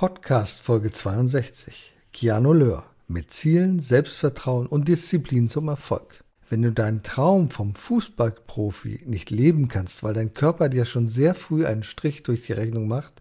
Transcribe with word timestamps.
Podcast 0.00 0.62
Folge 0.62 0.92
62. 0.92 1.92
Keanu 2.14 2.54
Löhr 2.54 2.84
mit 3.06 3.34
Zielen, 3.34 3.80
Selbstvertrauen 3.80 4.66
und 4.66 4.88
Disziplin 4.88 5.50
zum 5.50 5.68
Erfolg. 5.68 6.24
Wenn 6.48 6.62
du 6.62 6.72
deinen 6.72 7.02
Traum 7.02 7.50
vom 7.50 7.74
Fußballprofi 7.74 9.02
nicht 9.04 9.28
leben 9.28 9.68
kannst, 9.68 10.02
weil 10.02 10.14
dein 10.14 10.32
Körper 10.32 10.70
dir 10.70 10.86
schon 10.86 11.06
sehr 11.06 11.34
früh 11.34 11.66
einen 11.66 11.82
Strich 11.82 12.22
durch 12.22 12.46
die 12.46 12.54
Rechnung 12.54 12.88
macht, 12.88 13.20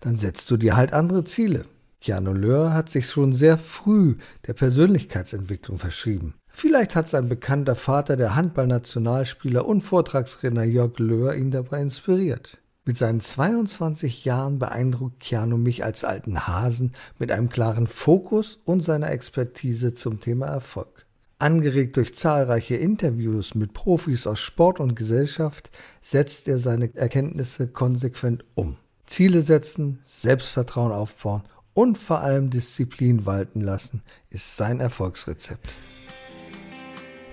dann 0.00 0.16
setzt 0.16 0.50
du 0.50 0.56
dir 0.56 0.74
halt 0.74 0.92
andere 0.92 1.22
Ziele. 1.22 1.66
Keanu 2.00 2.32
Löhr 2.32 2.74
hat 2.74 2.90
sich 2.90 3.08
schon 3.08 3.32
sehr 3.32 3.56
früh 3.56 4.16
der 4.48 4.54
Persönlichkeitsentwicklung 4.54 5.78
verschrieben. 5.78 6.34
Vielleicht 6.48 6.96
hat 6.96 7.08
sein 7.08 7.28
bekannter 7.28 7.76
Vater, 7.76 8.16
der 8.16 8.34
Handballnationalspieler 8.34 9.64
und 9.64 9.82
Vortragsredner 9.82 10.64
Jörg 10.64 10.98
Löhr, 10.98 11.36
ihn 11.36 11.52
dabei 11.52 11.80
inspiriert. 11.80 12.58
Mit 12.88 12.96
seinen 12.96 13.20
22 13.20 14.24
Jahren 14.24 14.58
beeindruckt 14.58 15.20
Keanu 15.20 15.58
mich 15.58 15.84
als 15.84 16.04
alten 16.04 16.46
Hasen 16.46 16.92
mit 17.18 17.30
einem 17.30 17.50
klaren 17.50 17.86
Fokus 17.86 18.60
und 18.64 18.82
seiner 18.82 19.10
Expertise 19.10 19.92
zum 19.92 20.20
Thema 20.20 20.46
Erfolg. 20.46 21.04
Angeregt 21.38 21.98
durch 21.98 22.14
zahlreiche 22.14 22.76
Interviews 22.76 23.54
mit 23.54 23.74
Profis 23.74 24.26
aus 24.26 24.40
Sport 24.40 24.80
und 24.80 24.96
Gesellschaft 24.96 25.70
setzt 26.00 26.48
er 26.48 26.58
seine 26.58 26.88
Erkenntnisse 26.96 27.68
konsequent 27.68 28.46
um. 28.54 28.78
Ziele 29.04 29.42
setzen, 29.42 29.98
Selbstvertrauen 30.02 30.90
aufbauen 30.90 31.42
und 31.74 31.98
vor 31.98 32.20
allem 32.20 32.48
Disziplin 32.48 33.26
walten 33.26 33.60
lassen, 33.60 34.00
ist 34.30 34.56
sein 34.56 34.80
Erfolgsrezept. 34.80 35.74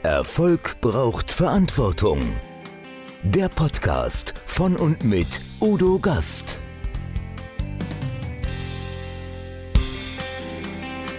Erfolg 0.04 0.82
braucht 0.82 1.32
Verantwortung. 1.32 2.20
Der 3.34 3.50
Podcast 3.50 4.34
von 4.46 4.76
und 4.76 5.04
mit 5.04 5.28
Udo 5.60 6.00
Gast. 6.00 6.58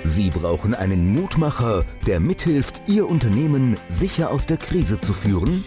Sie 0.05 0.31
brauchen 0.31 0.75
einen 0.75 1.13
Mutmacher, 1.13 1.85
der 2.07 2.21
mithilft, 2.21 2.81
Ihr 2.87 3.09
Unternehmen 3.09 3.77
sicher 3.89 4.31
aus 4.31 4.47
der 4.47 4.57
Krise 4.57 5.01
zu 5.01 5.13
führen? 5.13 5.63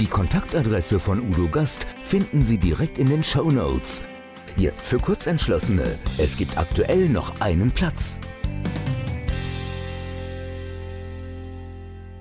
Die 0.00 0.06
Kontaktadresse 0.06 0.98
von 0.98 1.20
Udo 1.20 1.48
Gast 1.48 1.86
finden 2.02 2.42
Sie 2.42 2.58
direkt 2.58 2.98
in 2.98 3.08
den 3.08 3.22
Show 3.22 3.50
Notes 3.50 4.02
Jetzt 4.56 4.86
für 4.86 4.98
Kurzentschlossene. 4.98 5.98
Es 6.16 6.38
gibt 6.38 6.56
aktuell 6.56 7.10
noch 7.10 7.42
einen 7.42 7.70
Platz. 7.70 8.18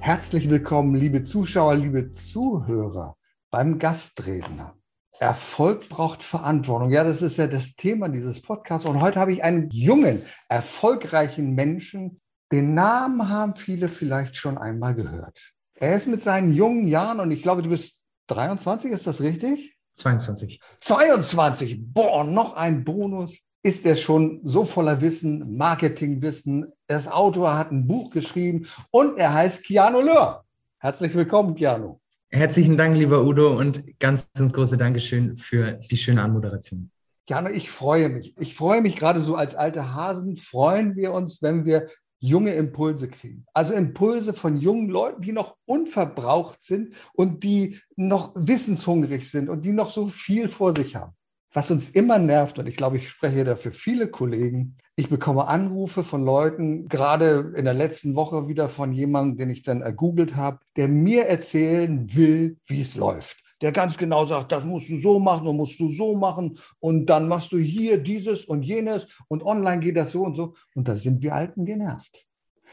Herzlich 0.01 0.49
willkommen, 0.49 0.95
liebe 0.95 1.23
Zuschauer, 1.23 1.75
liebe 1.75 2.11
Zuhörer, 2.11 3.15
beim 3.55 3.79
Gastredner. 3.79 4.75
Erfolg 5.17 5.87
braucht 5.87 6.23
Verantwortung. 6.23 6.89
Ja, 6.89 7.05
das 7.05 7.21
ist 7.21 7.37
ja 7.37 7.47
das 7.47 7.75
Thema 7.75 8.09
dieses 8.09 8.41
Podcasts. 8.41 8.85
Und 8.85 8.99
heute 8.99 9.17
habe 9.17 9.31
ich 9.31 9.45
einen 9.45 9.69
jungen, 9.69 10.23
erfolgreichen 10.49 11.55
Menschen. 11.55 12.19
Den 12.51 12.73
Namen 12.73 13.29
haben 13.29 13.55
viele 13.55 13.87
vielleicht 13.87 14.35
schon 14.35 14.57
einmal 14.57 14.93
gehört. 14.93 15.53
Er 15.75 15.95
ist 15.95 16.07
mit 16.07 16.21
seinen 16.21 16.51
jungen 16.51 16.85
Jahren, 16.85 17.21
und 17.21 17.31
ich 17.31 17.43
glaube, 17.43 17.61
du 17.61 17.69
bist 17.69 18.01
23, 18.27 18.91
ist 18.91 19.07
das 19.07 19.21
richtig? 19.21 19.77
22. 19.93 20.59
22, 20.81 21.93
boah, 21.93 22.25
noch 22.25 22.57
ein 22.57 22.83
Bonus. 22.83 23.39
Ist 23.63 23.85
er 23.85 23.95
schon 23.95 24.41
so 24.43 24.65
voller 24.65 24.99
Wissen, 24.99 25.55
Marketingwissen. 25.55 26.69
Das 26.87 27.09
Autor 27.09 27.57
hat 27.57 27.71
ein 27.71 27.87
Buch 27.87 28.09
geschrieben 28.09 28.67
und 28.91 29.17
er 29.17 29.33
heißt 29.33 29.63
Keanu 29.63 30.01
Löhr. 30.01 30.43
Herzlich 30.79 31.15
willkommen, 31.15 31.55
Keanu. 31.55 32.01
Herzlichen 32.29 32.77
Dank, 32.77 32.97
lieber 32.97 33.23
Udo, 33.23 33.57
und 33.57 33.99
ganz, 33.99 34.31
ganz 34.33 34.51
große 34.51 34.77
Dankeschön 34.77 35.37
für 35.37 35.73
die 35.73 35.97
schöne 35.97 36.21
Anmoderation. 36.21 36.91
Keanu, 37.27 37.49
ich 37.49 37.69
freue 37.71 38.09
mich. 38.09 38.35
Ich 38.37 38.55
freue 38.55 38.81
mich 38.81 38.95
gerade 38.95 39.21
so 39.21 39.35
als 39.35 39.55
alte 39.55 39.93
Hasen, 39.93 40.37
freuen 40.37 40.95
wir 40.95 41.13
uns, 41.13 41.41
wenn 41.41 41.65
wir 41.65 41.87
junge 42.19 42.53
Impulse 42.53 43.07
kriegen. 43.07 43.45
Also 43.53 43.73
Impulse 43.73 44.33
von 44.33 44.57
jungen 44.57 44.89
Leuten, 44.89 45.21
die 45.21 45.31
noch 45.31 45.55
unverbraucht 45.65 46.61
sind 46.61 46.95
und 47.13 47.43
die 47.43 47.79
noch 47.95 48.31
wissenshungrig 48.35 49.29
sind 49.29 49.49
und 49.49 49.63
die 49.63 49.71
noch 49.71 49.91
so 49.91 50.07
viel 50.07 50.47
vor 50.47 50.75
sich 50.75 50.95
haben. 50.95 51.13
Was 51.55 51.71
uns 51.71 51.89
immer 51.89 52.19
nervt, 52.19 52.59
und 52.59 52.67
ich 52.67 52.75
glaube, 52.75 52.97
ich 52.97 53.09
spreche 53.09 53.45
da 53.45 53.55
für 53.55 53.71
viele 53.71 54.09
Kollegen, 54.09 54.75
ich 54.97 55.07
bekomme 55.07 55.47
Anrufe 55.47 56.03
von 56.03 56.25
Leuten, 56.25 56.89
gerade 56.89 57.53
in 57.55 57.63
der 57.63 57.73
letzten 57.73 58.13
Woche 58.15 58.49
wieder 58.49 58.67
von 58.67 58.91
jemandem, 58.91 59.37
den 59.37 59.49
ich 59.51 59.63
dann 59.63 59.81
ergoogelt 59.81 60.35
habe, 60.35 60.59
der 60.75 60.89
mir 60.89 61.27
erzählen 61.27 62.13
will, 62.13 62.57
wie 62.67 62.81
es 62.81 62.95
läuft 62.95 63.37
der 63.61 63.71
ganz 63.71 63.97
genau 63.97 64.25
sagt, 64.25 64.51
das 64.51 64.65
musst 64.65 64.89
du 64.89 64.99
so 64.99 65.17
machen 65.17 65.47
und 65.47 65.55
musst 65.55 65.79
du 65.79 65.89
so 65.89 66.17
machen 66.17 66.59
und 66.79 67.05
dann 67.05 67.27
machst 67.27 67.53
du 67.53 67.57
hier 67.57 67.97
dieses 67.97 68.43
und 68.45 68.63
jenes 68.63 69.07
und 69.29 69.43
online 69.43 69.79
geht 69.79 69.95
das 69.95 70.11
so 70.11 70.23
und 70.23 70.35
so. 70.35 70.55
Und 70.75 70.87
da 70.89 70.95
sind 70.95 71.23
wir 71.23 71.33
Alten 71.33 71.65
genervt. 71.65 72.25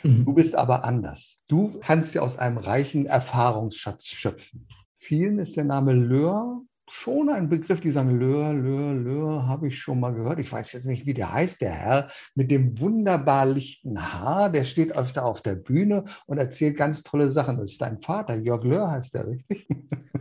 Mhm. 0.03 0.25
Du 0.25 0.35
bist 0.35 0.57
aber 0.57 0.85
anders. 0.85 1.39
Du 1.47 1.79
kannst 1.81 2.15
ja 2.15 2.23
aus 2.23 2.37
einem 2.37 2.59
reichen 2.59 3.07
Erfahrungsschatz 3.07 4.07
schöpfen. 4.07 4.67
Vielen 4.97 5.39
ist 5.39 5.57
der 5.57 5.65
Name 5.65 5.93
Löhr 5.93 6.63
schon 6.93 7.31
ein 7.31 7.49
Begriff, 7.49 7.81
die 7.81 7.91
sagen, 7.91 8.19
Löhr, 8.19 8.53
Löhr, 8.53 8.93
Löhr, 8.93 9.49
habe 9.49 9.69
ich 9.69 9.79
schon 9.79 9.99
mal 9.99 10.13
gehört. 10.13 10.39
Ich 10.39 10.53
weiß 10.53 10.73
jetzt 10.73 10.85
nicht, 10.85 11.07
wie 11.07 11.15
der 11.15 11.33
heißt, 11.33 11.61
der 11.61 11.71
Herr 11.71 12.09
mit 12.35 12.51
dem 12.51 12.79
wunderbar 12.79 13.47
lichten 13.47 14.13
Haar, 14.13 14.51
der 14.51 14.65
steht 14.65 14.97
öfter 14.97 15.25
auf 15.25 15.41
der 15.41 15.57
Bühne 15.57 16.05
und 16.27 16.39
erzählt 16.39 16.77
ganz 16.77 17.03
tolle 17.03 17.33
Sachen. 17.33 17.57
Das 17.57 17.73
ist 17.73 17.81
dein 17.81 17.99
Vater, 18.01 18.37
Jörg 18.37 18.65
Löhr 18.65 18.91
heißt 18.91 19.15
der, 19.15 19.27
richtig? 19.27 19.67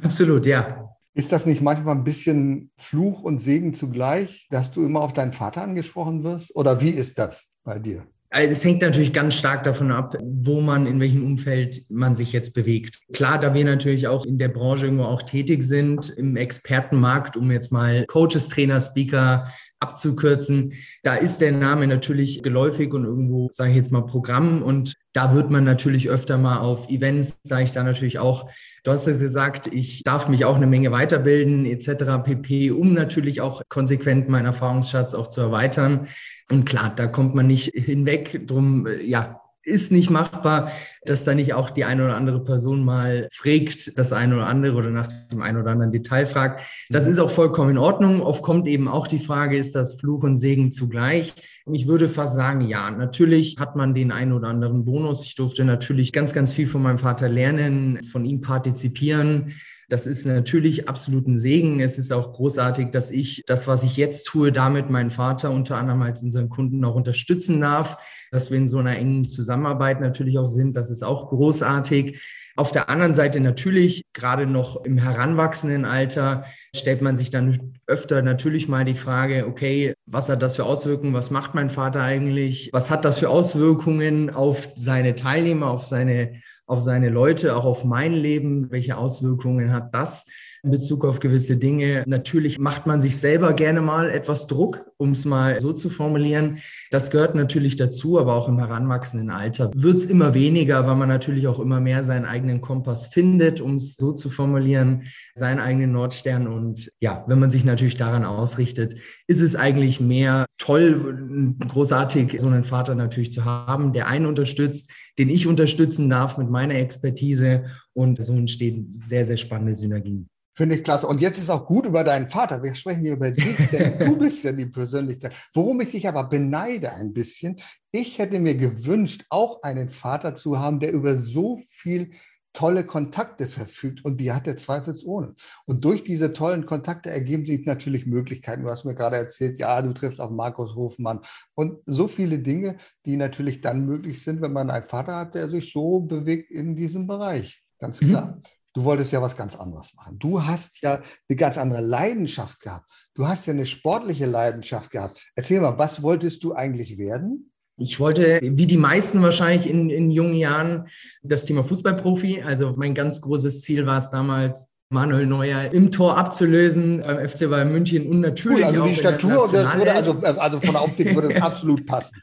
Absolut, 0.02 0.46
ja. 0.46 0.90
Ist 1.14 1.34
das 1.34 1.46
nicht 1.46 1.62
manchmal 1.62 1.96
ein 1.96 2.06
bisschen 2.06 2.72
Fluch 2.78 3.22
und 3.22 3.40
Segen 3.40 3.74
zugleich, 3.74 4.48
dass 4.50 4.72
du 4.72 4.86
immer 4.86 5.02
auf 5.02 5.12
deinen 5.12 5.34
Vater 5.34 5.62
angesprochen 5.64 6.24
wirst? 6.24 6.56
Oder 6.56 6.80
wie 6.80 6.92
ist 6.92 7.20
das 7.20 7.52
bei 7.66 7.80
dir? 7.80 8.08
Also 8.34 8.54
es 8.54 8.64
hängt 8.64 8.82
natürlich 8.82 9.12
ganz 9.12 9.36
stark 9.36 9.66
davon 9.66 9.92
ab, 9.92 10.16
wo 10.22 10.62
man, 10.62 10.88
in 10.88 11.02
welchem 11.02 11.26
Umfeld 11.26 11.84
man 11.90 12.16
sich 12.16 12.32
jetzt 12.32 12.54
bewegt. 12.54 13.02
Klar, 13.12 13.38
da 13.38 13.54
wir 13.54 13.66
natürlich 13.66 14.08
auch 14.08 14.26
in 14.26 14.38
der 14.38 14.48
Branche 14.48 14.86
irgendwo 14.86 15.04
auch 15.04 15.24
tätig 15.24 15.66
sind, 15.66 16.10
im 16.12 16.38
Expertenmarkt, 16.38 17.36
um 17.36 17.52
jetzt 17.52 17.74
mal 17.74 18.06
Coaches, 18.06 18.48
Trainer, 18.48 18.80
Speaker 18.80 19.52
abzukürzen, 19.82 20.74
da 21.04 21.16
ist 21.16 21.42
der 21.42 21.52
Name 21.52 21.88
natürlich 21.88 22.42
geläufig 22.42 22.94
und 22.94 23.04
irgendwo, 23.04 23.50
sage 23.52 23.72
ich 23.72 23.76
jetzt 23.76 23.92
mal, 23.92 24.06
Programm. 24.06 24.62
Und 24.62 24.94
da 25.12 25.36
wird 25.36 25.50
man 25.50 25.66
natürlich 25.66 26.10
öfter 26.10 26.38
mal 26.38 26.60
auf 26.60 26.88
Events, 26.88 27.42
sage 27.44 27.64
ich 27.66 27.74
da 27.74 27.84
natürlich 27.84 28.18
auch, 28.18 28.50
du 28.84 28.92
hast 28.92 29.08
ja 29.08 29.14
gesagt, 29.14 29.68
ich 29.68 30.04
darf 30.04 30.28
mich 30.28 30.46
auch 30.46 30.56
eine 30.56 30.68
Menge 30.68 30.92
weiterbilden 30.92 31.66
etc. 31.66 32.24
pp, 32.24 32.72
um 32.72 32.94
natürlich 32.94 33.42
auch 33.42 33.62
konsequent 33.70 34.30
meinen 34.30 34.46
Erfahrungsschatz 34.46 35.14
auch 35.14 35.28
zu 35.28 35.42
erweitern. 35.42 36.08
Und 36.50 36.66
klar, 36.66 36.94
da 36.96 37.08
kommt 37.08 37.36
man 37.36 37.48
nicht 37.48 37.72
hinweg. 37.74 38.48
Drum, 38.48 38.88
ja, 39.04 39.41
ist 39.64 39.92
nicht 39.92 40.10
machbar, 40.10 40.72
dass 41.04 41.24
da 41.24 41.34
nicht 41.34 41.54
auch 41.54 41.70
die 41.70 41.84
eine 41.84 42.06
oder 42.06 42.16
andere 42.16 42.44
Person 42.44 42.84
mal 42.84 43.28
fragt, 43.32 43.98
das 43.98 44.14
eine 44.14 44.36
oder 44.36 44.48
andere 44.48 44.76
oder 44.76 44.90
nach 44.90 45.08
dem 45.32 45.42
einen 45.42 45.60
oder 45.60 45.72
anderen 45.72 45.92
Detail 45.92 46.26
fragt. 46.28 46.62
Das 46.90 47.06
mhm. 47.06 47.12
ist 47.12 47.20
auch 47.20 47.32
vollkommen 47.32 47.72
in 47.72 47.78
Ordnung. 47.78 48.22
Oft 48.22 48.42
kommt 48.44 48.68
eben 48.68 48.88
auch 48.88 49.08
die 49.08 49.20
Frage, 49.20 49.58
ist 49.58 49.76
das 49.76 50.00
Fluch 50.00 50.24
und 50.24 50.38
Segen 50.38 50.72
zugleich? 50.72 51.34
Und 51.66 51.76
ich 51.76 51.88
würde 51.88 52.10
fast 52.10 52.36
sagen, 52.36 52.62
ja, 52.62 52.90
natürlich 52.92 53.58
hat 53.60 53.76
man 53.76 53.94
den 53.94 54.12
einen 54.12 54.34
oder 54.34 54.48
anderen 54.48 54.86
Bonus. 54.86 55.24
Ich 55.24 55.36
durfte 55.36 55.64
natürlich 55.64 56.12
ganz, 56.12 56.34
ganz 56.34 56.54
viel 56.54 56.68
von 56.68 56.82
meinem 56.82 57.00
Vater 57.00 57.30
lernen, 57.30 58.04
von 58.04 58.26
ihm 58.26 58.42
partizipieren. 58.42 59.54
Das 59.92 60.08
ist 60.08 60.26
natürlich 60.26 60.88
absolut 60.88 61.28
ein 61.28 61.38
Segen. 61.38 61.82
Es 61.82 61.98
ist 61.98 62.14
auch 62.14 62.32
großartig, 62.32 62.92
dass 62.92 63.12
ich 63.12 63.44
das, 63.46 63.68
was 63.68 63.84
ich 63.84 63.98
jetzt 63.98 64.26
tue, 64.26 64.54
damit 64.54 64.90
meinen 64.90 65.12
Vater 65.12 65.52
unter 65.52 65.76
anderem 65.76 66.02
als 66.02 66.22
unseren 66.22 66.48
Kunden 66.48 66.86
auch 66.86 66.96
unterstützen 66.96 67.60
darf, 67.60 67.98
dass 68.32 68.52
wir 68.52 68.58
in 68.58 68.70
so 68.70 68.78
einer 68.78 68.96
engen 68.96 69.28
Zusammenarbeit 69.28 70.00
natürlich 70.00 70.40
auch 70.40 70.46
sind. 70.46 70.78
Das 70.78 70.92
ist 70.92 71.04
auch 71.04 71.28
großartig. 71.28 72.22
Auf 72.56 72.72
der 72.72 72.90
anderen 72.90 73.16
Seite 73.16 73.42
natürlich, 73.42 74.06
gerade 74.14 74.48
noch 74.48 74.86
im 74.86 74.98
heranwachsenden 74.98 75.84
Alter, 75.84 76.46
stellt 76.74 77.02
man 77.02 77.18
sich 77.18 77.30
dann 77.30 77.74
öfter 77.86 78.22
natürlich 78.22 78.70
mal 78.70 78.86
die 78.86 78.94
Frage, 78.94 79.46
okay, 79.46 79.94
was 80.06 80.30
hat 80.30 80.42
das 80.42 80.56
für 80.56 80.64
Auswirkungen? 80.64 81.14
Was 81.14 81.32
macht 81.32 81.54
mein 81.54 81.70
Vater 81.70 82.02
eigentlich? 82.02 82.70
Was 82.72 82.92
hat 82.92 83.04
das 83.04 83.20
für 83.20 83.28
Auswirkungen 83.28 84.30
auf 84.30 84.70
seine 84.76 85.16
Teilnehmer, 85.16 85.70
auf 85.70 85.84
seine 85.84 86.42
auf 86.66 86.82
seine 86.82 87.10
Leute, 87.10 87.56
auch 87.56 87.66
auf 87.66 87.84
mein 87.84 88.14
Leben. 88.14 88.72
Welche 88.72 88.98
Auswirkungen 88.98 89.74
hat 89.74 89.94
das 89.94 90.26
in 90.64 90.72
Bezug 90.72 91.06
auf 91.06 91.20
gewisse 91.20 91.58
Dinge? 91.58 92.04
Natürlich 92.06 92.60
macht 92.60 92.86
man 92.86 93.02
sich 93.02 93.18
selber 93.18 93.54
gerne 93.54 93.82
mal 93.82 94.10
etwas 94.10 94.48
Druck, 94.48 94.86
um 94.98 95.12
es 95.12 95.26
mal 95.26 95.60
so 95.60 95.74
zu 95.74 95.90
formulieren. 95.90 96.60
Das 96.92 97.10
gehört 97.10 97.36
natürlich 97.36 97.76
dazu, 97.76 98.20
aber 98.20 98.36
auch 98.36 98.48
im 98.48 98.60
heranwachsenden 98.60 99.32
Alter 99.32 99.72
wird 99.76 99.98
es 99.98 100.06
immer 100.06 100.34
weniger, 100.34 100.86
weil 100.86 100.96
man 100.96 101.10
natürlich 101.10 101.48
auch 101.48 101.60
immer 101.60 101.80
mehr 101.80 102.04
seinen 102.04 102.26
eigenen 102.26 102.62
Kompass 102.62 103.08
findet, 103.08 103.62
um 103.62 103.76
es 103.76 103.96
so 103.96 104.14
zu 104.14 104.30
formulieren, 104.30 105.04
seinen 105.36 105.60
eigenen 105.60 105.92
Nordstern. 105.92 106.48
Und 106.48 106.92
ja, 107.00 107.24
wenn 107.28 107.40
man 107.40 107.52
sich 107.52 107.66
natürlich 107.66 107.98
daran 107.98 108.26
ausrichtet, 108.26 108.96
ist 109.28 109.42
es 109.42 109.56
eigentlich 109.56 110.00
mehr 110.00 110.46
toll, 110.58 111.56
großartig, 111.68 112.40
so 112.40 112.48
einen 112.48 112.64
Vater 112.64 112.94
natürlich 112.94 113.32
zu 113.32 113.46
haben, 113.46 113.94
der 113.94 114.08
einen 114.08 114.28
unterstützt, 114.28 114.92
den 115.18 115.30
ich 115.30 115.48
unterstützen 115.48 116.10
darf 116.10 116.38
mit 116.38 116.50
meiner 116.50 116.76
Expertise. 116.76 117.66
Und 117.94 118.24
so 118.24 118.34
entstehen 118.34 118.88
sehr, 118.90 119.26
sehr 119.26 119.38
spannende 119.38 119.74
Synergien. 119.74 120.31
Finde 120.54 120.76
ich 120.76 120.84
klasse. 120.84 121.08
Und 121.08 121.22
jetzt 121.22 121.38
ist 121.38 121.50
auch 121.50 121.66
gut 121.66 121.86
über 121.86 122.04
deinen 122.04 122.28
Vater. 122.28 122.62
Wir 122.62 122.76
sprechen 122.76 123.02
hier 123.02 123.14
über 123.14 123.32
dich, 123.32 123.56
denn 123.72 124.00
du 124.06 124.18
bist 124.18 124.44
ja 124.44 124.52
die 124.52 124.66
Persönlichkeit. 124.66 125.34
Worum 125.54 125.80
ich 125.82 125.92
dich 125.92 126.08
aber 126.08 126.26
beneide 126.26 126.92
ein 126.94 127.14
bisschen, 127.14 127.56
ich 127.92 128.20
hätte 128.20 128.40
mir 128.40 128.56
gewünscht, 128.56 129.26
auch 129.30 129.64
einen 129.64 129.88
Vater 129.88 130.36
zu 130.36 130.60
haben, 130.60 130.80
der 130.80 130.92
über 130.92 131.18
so 131.18 131.60
viel 131.70 132.12
tolle 132.54 132.86
Kontakte 132.86 133.48
verfügt 133.48 134.04
und 134.04 134.18
die 134.18 134.32
hat 134.34 134.46
er 134.46 134.58
zweifelsohne. 134.58 135.36
Und 135.66 135.86
durch 135.86 136.04
diese 136.04 136.34
tollen 136.34 136.66
Kontakte 136.66 137.10
ergeben 137.10 137.46
sich 137.46 137.66
natürlich 137.66 138.06
Möglichkeiten. 138.06 138.64
Du 138.64 138.70
hast 138.70 138.84
mir 138.84 138.96
gerade 138.96 139.18
erzählt, 139.18 139.60
ja, 139.60 139.82
du 139.82 139.94
triffst 139.94 140.20
auf 140.20 140.32
Markus 140.32 140.76
Hofmann 140.76 141.22
und 141.56 141.80
so 141.86 142.08
viele 142.08 142.40
Dinge, 142.40 142.78
die 143.06 143.16
natürlich 143.16 143.62
dann 143.62 143.86
möglich 143.86 144.22
sind, 144.24 144.42
wenn 144.42 144.54
man 144.54 144.70
einen 144.70 144.88
Vater 144.88 145.16
hat, 145.16 145.36
der 145.36 145.50
sich 145.50 145.72
so 145.72 146.02
bewegt 146.02 146.52
in 146.52 146.76
diesem 146.76 147.08
Bereich. 147.08 147.64
Ganz 147.80 148.02
mhm. 148.02 148.10
klar. 148.10 148.26
Mhm. 148.26 148.42
Du 148.74 148.86
wolltest 148.86 149.12
ja 149.12 149.22
was 149.22 149.36
ganz 149.36 149.56
anderes 149.56 149.94
machen. 149.96 150.18
Du 150.18 150.46
hast 150.46 150.82
ja 150.82 151.02
eine 151.28 151.36
ganz 151.36 151.58
andere 151.58 151.82
Leidenschaft 151.82 152.62
gehabt. 152.62 152.86
Du 153.14 153.28
hast 153.28 153.46
ja 153.46 153.54
eine 153.54 153.66
sportliche 153.66 154.26
Leidenschaft 154.26 154.92
gehabt. 154.92 155.32
Erzähl 155.36 155.60
mal, 155.60 155.78
was 155.78 156.02
wolltest 156.04 156.44
du 156.44 156.54
eigentlich 156.54 156.98
werden? 156.98 157.52
Ich 157.78 158.00
wollte, 158.00 158.40
wie 158.42 158.68
die 158.68 158.78
meisten 158.78 159.22
wahrscheinlich 159.22 159.70
in, 159.70 159.90
in 159.90 160.12
jungen 160.12 160.36
Jahren, 160.36 160.88
das 161.22 161.46
Thema 161.46 161.64
Fußballprofi. 161.64 162.44
Also 162.44 162.74
mein 162.78 162.94
ganz 162.94 163.20
großes 163.22 163.62
Ziel 163.62 163.86
war 163.86 163.98
es 163.98 164.10
damals, 164.10 164.72
Manuel 164.92 165.26
Neuer 165.26 165.72
im 165.72 165.92
Tor 165.92 166.18
abzulösen 166.18 167.02
beim 167.02 167.28
FC 167.28 167.50
Bayern 167.50 167.72
München 167.72 168.10
und 168.10 168.20
natürlich 168.20 168.58
cool, 168.58 168.64
also 168.66 168.86
die 168.86 168.96
Statur 168.96 169.50
das 169.50 169.78
würde 169.78 169.96
also, 169.96 170.20
also 170.20 170.60
von 170.60 170.74
der 170.74 170.84
Optik 170.84 171.16
würde 171.16 171.34
es 171.34 171.42
absolut 171.42 171.86
passen. 171.86 172.22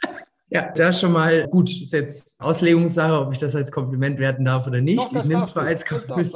Ja, 0.50 0.72
da 0.74 0.92
schon 0.92 1.12
mal 1.12 1.46
gut. 1.48 1.70
Ist 1.70 1.92
jetzt 1.92 2.40
Auslegungssache, 2.40 3.20
ob 3.20 3.32
ich 3.32 3.38
das 3.38 3.54
als 3.54 3.70
Kompliment 3.70 4.18
werten 4.18 4.44
darf 4.44 4.66
oder 4.66 4.80
nicht. 4.80 4.98
Doch, 4.98 5.12
ich 5.12 5.24
nehme 5.24 5.42
es 5.42 5.54
mal 5.54 5.66
als 5.66 5.84
Kompliment. 5.84 6.32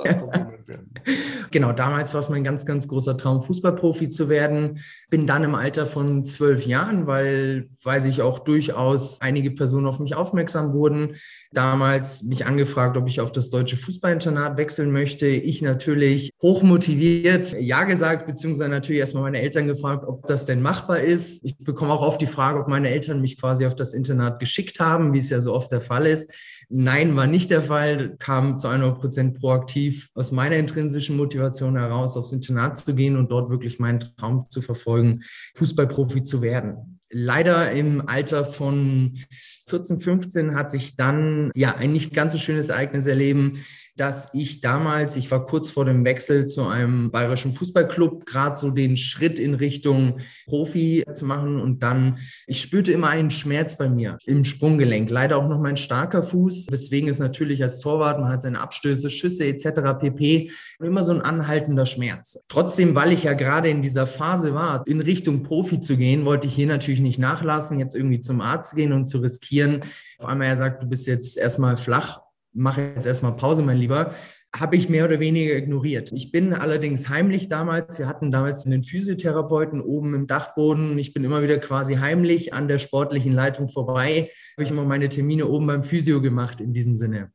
genau, 1.50 1.72
damals 1.72 2.14
war 2.14 2.20
es 2.20 2.28
mein 2.28 2.44
ganz, 2.44 2.66
ganz 2.66 2.88
großer 2.88 3.16
Traum, 3.16 3.42
Fußballprofi 3.42 4.08
zu 4.08 4.28
werden. 4.28 4.80
Bin 5.10 5.26
dann 5.26 5.44
im 5.44 5.54
Alter 5.54 5.86
von 5.86 6.24
zwölf 6.24 6.66
Jahren, 6.66 7.06
weil, 7.06 7.68
weil 7.82 8.00
sich 8.00 8.22
auch 8.22 8.38
durchaus 8.40 9.20
einige 9.20 9.50
Personen 9.50 9.86
auf 9.86 10.00
mich 10.00 10.14
aufmerksam 10.14 10.72
wurden, 10.72 11.16
damals 11.52 12.22
mich 12.22 12.46
angefragt, 12.46 12.96
ob 12.96 13.08
ich 13.08 13.20
auf 13.20 13.32
das 13.32 13.50
deutsche 13.50 13.76
Fußballinternat 13.76 14.56
wechseln 14.56 14.90
möchte. 14.90 15.26
Ich 15.26 15.62
natürlich 15.62 16.32
hochmotiviert 16.40 17.54
Ja 17.60 17.84
gesagt, 17.84 18.26
beziehungsweise 18.26 18.70
natürlich 18.70 19.00
erstmal 19.00 19.24
meine 19.24 19.40
Eltern 19.40 19.66
gefragt, 19.66 20.04
ob 20.06 20.26
das 20.26 20.46
denn 20.46 20.62
machbar 20.62 21.00
ist. 21.00 21.44
Ich 21.44 21.56
bekomme 21.58 21.92
auch 21.92 22.02
oft 22.02 22.20
die 22.20 22.26
Frage, 22.26 22.60
ob 22.60 22.68
meine 22.68 22.90
Eltern 22.90 23.20
mich 23.20 23.40
quasi 23.40 23.66
auf 23.66 23.74
das 23.74 23.94
Internat 23.94 24.40
geschickt 24.40 24.80
haben, 24.80 25.12
wie 25.12 25.18
es 25.18 25.30
ja 25.30 25.40
so 25.40 25.54
oft 25.54 25.70
der 25.72 25.80
Fall 25.80 26.06
ist. 26.06 26.32
Nein, 26.74 27.16
war 27.16 27.26
nicht 27.26 27.50
der 27.50 27.60
Fall, 27.60 28.16
kam 28.18 28.58
zu 28.58 28.66
100 28.66 28.98
Prozent 28.98 29.38
proaktiv 29.38 30.08
aus 30.14 30.32
meiner 30.32 30.56
intrinsischen 30.56 31.18
Motivation 31.18 31.76
heraus, 31.76 32.16
aufs 32.16 32.32
Internat 32.32 32.78
zu 32.78 32.94
gehen 32.94 33.18
und 33.18 33.30
dort 33.30 33.50
wirklich 33.50 33.78
meinen 33.78 34.00
Traum 34.16 34.46
zu 34.48 34.62
verfolgen, 34.62 35.20
Fußballprofi 35.56 36.22
zu 36.22 36.40
werden. 36.40 36.98
Leider 37.10 37.70
im 37.72 38.08
Alter 38.08 38.46
von 38.46 39.18
14, 39.68 40.00
15 40.00 40.54
hat 40.54 40.70
sich 40.70 40.96
dann 40.96 41.50
ja 41.54 41.74
ein 41.74 41.92
nicht 41.92 42.14
ganz 42.14 42.32
so 42.32 42.38
schönes 42.38 42.70
Ereignis 42.70 43.04
erleben, 43.04 43.58
dass 43.96 44.30
ich 44.32 44.60
damals, 44.60 45.16
ich 45.16 45.30
war 45.30 45.44
kurz 45.44 45.70
vor 45.70 45.84
dem 45.84 46.04
Wechsel 46.04 46.46
zu 46.46 46.66
einem 46.66 47.10
bayerischen 47.10 47.52
Fußballclub, 47.52 48.24
gerade 48.24 48.56
so 48.56 48.70
den 48.70 48.96
Schritt 48.96 49.38
in 49.38 49.54
Richtung 49.54 50.20
Profi 50.46 51.04
zu 51.12 51.26
machen 51.26 51.60
und 51.60 51.82
dann, 51.82 52.18
ich 52.46 52.62
spürte 52.62 52.92
immer 52.92 53.08
einen 53.08 53.30
Schmerz 53.30 53.76
bei 53.76 53.88
mir 53.88 54.16
im 54.24 54.44
Sprunggelenk, 54.44 55.10
leider 55.10 55.36
auch 55.36 55.48
noch 55.48 55.60
mein 55.60 55.76
starker 55.76 56.22
Fuß, 56.22 56.68
weswegen 56.70 57.08
es 57.08 57.18
natürlich 57.18 57.62
als 57.62 57.80
Torwart, 57.80 58.18
man 58.18 58.32
hat 58.32 58.42
seine 58.42 58.60
Abstöße, 58.60 59.10
Schüsse 59.10 59.44
etc. 59.46 59.98
pp. 60.00 60.50
immer 60.80 61.04
so 61.04 61.12
ein 61.12 61.20
anhaltender 61.20 61.84
Schmerz. 61.84 62.42
Trotzdem, 62.48 62.94
weil 62.94 63.12
ich 63.12 63.24
ja 63.24 63.34
gerade 63.34 63.68
in 63.68 63.82
dieser 63.82 64.06
Phase 64.06 64.54
war, 64.54 64.86
in 64.86 65.00
Richtung 65.00 65.42
Profi 65.42 65.80
zu 65.80 65.96
gehen, 65.96 66.24
wollte 66.24 66.46
ich 66.46 66.54
hier 66.54 66.66
natürlich 66.66 67.00
nicht 67.00 67.18
nachlassen, 67.18 67.78
jetzt 67.78 67.94
irgendwie 67.94 68.20
zum 68.20 68.40
Arzt 68.40 68.74
gehen 68.74 68.92
und 68.92 69.06
zu 69.06 69.18
riskieren. 69.18 69.80
Auf 70.18 70.26
einmal 70.26 70.48
er 70.48 70.56
sagt, 70.56 70.82
du 70.82 70.86
bist 70.86 71.06
jetzt 71.06 71.36
erstmal 71.36 71.76
flach 71.76 72.20
mache 72.52 72.92
jetzt 72.94 73.06
erstmal 73.06 73.36
Pause, 73.36 73.62
mein 73.62 73.78
Lieber, 73.78 74.14
habe 74.54 74.76
ich 74.76 74.88
mehr 74.88 75.06
oder 75.06 75.18
weniger 75.18 75.56
ignoriert. 75.56 76.12
Ich 76.12 76.30
bin 76.30 76.52
allerdings 76.52 77.08
heimlich 77.08 77.48
damals, 77.48 77.98
wir 77.98 78.06
hatten 78.06 78.30
damals 78.30 78.66
einen 78.66 78.82
Physiotherapeuten 78.82 79.80
oben 79.80 80.14
im 80.14 80.26
Dachboden. 80.26 80.98
Ich 80.98 81.14
bin 81.14 81.24
immer 81.24 81.42
wieder 81.42 81.58
quasi 81.58 81.94
heimlich 81.94 82.52
an 82.52 82.68
der 82.68 82.78
sportlichen 82.78 83.32
Leitung 83.32 83.70
vorbei, 83.70 84.30
habe 84.56 84.64
ich 84.64 84.70
immer 84.70 84.84
meine 84.84 85.08
Termine 85.08 85.46
oben 85.46 85.66
beim 85.66 85.82
Physio 85.82 86.20
gemacht 86.20 86.60
in 86.60 86.74
diesem 86.74 86.94
Sinne 86.94 87.32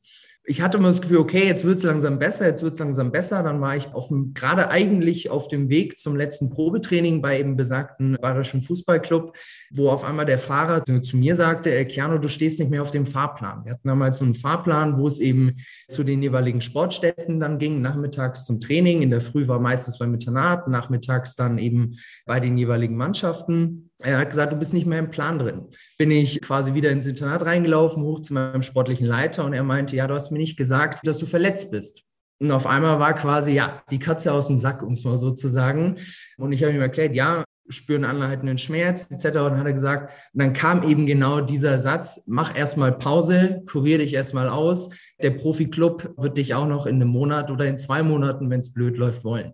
ich 0.50 0.62
hatte 0.62 0.78
immer 0.78 0.88
das 0.88 1.02
Gefühl, 1.02 1.18
okay, 1.18 1.46
jetzt 1.46 1.66
wird 1.66 1.80
es 1.80 1.84
langsam 1.84 2.20
besser, 2.20 2.48
jetzt 2.48 2.64
wird 2.64 2.76
es 2.76 2.80
langsam 2.80 3.12
besser. 3.12 3.44
Dann 3.44 3.60
war 3.60 3.76
ich 3.76 3.94
auf 3.94 4.08
dem, 4.08 4.34
gerade 4.34 4.70
eigentlich 4.70 5.30
auf 5.30 5.50
dem 5.50 5.68
Weg 5.68 6.00
zum 6.00 6.16
letzten 6.16 6.50
Probetraining 6.50 7.22
bei 7.22 7.38
eben 7.38 7.58
besagten 7.58 8.18
bayerischen 8.22 8.62
Fußballclub, 8.62 9.36
wo 9.72 9.90
auf 9.90 10.06
einmal 10.06 10.26
der 10.26 10.40
Fahrer 10.40 10.86
zu 10.86 11.18
mir 11.18 11.36
sagte, 11.36 11.76
äh, 11.76 11.84
Keanu, 11.84 12.18
du 12.18 12.30
stehst 12.30 12.60
nicht 12.60 12.72
mehr 12.72 12.82
auf 12.82 12.92
dem 12.92 13.06
Fahrplan. 13.06 13.66
Wir 13.66 13.74
hatten 13.74 13.90
damals 13.90 14.22
einen 14.22 14.36
Fahrplan, 14.36 14.98
wo 14.98 15.08
es 15.08 15.20
eben 15.20 15.56
zu 15.90 16.06
den 16.06 16.24
jeweiligen 16.24 16.62
Sportstätten 16.62 17.42
dann 17.42 17.60
ging, 17.60 17.82
nachmittags 17.82 18.46
zum 18.46 18.62
Training. 18.62 19.02
In 19.02 19.10
der 19.10 19.22
Früh 19.22 19.50
war 19.50 19.60
meistens 19.60 19.98
beim 19.98 20.14
Internat, 20.14 20.70
nachmittags 20.70 21.36
dann 21.36 21.58
eben 21.58 21.98
bei 22.26 22.40
den 22.40 22.58
jeweiligen 22.58 22.96
Mannschaften. 22.96 23.87
Er 24.00 24.20
hat 24.20 24.30
gesagt, 24.30 24.54
du 24.54 24.58
bist 24.58 24.74
nicht 24.74 24.86
mehr 24.86 25.00
im 25.00 25.10
Plan 25.10 25.40
drin. 25.40 25.70
Bin 25.98 26.12
ich 26.12 26.40
quasi 26.42 26.76
wieder 26.76 26.92
ins 26.92 27.08
Internat 27.08 27.46
reingelaufen, 27.46 28.04
hoch 28.04 28.20
zu 28.20 28.34
meinem 28.34 28.62
sportlichen 28.62 29.08
Leiter 29.08 29.44
und 29.44 29.54
er 29.54 29.64
meinte, 29.64 29.96
ja, 29.96 30.06
du 30.06 30.14
hast 30.14 30.32
mir 30.32 30.38
nicht 30.38 30.58
gesagt, 30.58 31.06
dass 31.08 31.18
du 31.18 31.26
verletzt 31.26 31.72
bist. 31.72 32.04
Und 32.40 32.52
auf 32.52 32.68
einmal 32.68 33.00
war 33.00 33.16
quasi, 33.16 33.52
ja, 33.54 33.82
die 33.90 33.98
Katze 33.98 34.32
aus 34.32 34.48
dem 34.48 34.60
Sack, 34.60 34.84
um 34.84 34.94
es 34.94 35.04
mal 35.04 35.18
so 35.18 35.32
zu 35.32 35.48
sagen. 35.48 35.98
Und 36.38 36.52
ich 36.52 36.64
habe 36.64 36.74
ihm 36.74 36.82
erklärt, 36.82 37.16
ja, 37.16 37.44
spüren 37.70 38.06
anhaltenden 38.06 38.60
Schmerz 38.60 39.08
etc. 39.10 39.26
Und 39.26 39.34
dann 39.34 39.60
hat 39.60 39.66
er 39.66 39.74
gesagt, 39.74 40.14
dann 40.34 40.54
kam 40.54 40.88
eben 40.88 41.08
genau 41.08 41.42
dieser 41.42 41.80
Satz, 41.80 42.24
mach 42.28 42.56
erstmal 42.56 42.92
Pause, 42.98 43.64
kurier 43.70 43.98
dich 43.98 44.14
erstmal 44.14 44.48
aus. 44.48 44.92
Der 45.20 45.32
Profi-Club 45.32 46.14
wird 46.18 46.38
dich 46.38 46.54
auch 46.54 46.68
noch 46.68 46.86
in 46.86 46.96
einem 46.96 47.10
Monat 47.10 47.50
oder 47.50 47.66
in 47.66 47.80
zwei 47.80 48.04
Monaten, 48.04 48.50
wenn 48.52 48.60
es 48.60 48.72
blöd 48.72 48.98
läuft, 48.98 49.24
wollen 49.24 49.54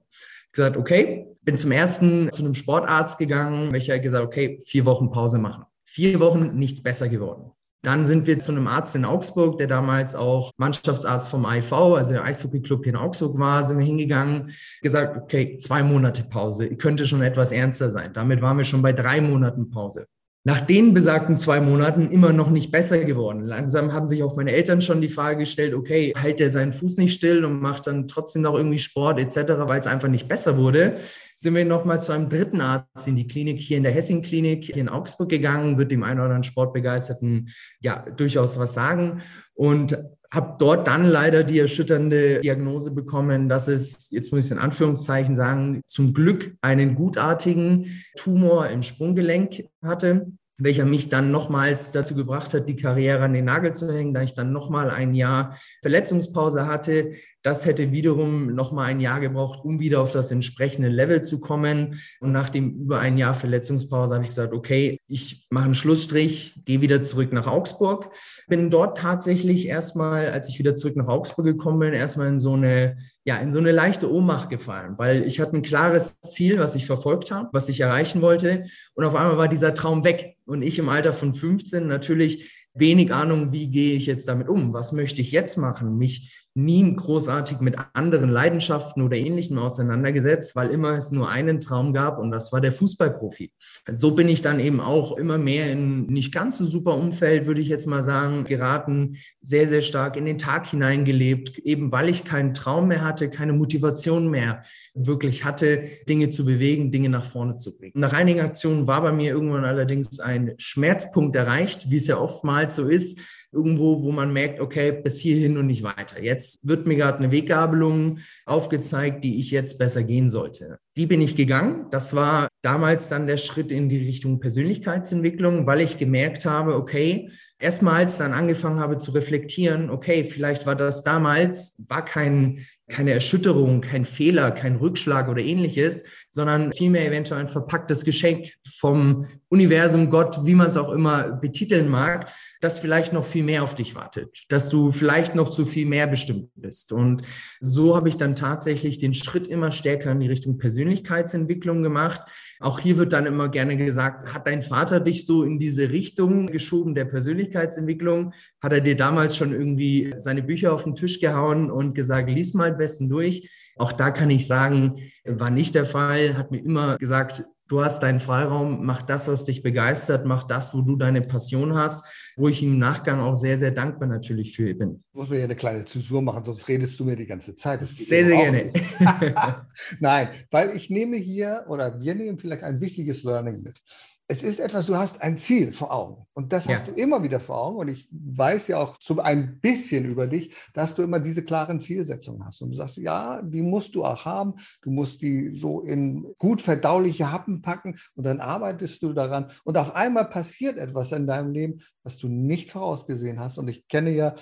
gesagt, 0.54 0.78
okay, 0.78 1.28
bin 1.42 1.58
zum 1.58 1.72
ersten 1.72 2.32
zu 2.32 2.44
einem 2.44 2.54
Sportarzt 2.54 3.18
gegangen, 3.18 3.72
welcher 3.72 4.00
gesagt, 4.00 4.26
okay, 4.26 4.60
vier 4.66 4.86
Wochen 4.86 5.12
Pause 5.12 5.40
machen. 5.40 5.66
Vier 5.84 6.20
Wochen 6.20 6.56
nichts 6.56 6.82
besser 6.82 7.10
geworden. 7.10 7.52
Dann 7.84 8.06
sind 8.06 8.28
wir 8.28 8.40
zu 8.40 8.54
einem 8.54 8.68
Arzt 8.68 8.96
in 8.96 9.04
Augsburg, 9.04 9.58
der 9.58 9.68
damals 9.68 10.16
auch 10.16 10.52
Mannschaftsarzt 10.56 11.28
vom 11.28 11.46
IV, 11.46 11.74
also 11.74 12.14
der 12.14 12.24
Eishockey-Club 12.24 12.86
hier 12.86 12.94
in 12.94 13.00
Augsburg 13.00 13.38
war, 13.38 13.68
sind 13.68 13.78
wir 13.78 13.86
hingegangen, 13.86 14.54
gesagt, 14.82 15.18
okay, 15.18 15.58
zwei 15.58 15.84
Monate 15.84 16.24
Pause, 16.24 16.74
könnte 16.78 17.06
schon 17.06 17.22
etwas 17.22 17.52
ernster 17.52 17.90
sein. 17.90 18.14
Damit 18.14 18.42
waren 18.42 18.58
wir 18.58 18.64
schon 18.64 18.82
bei 18.82 18.94
drei 18.94 19.20
Monaten 19.20 19.70
Pause 19.70 20.08
nach 20.46 20.60
den 20.60 20.94
besagten 20.94 21.38
zwei 21.38 21.62
Monaten 21.62 22.10
immer 22.12 22.34
noch 22.34 22.50
nicht 22.50 22.70
besser 22.70 23.00
geworden. 23.00 23.46
Langsam 23.46 23.94
haben 23.94 24.10
sich 24.10 24.24
auch 24.24 24.36
meine 24.36 24.52
Eltern 24.52 24.82
schon 24.82 25.00
die 25.00 25.08
Frage 25.08 25.40
gestellt, 25.40 25.74
okay, 25.74 26.14
hält 26.18 26.42
er 26.42 26.50
seinen 26.50 26.74
Fuß 26.74 26.98
nicht 26.98 27.14
still 27.14 27.46
und 27.46 27.62
macht 27.62 27.88
dann 27.88 28.10
trotzdem 28.10 28.42
noch 28.42 28.56
irgendwie 28.56 28.80
Sport 28.80 29.20
etc., 29.20 29.54
weil 29.60 29.80
es 29.80 29.88
einfach 29.88 30.10
nicht 30.10 30.28
besser 30.28 30.58
wurde. 30.58 30.98
Sind 31.38 31.56
wir 31.56 31.64
nochmal 31.64 32.02
zu 32.02 32.12
einem 32.12 32.28
dritten 32.28 32.60
Arzt 32.60 33.08
in 33.08 33.16
die 33.16 33.28
Klinik 33.28 33.60
hier 33.60 33.78
in 33.78 33.84
der 33.84 33.94
Hessing-Klinik 33.94 34.66
hier 34.66 34.78
in 34.78 34.90
Augsburg 34.90 35.30
gegangen, 35.30 35.78
wird 35.78 35.92
dem 35.92 36.04
einen 36.04 36.20
oder 36.20 36.26
anderen 36.26 36.44
Sportbegeisterten 36.44 37.50
ja 37.80 38.06
durchaus 38.18 38.60
was 38.60 38.74
sagen 38.74 39.22
und 39.54 39.98
habe 40.34 40.56
dort 40.58 40.88
dann 40.88 41.06
leider 41.06 41.44
die 41.44 41.60
erschütternde 41.60 42.42
Diagnose 42.42 42.90
bekommen, 42.90 43.48
dass 43.48 43.68
es, 43.68 44.10
jetzt 44.10 44.34
muss 44.34 44.46
ich 44.46 44.52
in 44.52 44.58
Anführungszeichen 44.58 45.36
sagen, 45.36 45.82
zum 45.86 46.12
Glück 46.14 46.56
einen 46.62 46.96
gutartigen 46.96 48.04
Tumor 48.16 48.68
im 48.68 48.82
Sprunggelenk 48.82 49.66
hatte, 49.84 50.32
welcher 50.58 50.86
mich 50.86 51.10
dann 51.10 51.32
nochmals 51.32 51.92
dazu 51.92 52.16
gebracht 52.16 52.54
hat, 52.54 52.70
die 52.70 52.76
Karriere 52.76 53.24
an 53.24 53.34
den 53.34 53.46
Nagel 53.46 53.74
zu 53.74 53.92
hängen, 53.92 54.14
da 54.14 54.22
ich 54.22 54.34
dann 54.34 54.52
nochmal 54.52 54.90
ein 54.90 55.14
Jahr 55.14 55.58
Verletzungspause 55.82 56.68
hatte, 56.68 57.14
das 57.44 57.66
hätte 57.66 57.92
wiederum 57.92 58.56
noch 58.56 58.72
mal 58.72 58.86
ein 58.86 59.02
Jahr 59.02 59.20
gebraucht, 59.20 59.60
um 59.64 59.80
wieder 59.82 60.02
auf 60.02 60.14
das 60.14 60.32
entsprechende 60.32 60.88
Level 60.88 61.22
zu 61.22 61.40
kommen. 61.40 62.00
Und 62.22 62.32
nach 62.32 62.50
dem 62.50 62.80
über 62.82 63.00
ein 63.00 63.18
Jahr 63.18 63.34
Verletzungspause 63.34 64.14
habe 64.16 64.24
ich 64.24 64.30
gesagt, 64.30 64.54
okay, 64.54 65.00
ich 65.08 65.46
mache 65.50 65.66
einen 65.66 65.76
Schlussstrich, 65.76 66.56
gehe 66.64 66.82
wieder 66.82 67.04
zurück 67.04 67.34
nach 67.34 67.46
Augsburg. 67.46 68.10
Bin 68.48 68.70
dort 68.70 68.98
tatsächlich 68.98 69.68
erstmal, 69.68 70.32
als 70.32 70.48
ich 70.48 70.58
wieder 70.58 70.78
zurück 70.78 70.96
nach 70.96 71.08
Augsburg 71.08 71.46
gekommen 71.46 71.80
bin, 71.80 71.94
erstmal 71.94 72.30
in 72.30 72.40
so 72.40 72.54
eine, 72.54 72.96
ja, 73.26 73.38
in 73.38 73.52
so 73.52 73.60
eine 73.60 73.72
leichte 73.72 74.10
Ohnmacht 74.10 74.50
gefallen, 74.50 74.96
weil 74.98 75.24
ich 75.24 75.42
hatte 75.42 75.58
ein 75.58 75.64
klares 75.64 76.16
Ziel, 76.22 76.60
was 76.60 76.76
ich 76.76 76.86
verfolgt 76.86 77.32
habe, 77.32 77.50
was 77.52 77.68
ich 77.68 77.82
erreichen 77.82 78.22
wollte. 78.22 78.66
Und 78.94 79.04
auf 79.04 79.16
einmal 79.16 79.38
war 79.38 79.50
dieser 79.50 79.74
Traum 79.74 80.06
weg. 80.06 80.38
Und 80.46 80.62
ich 80.62 80.80
im 80.80 80.88
Alter 80.88 81.12
von 81.12 81.34
15 81.34 81.88
natürlich 81.88 82.68
wenig 82.74 83.14
Ahnung, 83.14 83.52
wie 83.52 83.70
gehe 83.70 83.96
ich 83.96 84.06
jetzt 84.06 84.28
damit 84.28 84.48
um? 84.48 84.74
Was 84.74 84.92
möchte 84.94 85.22
ich 85.22 85.32
jetzt 85.32 85.58
machen? 85.58 85.98
Mich 85.98 86.43
nie 86.56 86.96
großartig 86.96 87.60
mit 87.62 87.78
anderen 87.94 88.30
Leidenschaften 88.30 89.02
oder 89.02 89.18
Ähnlichem 89.18 89.58
auseinandergesetzt, 89.58 90.56
weil 90.56 90.70
immer 90.70 90.92
es 90.98 91.12
nur 91.12 91.30
einen 91.30 91.62
Traum 91.62 91.94
gab 91.94 92.20
und 92.20 92.30
das 92.30 92.52
war 92.52 92.62
der 92.62 92.72
Fußballprofi. 92.72 93.52
So 93.92 94.12
bin 94.12 94.30
ich 94.30 94.42
dann 94.42 94.60
eben 94.60 94.80
auch 94.80 95.18
immer 95.18 95.38
mehr 95.38 95.72
in 95.72 96.06
nicht 96.06 96.32
ganz 96.32 96.58
so 96.58 96.66
super 96.66 96.96
Umfeld, 96.96 97.48
würde 97.48 97.62
ich 97.62 97.70
jetzt 97.70 97.88
mal 97.88 98.04
sagen, 98.04 98.44
geraten, 98.44 99.18
sehr, 99.40 99.68
sehr 99.68 99.82
stark 99.82 100.16
in 100.16 100.26
den 100.26 100.38
Tag 100.38 100.68
hineingelebt, 100.68 101.58
eben 101.60 101.92
weil 101.92 102.10
ich 102.10 102.24
keinen 102.24 102.54
Traum 102.54 102.88
mehr 102.88 103.04
hatte, 103.04 103.30
keine 103.30 103.54
Motivation 103.54 104.30
mehr 104.30 104.64
wirklich 104.94 105.44
hatte, 105.44 105.90
Dinge 106.08 106.30
zu 106.30 106.46
bewegen, 106.46 106.92
Dinge 106.92 107.10
nach 107.10 107.26
vorne 107.26 107.58
zu 107.58 107.76
bringen. 107.76 107.94
Nach 107.96 108.14
einigen 108.14 108.42
Aktionen 108.42 108.86
war 108.86 109.02
bei 109.02 109.12
mir 109.12 109.32
irgendwann 109.32 109.66
allerdings 109.66 110.20
ein 110.20 110.54
Schmerzpunkt 110.58 111.36
erreicht, 111.36 111.90
wie 111.90 111.98
es 111.98 112.08
ja 112.08 112.18
oftmals 112.18 112.76
so 112.76 112.88
ist 112.88 113.20
irgendwo, 113.54 114.02
wo 114.02 114.12
man 114.12 114.34
merkt, 114.34 114.60
okay, 114.60 114.92
bis 114.92 115.20
hierhin 115.20 115.58
und 115.58 115.68
nicht 115.68 115.84
weiter. 115.84 116.22
Jetzt 116.22 116.60
wird 116.64 116.88
mir 116.88 116.96
gerade 116.96 117.20
eine 117.20 117.32
Weggabelung 117.32 118.20
aufgezeigt, 118.46 119.24
die 119.24 119.40
ich 119.40 119.52
jetzt 119.52 119.78
besser 119.78 120.04
gehen 120.04 120.30
sollte. 120.30 120.80
Die 120.96 121.06
bin 121.06 121.22
ich 121.22 121.36
gegangen. 121.36 121.88
Das 121.92 122.16
war 122.16 122.48
damals 122.62 123.10
dann 123.10 123.28
der 123.28 123.38
Schritt 123.38 123.72
in 123.72 123.90
die 123.90 123.98
Richtung 123.98 124.40
Persönlichkeitsentwicklung, 124.40 125.66
weil 125.66 125.82
ich 125.82 125.98
gemerkt 125.98 126.46
habe, 126.46 126.76
okay, 126.76 127.30
erstmals 127.60 128.18
dann 128.18 128.34
angefangen 128.34 128.80
habe 128.80 128.98
zu 128.98 129.12
reflektieren, 129.12 129.90
okay, 129.90 130.24
vielleicht 130.24 130.66
war 130.66 130.76
das 130.76 131.04
damals, 131.04 131.76
war 131.88 132.04
kein 132.04 132.66
keine 132.90 133.12
Erschütterung, 133.12 133.82
kein 133.82 134.06
Fehler, 134.06 134.52
kein 134.52 134.76
Rückschlag 134.76 135.30
oder 135.30 135.42
ähnliches, 135.42 136.04
sondern 136.30 136.74
vielmehr 136.74 137.08
eventuell 137.08 137.42
ein 137.42 137.50
verpacktes 137.50 138.04
Geschenk 138.04 138.52
vom 138.78 139.26
Universum, 139.50 140.10
Gott, 140.10 140.46
wie 140.46 140.54
man 140.54 140.68
es 140.68 140.78
auch 140.78 140.92
immer 140.92 141.32
betiteln 141.32 141.88
mag, 141.88 142.32
das 142.64 142.80
vielleicht 142.80 143.14
noch 143.14 143.26
viel 143.26 143.44
mehr 143.44 143.64
auf 143.64 143.76
dich 143.76 143.96
wartet, 143.96 144.46
dass 144.50 144.70
du 144.70 144.92
vielleicht 144.92 145.36
noch 145.36 145.52
zu 145.52 145.66
viel 145.66 145.86
mehr 145.86 146.08
bestimmt 146.08 146.50
bist. 146.56 146.92
Und 146.92 147.24
so 147.60 147.96
habe 147.96 148.10
ich 148.10 148.18
dann 148.18 148.36
tatsächlich 148.36 148.98
den 149.00 149.14
Schritt 149.14 149.48
immer 149.48 149.72
stärker 149.72 150.12
in 150.12 150.20
die 150.20 150.28
Richtung 150.28 150.58
Persönlichkeitsentwicklung 150.58 151.84
gemacht. 151.84 152.22
Auch 152.60 152.80
hier 152.80 152.98
wird 152.98 153.14
dann 153.14 153.26
immer 153.26 153.50
gerne 153.50 153.76
gesagt, 153.76 154.34
hat 154.34 154.48
dein 154.48 154.62
Vater 154.62 155.00
dich 155.00 155.26
so 155.26 155.44
in 155.44 155.60
diese 155.60 155.92
Richtung 155.92 156.48
geschoben 156.48 156.96
der 156.96 157.06
Persönlichkeitsentwicklung? 157.06 158.34
Hat 158.62 158.72
er 158.72 158.82
dir 158.82 158.96
damals 158.96 159.36
schon 159.36 159.52
irgendwie 159.52 160.14
seine 160.18 160.44
Bücher 160.44 160.74
auf 160.74 160.84
den 160.84 160.96
Tisch 160.96 161.20
gehauen 161.20 161.70
und 161.70 161.94
gesagt, 161.94 162.30
lies 162.30 162.54
mal 162.54 162.74
besten 162.74 163.10
durch? 163.10 163.50
Auch 163.76 163.92
da 163.92 164.12
kann 164.12 164.30
ich 164.30 164.48
sagen, 164.48 165.00
war 165.26 165.50
nicht 165.50 165.76
der 165.76 165.86
Fall, 165.86 166.38
hat 166.38 166.52
mir 166.52 166.64
immer 166.64 166.98
gesagt, 166.98 167.44
du 167.74 167.84
hast 167.84 168.04
deinen 168.04 168.20
Freiraum, 168.20 168.86
mach 168.86 169.02
das, 169.02 169.28
was 169.28 169.46
dich 169.46 169.64
begeistert, 169.64 170.26
mach 170.26 170.44
das, 170.44 170.76
wo 170.76 170.82
du 170.82 170.96
deine 170.96 171.24
Passion 171.24 171.74
hast, 171.74 172.06
wo 172.36 172.48
ich 172.48 172.62
im 172.62 172.78
Nachgang 172.78 173.20
auch 173.20 173.34
sehr, 173.34 173.58
sehr 173.58 173.72
dankbar 173.72 174.08
natürlich 174.08 174.56
für 174.56 174.76
bin. 174.76 175.04
Muss 175.12 175.30
mir 175.30 175.40
ja 175.40 175.46
eine 175.46 175.56
kleine 175.56 175.84
Zäsur 175.84 176.22
machen, 176.22 176.46
sonst 176.46 176.68
redest 176.68 177.00
du 177.00 177.06
mir 177.06 177.16
die 177.16 177.26
ganze 177.26 177.56
Zeit. 177.56 177.82
sehr, 177.82 178.28
sehr 178.28 178.38
gerne. 178.38 178.72
Nein, 180.00 180.28
weil 180.52 180.76
ich 180.76 180.92
nehme 180.92 181.18
hier 181.18 181.66
oder 181.68 182.00
wir 182.00 182.14
nehmen 182.14 182.38
vielleicht 182.38 182.62
ein 182.62 182.80
wichtiges 182.80 183.24
Learning 183.24 183.64
mit 183.64 183.82
es 184.28 184.42
ist 184.42 184.60
etwas, 184.60 184.86
du 184.86 184.96
hast 184.96 185.22
ein 185.22 185.38
Ziel 185.38 185.74
vor 185.74 185.92
Augen. 185.92 186.26
Und 186.34 186.54
das 186.54 186.66
ja. 186.66 186.76
hast 186.76 186.88
du 186.88 186.92
immer 186.92 187.22
wieder 187.24 187.40
vor 187.40 187.58
Augen. 187.62 187.78
Und 187.78 187.88
ich 187.90 188.08
weiß 188.12 188.68
ja 188.68 188.78
auch 188.78 188.96
so 189.00 189.20
ein 189.20 189.60
bisschen 189.60 190.06
über 190.06 190.28
dich, 190.28 190.56
dass 190.74 190.96
du 190.96 191.04
immer 191.04 191.20
diese 191.20 191.44
klaren 191.44 191.80
Zielsetzungen 191.80 192.46
hast. 192.46 192.62
Und 192.62 192.72
du 192.72 192.78
sagst, 192.78 192.98
ja, 192.98 193.42
die 193.42 193.62
musst 193.62 193.96
du 193.96 194.06
auch 194.06 194.24
haben. 194.24 194.54
Du 194.82 194.92
musst 194.92 195.22
die 195.22 195.50
so 195.50 195.82
in 195.82 196.34
gut 196.38 196.62
verdauliche 196.62 197.32
Happen 197.32 197.62
packen 197.62 197.96
und 198.16 198.26
dann 198.26 198.40
arbeitest 198.40 199.04
du 199.04 199.14
daran. 199.14 199.52
Und 199.66 199.78
auf 199.78 199.94
einmal 199.94 200.26
passiert 200.26 200.78
etwas 200.78 201.12
in 201.12 201.28
deinem 201.28 201.52
Leben, 201.52 201.80
was 202.04 202.18
du 202.18 202.30
nicht 202.30 202.72
vorausgesehen 202.72 203.40
hast. 203.40 203.58
Und 203.58 203.68
ich 203.68 203.88
kenne 203.88 204.12
ja 204.12 204.36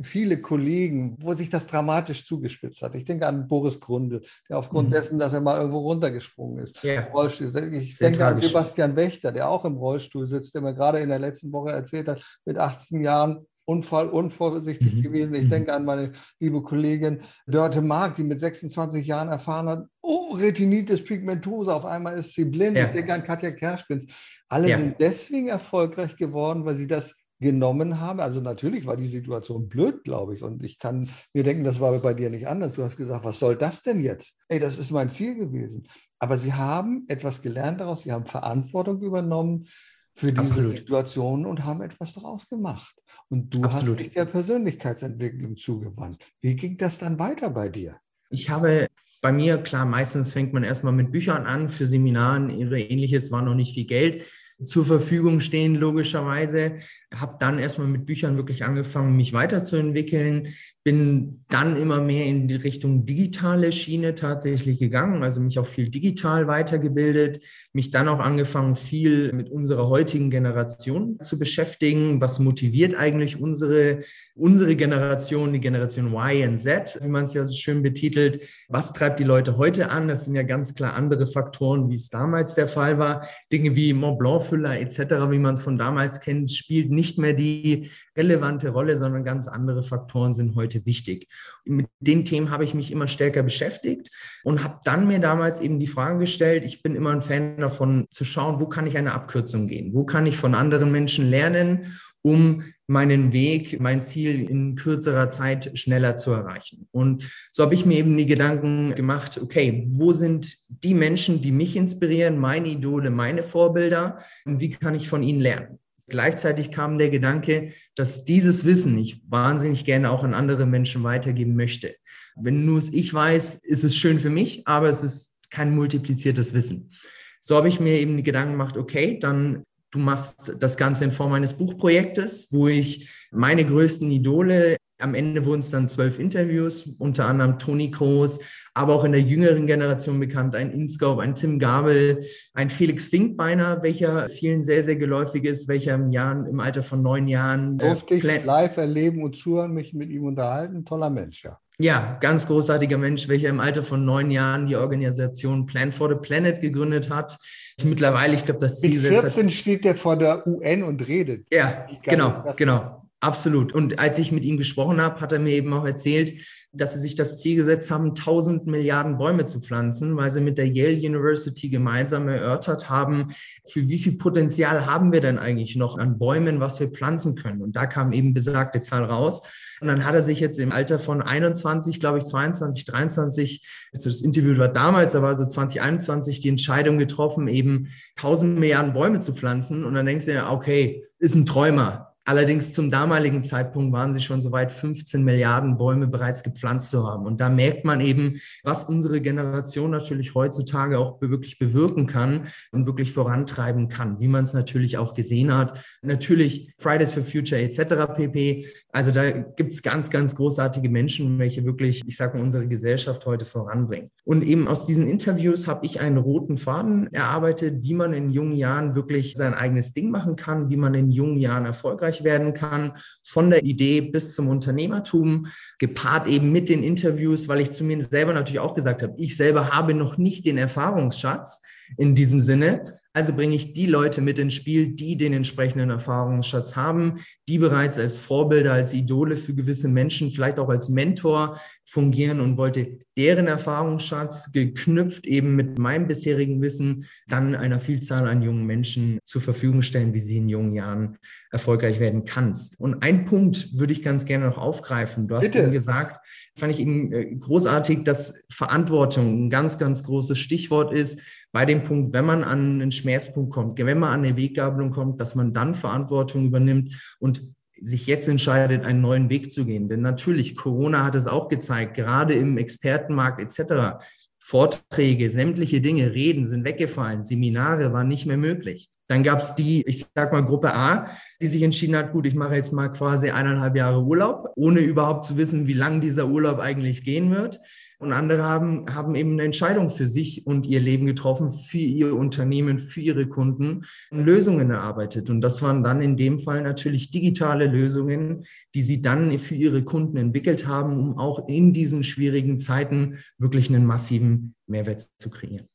viele 0.00 0.40
Kollegen, 0.40 1.16
wo 1.20 1.34
sich 1.34 1.50
das 1.50 1.66
dramatisch 1.66 2.24
zugespitzt 2.24 2.82
hat. 2.82 2.94
Ich 2.94 3.04
denke 3.04 3.26
an 3.26 3.46
Boris 3.48 3.78
Grunde, 3.78 4.22
der 4.48 4.58
aufgrund 4.58 4.88
mhm. 4.88 4.92
dessen, 4.92 5.18
dass 5.18 5.32
er 5.32 5.40
mal 5.40 5.58
irgendwo 5.58 5.80
runtergesprungen 5.80 6.58
ist. 6.58 6.82
Ja. 6.82 7.06
Ich 7.24 7.96
Sehr 7.96 8.08
denke 8.08 8.18
tragisch. 8.18 8.42
an 8.44 8.48
Sebastian 8.48 8.96
Wächter, 8.96 9.30
der 9.30 9.48
auch 9.48 9.64
im 9.64 9.76
Rollstuhl 9.76 10.26
sitzt, 10.26 10.54
der 10.54 10.62
mir 10.62 10.74
gerade 10.74 10.98
in 11.00 11.10
der 11.10 11.18
letzten 11.18 11.52
Woche 11.52 11.70
erzählt 11.70 12.08
hat, 12.08 12.22
mit 12.44 12.58
18 12.58 13.00
Jahren 13.00 13.46
Unfall, 13.68 14.08
unvorsichtig 14.08 14.94
mhm. 14.94 15.02
gewesen. 15.02 15.34
Ich 15.34 15.44
mhm. 15.44 15.50
denke 15.50 15.74
an 15.74 15.84
meine 15.84 16.12
liebe 16.40 16.62
Kollegin 16.62 17.20
Dörte 17.46 17.82
Mark, 17.82 18.16
die 18.16 18.24
mit 18.24 18.40
26 18.40 19.06
Jahren 19.06 19.28
erfahren 19.28 19.68
hat, 19.68 19.84
oh, 20.00 20.32
Retinitis 20.34 21.04
pigmentosa, 21.04 21.74
auf 21.74 21.84
einmal 21.84 22.18
ist 22.18 22.32
sie 22.32 22.46
blind. 22.46 22.78
Ja. 22.78 22.86
Ich 22.86 22.92
denke 22.92 23.12
an 23.12 23.22
Katja 23.22 23.50
Kerschpins. 23.50 24.06
Alle 24.48 24.70
ja. 24.70 24.78
sind 24.78 24.96
deswegen 24.98 25.48
erfolgreich 25.48 26.16
geworden, 26.16 26.64
weil 26.64 26.76
sie 26.76 26.86
das 26.86 27.14
genommen 27.40 28.00
haben. 28.00 28.20
Also 28.20 28.40
natürlich 28.40 28.86
war 28.86 28.96
die 28.96 29.06
Situation 29.06 29.68
blöd, 29.68 30.02
glaube 30.04 30.34
ich. 30.34 30.42
Und 30.42 30.64
ich 30.64 30.78
kann 30.78 31.08
mir 31.32 31.44
denken, 31.44 31.64
das 31.64 31.80
war 31.80 31.96
bei 31.98 32.14
dir 32.14 32.30
nicht 32.30 32.48
anders. 32.48 32.74
Du 32.74 32.82
hast 32.82 32.96
gesagt, 32.96 33.24
was 33.24 33.38
soll 33.38 33.56
das 33.56 33.82
denn 33.82 34.00
jetzt? 34.00 34.34
Ey, 34.48 34.58
das 34.58 34.78
ist 34.78 34.90
mein 34.90 35.10
Ziel 35.10 35.36
gewesen. 35.36 35.86
Aber 36.18 36.38
sie 36.38 36.52
haben 36.52 37.04
etwas 37.08 37.42
gelernt 37.42 37.80
daraus, 37.80 38.02
sie 38.02 38.12
haben 38.12 38.26
Verantwortung 38.26 39.00
übernommen 39.02 39.66
für 40.14 40.32
diese 40.32 40.46
Absolut. 40.46 40.76
Situation 40.76 41.46
und 41.46 41.64
haben 41.64 41.80
etwas 41.80 42.14
daraus 42.14 42.48
gemacht. 42.48 42.96
Und 43.28 43.54
du 43.54 43.62
Absolut. 43.62 43.98
hast 43.98 44.00
dich 44.00 44.12
der 44.12 44.24
Persönlichkeitsentwicklung 44.24 45.54
zugewandt. 45.54 46.24
Wie 46.40 46.56
ging 46.56 46.76
das 46.76 46.98
dann 46.98 47.20
weiter 47.20 47.50
bei 47.50 47.68
dir? 47.68 47.98
Ich 48.30 48.50
habe 48.50 48.88
bei 49.22 49.32
mir, 49.32 49.58
klar, 49.58 49.86
meistens 49.86 50.32
fängt 50.32 50.52
man 50.52 50.64
erstmal 50.64 50.92
mit 50.92 51.12
Büchern 51.12 51.46
an. 51.46 51.68
Für 51.68 51.86
Seminaren 51.86 52.50
oder 52.66 52.78
ähnliches 52.78 53.30
war 53.30 53.42
noch 53.42 53.54
nicht 53.54 53.74
viel 53.74 53.86
Geld 53.86 54.24
zur 54.64 54.84
Verfügung 54.84 55.40
stehen, 55.40 55.76
logischerweise. 55.76 56.76
Habe 57.14 57.36
dann 57.40 57.58
erstmal 57.58 57.86
mit 57.86 58.04
Büchern 58.04 58.36
wirklich 58.36 58.64
angefangen, 58.64 59.16
mich 59.16 59.32
weiterzuentwickeln. 59.32 60.48
Bin 60.84 61.44
dann 61.48 61.76
immer 61.76 62.00
mehr 62.00 62.26
in 62.26 62.48
die 62.48 62.54
Richtung 62.54 63.06
digitale 63.06 63.72
Schiene 63.72 64.14
tatsächlich 64.14 64.78
gegangen, 64.78 65.22
also 65.22 65.40
mich 65.40 65.58
auch 65.58 65.66
viel 65.66 65.90
digital 65.90 66.46
weitergebildet, 66.46 67.40
mich 67.72 67.90
dann 67.90 68.08
auch 68.08 68.20
angefangen, 68.20 68.74
viel 68.76 69.32
mit 69.32 69.50
unserer 69.50 69.88
heutigen 69.88 70.30
Generation 70.30 71.18
zu 71.20 71.38
beschäftigen. 71.38 72.20
Was 72.20 72.38
motiviert 72.38 72.94
eigentlich 72.94 73.40
unsere, 73.40 74.00
unsere 74.34 74.76
Generation, 74.76 75.52
die 75.52 75.60
Generation 75.60 76.12
Y 76.12 76.48
und 76.48 76.58
Z, 76.58 76.98
wie 77.02 77.08
man 77.08 77.26
es 77.26 77.34
ja 77.34 77.44
so 77.44 77.54
schön 77.54 77.82
betitelt? 77.82 78.40
Was 78.68 78.92
treibt 78.92 79.20
die 79.20 79.24
Leute 79.24 79.58
heute 79.58 79.90
an? 79.90 80.08
Das 80.08 80.24
sind 80.24 80.34
ja 80.34 80.42
ganz 80.42 80.74
klar 80.74 80.94
andere 80.94 81.26
Faktoren, 81.26 81.90
wie 81.90 81.96
es 81.96 82.08
damals 82.08 82.54
der 82.54 82.68
Fall 82.68 82.98
war. 82.98 83.26
Dinge 83.52 83.74
wie 83.74 83.92
Mont 83.92 84.18
Blanc-Füller 84.18 84.80
etc., 84.80 84.98
wie 85.30 85.38
man 85.38 85.54
es 85.54 85.62
von 85.62 85.76
damals 85.76 86.20
kennt, 86.20 86.50
spielt 86.52 86.90
nicht 86.98 87.16
mehr 87.16 87.32
die 87.32 87.90
relevante 88.16 88.70
Rolle, 88.70 88.96
sondern 88.96 89.24
ganz 89.24 89.46
andere 89.46 89.84
Faktoren 89.84 90.34
sind 90.34 90.56
heute 90.56 90.84
wichtig. 90.84 91.28
Mit 91.64 91.86
den 92.00 92.24
Themen 92.24 92.50
habe 92.50 92.64
ich 92.64 92.74
mich 92.74 92.90
immer 92.90 93.06
stärker 93.06 93.44
beschäftigt 93.44 94.10
und 94.42 94.64
habe 94.64 94.80
dann 94.84 95.06
mir 95.06 95.20
damals 95.20 95.60
eben 95.60 95.78
die 95.78 95.86
Frage 95.86 96.18
gestellt, 96.18 96.64
ich 96.64 96.82
bin 96.82 96.96
immer 96.96 97.12
ein 97.12 97.22
Fan 97.22 97.58
davon 97.58 98.08
zu 98.10 98.24
schauen, 98.24 98.60
wo 98.60 98.66
kann 98.66 98.86
ich 98.86 98.98
eine 98.98 99.14
Abkürzung 99.14 99.68
gehen? 99.68 99.94
Wo 99.94 100.04
kann 100.04 100.26
ich 100.26 100.36
von 100.36 100.54
anderen 100.54 100.90
Menschen 100.90 101.30
lernen? 101.30 101.98
um 102.22 102.64
meinen 102.86 103.32
Weg, 103.32 103.80
mein 103.80 104.02
Ziel 104.02 104.48
in 104.48 104.76
kürzerer 104.76 105.30
Zeit 105.30 105.78
schneller 105.78 106.16
zu 106.16 106.32
erreichen. 106.32 106.88
Und 106.90 107.30
so 107.52 107.62
habe 107.62 107.74
ich 107.74 107.86
mir 107.86 107.98
eben 107.98 108.16
die 108.16 108.26
Gedanken 108.26 108.94
gemacht, 108.94 109.38
okay, 109.40 109.86
wo 109.90 110.12
sind 110.12 110.56
die 110.68 110.94
Menschen, 110.94 111.42
die 111.42 111.52
mich 111.52 111.76
inspirieren, 111.76 112.38
meine 112.38 112.68
Idole, 112.68 113.10
meine 113.10 113.42
Vorbilder 113.42 114.18
und 114.44 114.60
wie 114.60 114.70
kann 114.70 114.94
ich 114.94 115.08
von 115.08 115.22
ihnen 115.22 115.40
lernen? 115.40 115.78
Gleichzeitig 116.08 116.70
kam 116.70 116.98
der 116.98 117.10
Gedanke, 117.10 117.72
dass 117.94 118.24
dieses 118.24 118.64
Wissen 118.64 118.98
ich 118.98 119.22
wahnsinnig 119.28 119.84
gerne 119.84 120.10
auch 120.10 120.24
an 120.24 120.34
andere 120.34 120.66
Menschen 120.66 121.04
weitergeben 121.04 121.54
möchte. 121.54 121.94
Wenn 122.36 122.64
nur 122.64 122.78
es 122.78 122.92
ich 122.92 123.12
weiß, 123.12 123.56
ist 123.62 123.84
es 123.84 123.96
schön 123.96 124.18
für 124.18 124.30
mich, 124.30 124.66
aber 124.66 124.88
es 124.88 125.02
ist 125.02 125.36
kein 125.50 125.74
multipliziertes 125.74 126.54
Wissen. 126.54 126.92
So 127.40 127.56
habe 127.56 127.68
ich 127.68 127.80
mir 127.80 128.00
eben 128.00 128.16
die 128.16 128.22
Gedanken 128.22 128.52
gemacht, 128.52 128.76
okay, 128.76 129.18
dann 129.20 129.64
Du 129.90 129.98
machst 129.98 130.54
das 130.58 130.76
Ganze 130.76 131.04
in 131.04 131.12
Form 131.12 131.32
eines 131.32 131.54
Buchprojektes, 131.54 132.48
wo 132.50 132.68
ich 132.68 133.08
meine 133.30 133.64
größten 133.64 134.10
Idole, 134.10 134.76
am 134.98 135.14
Ende 135.14 135.44
wurden 135.44 135.60
es 135.60 135.70
dann 135.70 135.88
zwölf 135.88 136.18
Interviews, 136.18 136.82
unter 136.98 137.26
anderem 137.26 137.58
Toni 137.58 137.90
Kroos, 137.90 138.40
aber 138.74 138.94
auch 138.94 139.04
in 139.04 139.12
der 139.12 139.20
jüngeren 139.20 139.66
Generation 139.66 140.18
bekannt, 140.20 140.54
ein 140.54 140.70
Inscope, 140.70 141.22
ein 141.22 141.34
Tim 141.34 141.58
Gabel, 141.58 142.24
ein 142.54 142.70
Felix 142.70 143.06
Finkbeiner, 143.06 143.82
welcher 143.82 144.28
vielen 144.28 144.62
sehr, 144.62 144.82
sehr 144.82 144.96
geläufig 144.96 145.44
ist, 145.44 145.68
welcher 145.68 145.94
im, 145.94 146.10
Jahr, 146.10 146.46
im 146.46 146.60
Alter 146.60 146.82
von 146.82 147.02
neun 147.02 147.28
Jahren. 147.28 147.78
Äh, 147.78 147.86
Durfte 147.86 148.14
ich 148.14 148.22
live 148.22 148.76
erleben 148.76 149.22
und 149.22 149.36
zuhören, 149.36 149.72
mich 149.72 149.94
mit 149.94 150.10
ihm 150.10 150.24
unterhalten. 150.24 150.84
Toller 150.84 151.10
Mensch, 151.10 151.44
ja. 151.44 151.58
Ja, 151.80 152.18
ganz 152.20 152.46
großartiger 152.48 152.98
Mensch, 152.98 153.28
welcher 153.28 153.50
im 153.50 153.60
Alter 153.60 153.84
von 153.84 154.04
neun 154.04 154.32
Jahren 154.32 154.66
die 154.66 154.74
Organisation 154.74 155.64
Plan 155.64 155.92
for 155.92 156.08
the 156.08 156.16
Planet 156.16 156.60
gegründet 156.60 157.08
hat 157.08 157.38
mittlerweile, 157.84 158.34
ich 158.34 158.44
glaube, 158.44 158.60
das 158.60 158.80
Ziel 158.80 159.00
Mit 159.00 159.20
14 159.20 159.50
steht 159.50 159.86
er 159.86 159.94
vor 159.94 160.16
der 160.16 160.46
UN 160.46 160.82
und 160.82 161.06
redet. 161.06 161.46
Ja, 161.52 161.86
genau, 162.02 162.44
genau. 162.56 162.97
Absolut. 163.20 163.72
Und 163.72 163.98
als 163.98 164.18
ich 164.18 164.30
mit 164.30 164.44
ihm 164.44 164.58
gesprochen 164.58 165.00
habe, 165.00 165.20
hat 165.20 165.32
er 165.32 165.40
mir 165.40 165.52
eben 165.52 165.72
auch 165.72 165.84
erzählt, 165.84 166.34
dass 166.72 166.92
sie 166.92 167.00
sich 167.00 167.14
das 167.14 167.38
Ziel 167.38 167.56
gesetzt 167.56 167.90
haben, 167.90 168.10
1000 168.10 168.66
Milliarden 168.66 169.16
Bäume 169.18 169.46
zu 169.46 169.60
pflanzen, 169.60 170.16
weil 170.16 170.30
sie 170.30 170.40
mit 170.40 170.58
der 170.58 170.68
Yale 170.68 170.98
University 170.98 171.68
gemeinsam 171.68 172.28
erörtert 172.28 172.88
haben, 172.88 173.34
für 173.66 173.88
wie 173.88 173.98
viel 173.98 174.18
Potenzial 174.18 174.86
haben 174.86 175.10
wir 175.12 175.20
denn 175.20 175.38
eigentlich 175.38 175.76
noch 175.76 175.98
an 175.98 176.18
Bäumen, 176.18 176.60
was 176.60 176.78
wir 176.78 176.90
pflanzen 176.90 177.34
können. 177.34 177.62
Und 177.62 177.74
da 177.74 177.86
kam 177.86 178.12
eben 178.12 178.34
besagte 178.34 178.82
Zahl 178.82 179.04
raus. 179.04 179.42
Und 179.80 179.88
dann 179.88 180.04
hat 180.04 180.14
er 180.14 180.24
sich 180.24 180.40
jetzt 180.40 180.58
im 180.58 180.72
Alter 180.72 180.98
von 180.98 181.22
21, 181.22 182.00
glaube 182.00 182.18
ich, 182.18 182.24
22, 182.24 182.84
23, 182.84 183.66
also 183.92 184.10
das 184.10 184.22
Interview 184.22 184.58
war 184.58 184.68
damals, 184.68 185.14
aber 185.14 185.36
so 185.36 185.46
2021 185.46 186.40
die 186.40 186.48
Entscheidung 186.48 186.98
getroffen, 186.98 187.48
eben 187.48 187.88
1000 188.16 188.58
Milliarden 188.58 188.92
Bäume 188.92 189.20
zu 189.20 189.32
pflanzen. 189.34 189.84
Und 189.84 189.94
dann 189.94 190.06
denkst 190.06 190.26
du 190.26 190.34
ja, 190.34 190.50
okay, 190.50 191.04
ist 191.18 191.34
ein 191.34 191.46
Träumer. 191.46 192.07
Allerdings 192.28 192.74
zum 192.74 192.90
damaligen 192.90 193.42
Zeitpunkt 193.42 193.90
waren 193.90 194.12
sie 194.12 194.20
schon 194.20 194.42
so 194.42 194.52
weit, 194.52 194.70
15 194.70 195.24
Milliarden 195.24 195.78
Bäume 195.78 196.08
bereits 196.08 196.42
gepflanzt 196.42 196.90
zu 196.90 197.08
haben. 197.08 197.24
Und 197.24 197.40
da 197.40 197.48
merkt 197.48 197.86
man 197.86 198.02
eben, 198.02 198.38
was 198.62 198.84
unsere 198.84 199.22
Generation 199.22 199.90
natürlich 199.90 200.34
heutzutage 200.34 200.98
auch 200.98 201.22
wirklich 201.22 201.58
bewirken 201.58 202.06
kann 202.06 202.48
und 202.70 202.84
wirklich 202.84 203.14
vorantreiben 203.14 203.88
kann, 203.88 204.20
wie 204.20 204.28
man 204.28 204.44
es 204.44 204.52
natürlich 204.52 204.98
auch 204.98 205.14
gesehen 205.14 205.56
hat. 205.56 205.82
Natürlich 206.02 206.70
Fridays 206.76 207.12
for 207.12 207.22
Future 207.22 207.62
etc. 207.62 208.12
pp. 208.14 208.66
Also 208.92 209.10
da 209.10 209.30
gibt 209.30 209.72
es 209.72 209.80
ganz, 209.80 210.10
ganz 210.10 210.34
großartige 210.34 210.90
Menschen, 210.90 211.38
welche 211.38 211.64
wirklich, 211.64 212.02
ich 212.06 212.18
sage 212.18 212.36
mal, 212.36 212.44
unsere 212.44 212.68
Gesellschaft 212.68 213.24
heute 213.24 213.46
voranbringen. 213.46 214.10
Und 214.24 214.42
eben 214.42 214.68
aus 214.68 214.84
diesen 214.84 215.06
Interviews 215.06 215.66
habe 215.66 215.86
ich 215.86 216.00
einen 216.00 216.18
roten 216.18 216.58
Faden 216.58 217.10
erarbeitet, 217.10 217.82
wie 217.82 217.94
man 217.94 218.12
in 218.12 218.28
jungen 218.28 218.54
Jahren 218.54 218.94
wirklich 218.94 219.32
sein 219.34 219.54
eigenes 219.54 219.94
Ding 219.94 220.10
machen 220.10 220.36
kann, 220.36 220.68
wie 220.68 220.76
man 220.76 220.92
in 220.92 221.10
jungen 221.10 221.38
Jahren 221.38 221.64
erfolgreich 221.64 222.17
erfolgreich 222.18 222.24
werden 222.24 222.54
kann, 222.54 222.92
von 223.24 223.50
der 223.50 223.64
Idee 223.64 224.00
bis 224.00 224.34
zum 224.34 224.48
Unternehmertum, 224.48 225.48
gepaart 225.78 226.26
eben 226.26 226.52
mit 226.52 226.68
den 226.68 226.82
Interviews, 226.82 227.48
weil 227.48 227.60
ich 227.60 227.70
zu 227.70 227.84
mir 227.84 228.02
selber 228.02 228.32
natürlich 228.32 228.60
auch 228.60 228.74
gesagt 228.74 229.02
habe, 229.02 229.14
ich 229.18 229.36
selber 229.36 229.70
habe 229.70 229.94
noch 229.94 230.18
nicht 230.18 230.44
den 230.44 230.58
Erfahrungsschatz 230.58 231.62
in 231.96 232.14
diesem 232.14 232.40
Sinne. 232.40 232.98
Also 233.14 233.32
bringe 233.32 233.56
ich 233.56 233.72
die 233.72 233.86
Leute 233.86 234.20
mit 234.20 234.38
ins 234.38 234.54
Spiel, 234.54 234.94
die 234.94 235.16
den 235.16 235.32
entsprechenden 235.32 235.90
Erfahrungsschatz 235.90 236.76
haben, 236.76 237.20
die 237.48 237.58
bereits 237.58 237.98
als 237.98 238.20
Vorbilder, 238.20 238.74
als 238.74 238.92
Idole 238.92 239.36
für 239.36 239.54
gewisse 239.54 239.88
Menschen, 239.88 240.30
vielleicht 240.30 240.58
auch 240.58 240.68
als 240.68 240.88
Mentor 240.88 241.58
fungieren 241.90 242.40
und 242.40 242.58
wollte 242.58 242.98
deren 243.16 243.46
Erfahrungsschatz 243.46 244.52
geknüpft 244.52 245.26
eben 245.26 245.56
mit 245.56 245.78
meinem 245.78 246.06
bisherigen 246.06 246.60
Wissen 246.60 247.06
dann 247.28 247.54
einer 247.54 247.80
Vielzahl 247.80 248.28
an 248.28 248.42
jungen 248.42 248.66
Menschen 248.66 249.18
zur 249.24 249.40
Verfügung 249.40 249.80
stellen, 249.80 250.12
wie 250.12 250.18
sie 250.18 250.36
in 250.36 250.50
jungen 250.50 250.74
Jahren 250.74 251.16
erfolgreich 251.50 251.98
werden 251.98 252.26
kannst. 252.26 252.78
Und 252.78 253.02
ein 253.02 253.24
Punkt 253.24 253.78
würde 253.78 253.94
ich 253.94 254.02
ganz 254.02 254.26
gerne 254.26 254.46
noch 254.46 254.58
aufgreifen. 254.58 255.28
Du 255.28 255.36
hast 255.36 255.52
Bitte. 255.52 255.60
eben 255.60 255.72
gesagt, 255.72 256.26
fand 256.56 256.74
ich 256.74 256.80
eben 256.80 257.10
äh, 257.12 257.34
großartig, 257.36 258.04
dass 258.04 258.44
Verantwortung 258.50 259.46
ein 259.46 259.50
ganz, 259.50 259.78
ganz 259.78 260.04
großes 260.04 260.38
Stichwort 260.38 260.92
ist 260.92 261.22
bei 261.52 261.64
dem 261.64 261.84
Punkt, 261.84 262.12
wenn 262.12 262.26
man 262.26 262.44
an 262.44 262.82
einen 262.82 262.92
Schmerzpunkt 262.92 263.52
kommt, 263.52 263.78
wenn 263.78 263.98
man 263.98 264.10
an 264.10 264.24
eine 264.24 264.36
Weggabelung 264.36 264.90
kommt, 264.90 265.20
dass 265.20 265.34
man 265.34 265.54
dann 265.54 265.74
Verantwortung 265.74 266.44
übernimmt 266.44 267.16
und 267.18 267.54
sich 267.80 268.06
jetzt 268.06 268.28
entscheidet, 268.28 268.84
einen 268.84 269.00
neuen 269.00 269.30
Weg 269.30 269.50
zu 269.50 269.64
gehen. 269.64 269.88
Denn 269.88 270.00
natürlich, 270.00 270.56
Corona 270.56 271.04
hat 271.04 271.14
es 271.14 271.26
auch 271.26 271.48
gezeigt, 271.48 271.94
gerade 271.94 272.34
im 272.34 272.58
Expertenmarkt 272.58 273.40
etc. 273.40 274.04
Vorträge, 274.38 275.30
sämtliche 275.30 275.80
Dinge, 275.80 276.14
Reden 276.14 276.48
sind 276.48 276.64
weggefallen, 276.64 277.24
Seminare 277.24 277.92
waren 277.92 278.08
nicht 278.08 278.26
mehr 278.26 278.38
möglich. 278.38 278.88
Dann 279.08 279.22
gab 279.22 279.40
es 279.40 279.54
die, 279.54 279.82
ich 279.86 280.06
sag 280.14 280.32
mal, 280.32 280.44
Gruppe 280.44 280.74
A, 280.74 281.10
die 281.40 281.48
sich 281.48 281.62
entschieden 281.62 281.96
hat, 281.96 282.12
gut, 282.12 282.26
ich 282.26 282.34
mache 282.34 282.54
jetzt 282.54 282.72
mal 282.72 282.88
quasi 282.88 283.30
eineinhalb 283.30 283.74
Jahre 283.74 284.02
Urlaub, 284.02 284.50
ohne 284.54 284.80
überhaupt 284.80 285.24
zu 285.24 285.36
wissen, 285.38 285.66
wie 285.66 285.72
lang 285.72 286.00
dieser 286.00 286.28
Urlaub 286.28 286.58
eigentlich 286.58 287.04
gehen 287.04 287.30
wird. 287.30 287.58
Und 288.00 288.12
andere 288.12 288.44
haben, 288.44 288.94
haben 288.94 289.16
eben 289.16 289.32
eine 289.32 289.42
Entscheidung 289.42 289.90
für 289.90 290.06
sich 290.06 290.46
und 290.46 290.66
ihr 290.66 290.78
Leben 290.78 291.06
getroffen, 291.06 291.50
für 291.50 291.78
ihr 291.78 292.14
Unternehmen, 292.14 292.78
für 292.78 293.00
ihre 293.00 293.26
Kunden, 293.26 293.86
Lösungen 294.10 294.70
erarbeitet. 294.70 295.30
Und 295.30 295.40
das 295.40 295.62
waren 295.62 295.82
dann 295.82 296.00
in 296.00 296.16
dem 296.16 296.38
Fall 296.38 296.62
natürlich 296.62 297.10
digitale 297.10 297.66
Lösungen, 297.66 298.44
die 298.74 298.82
sie 298.82 299.00
dann 299.00 299.36
für 299.40 299.56
ihre 299.56 299.82
Kunden 299.82 300.16
entwickelt 300.16 300.66
haben, 300.66 300.96
um 300.96 301.18
auch 301.18 301.48
in 301.48 301.72
diesen 301.72 302.04
schwierigen 302.04 302.60
Zeiten 302.60 303.18
wirklich 303.36 303.68
einen 303.68 303.84
massiven 303.84 304.54
Mehrwert 304.68 305.02
zu 305.18 305.28
kreieren. 305.28 305.68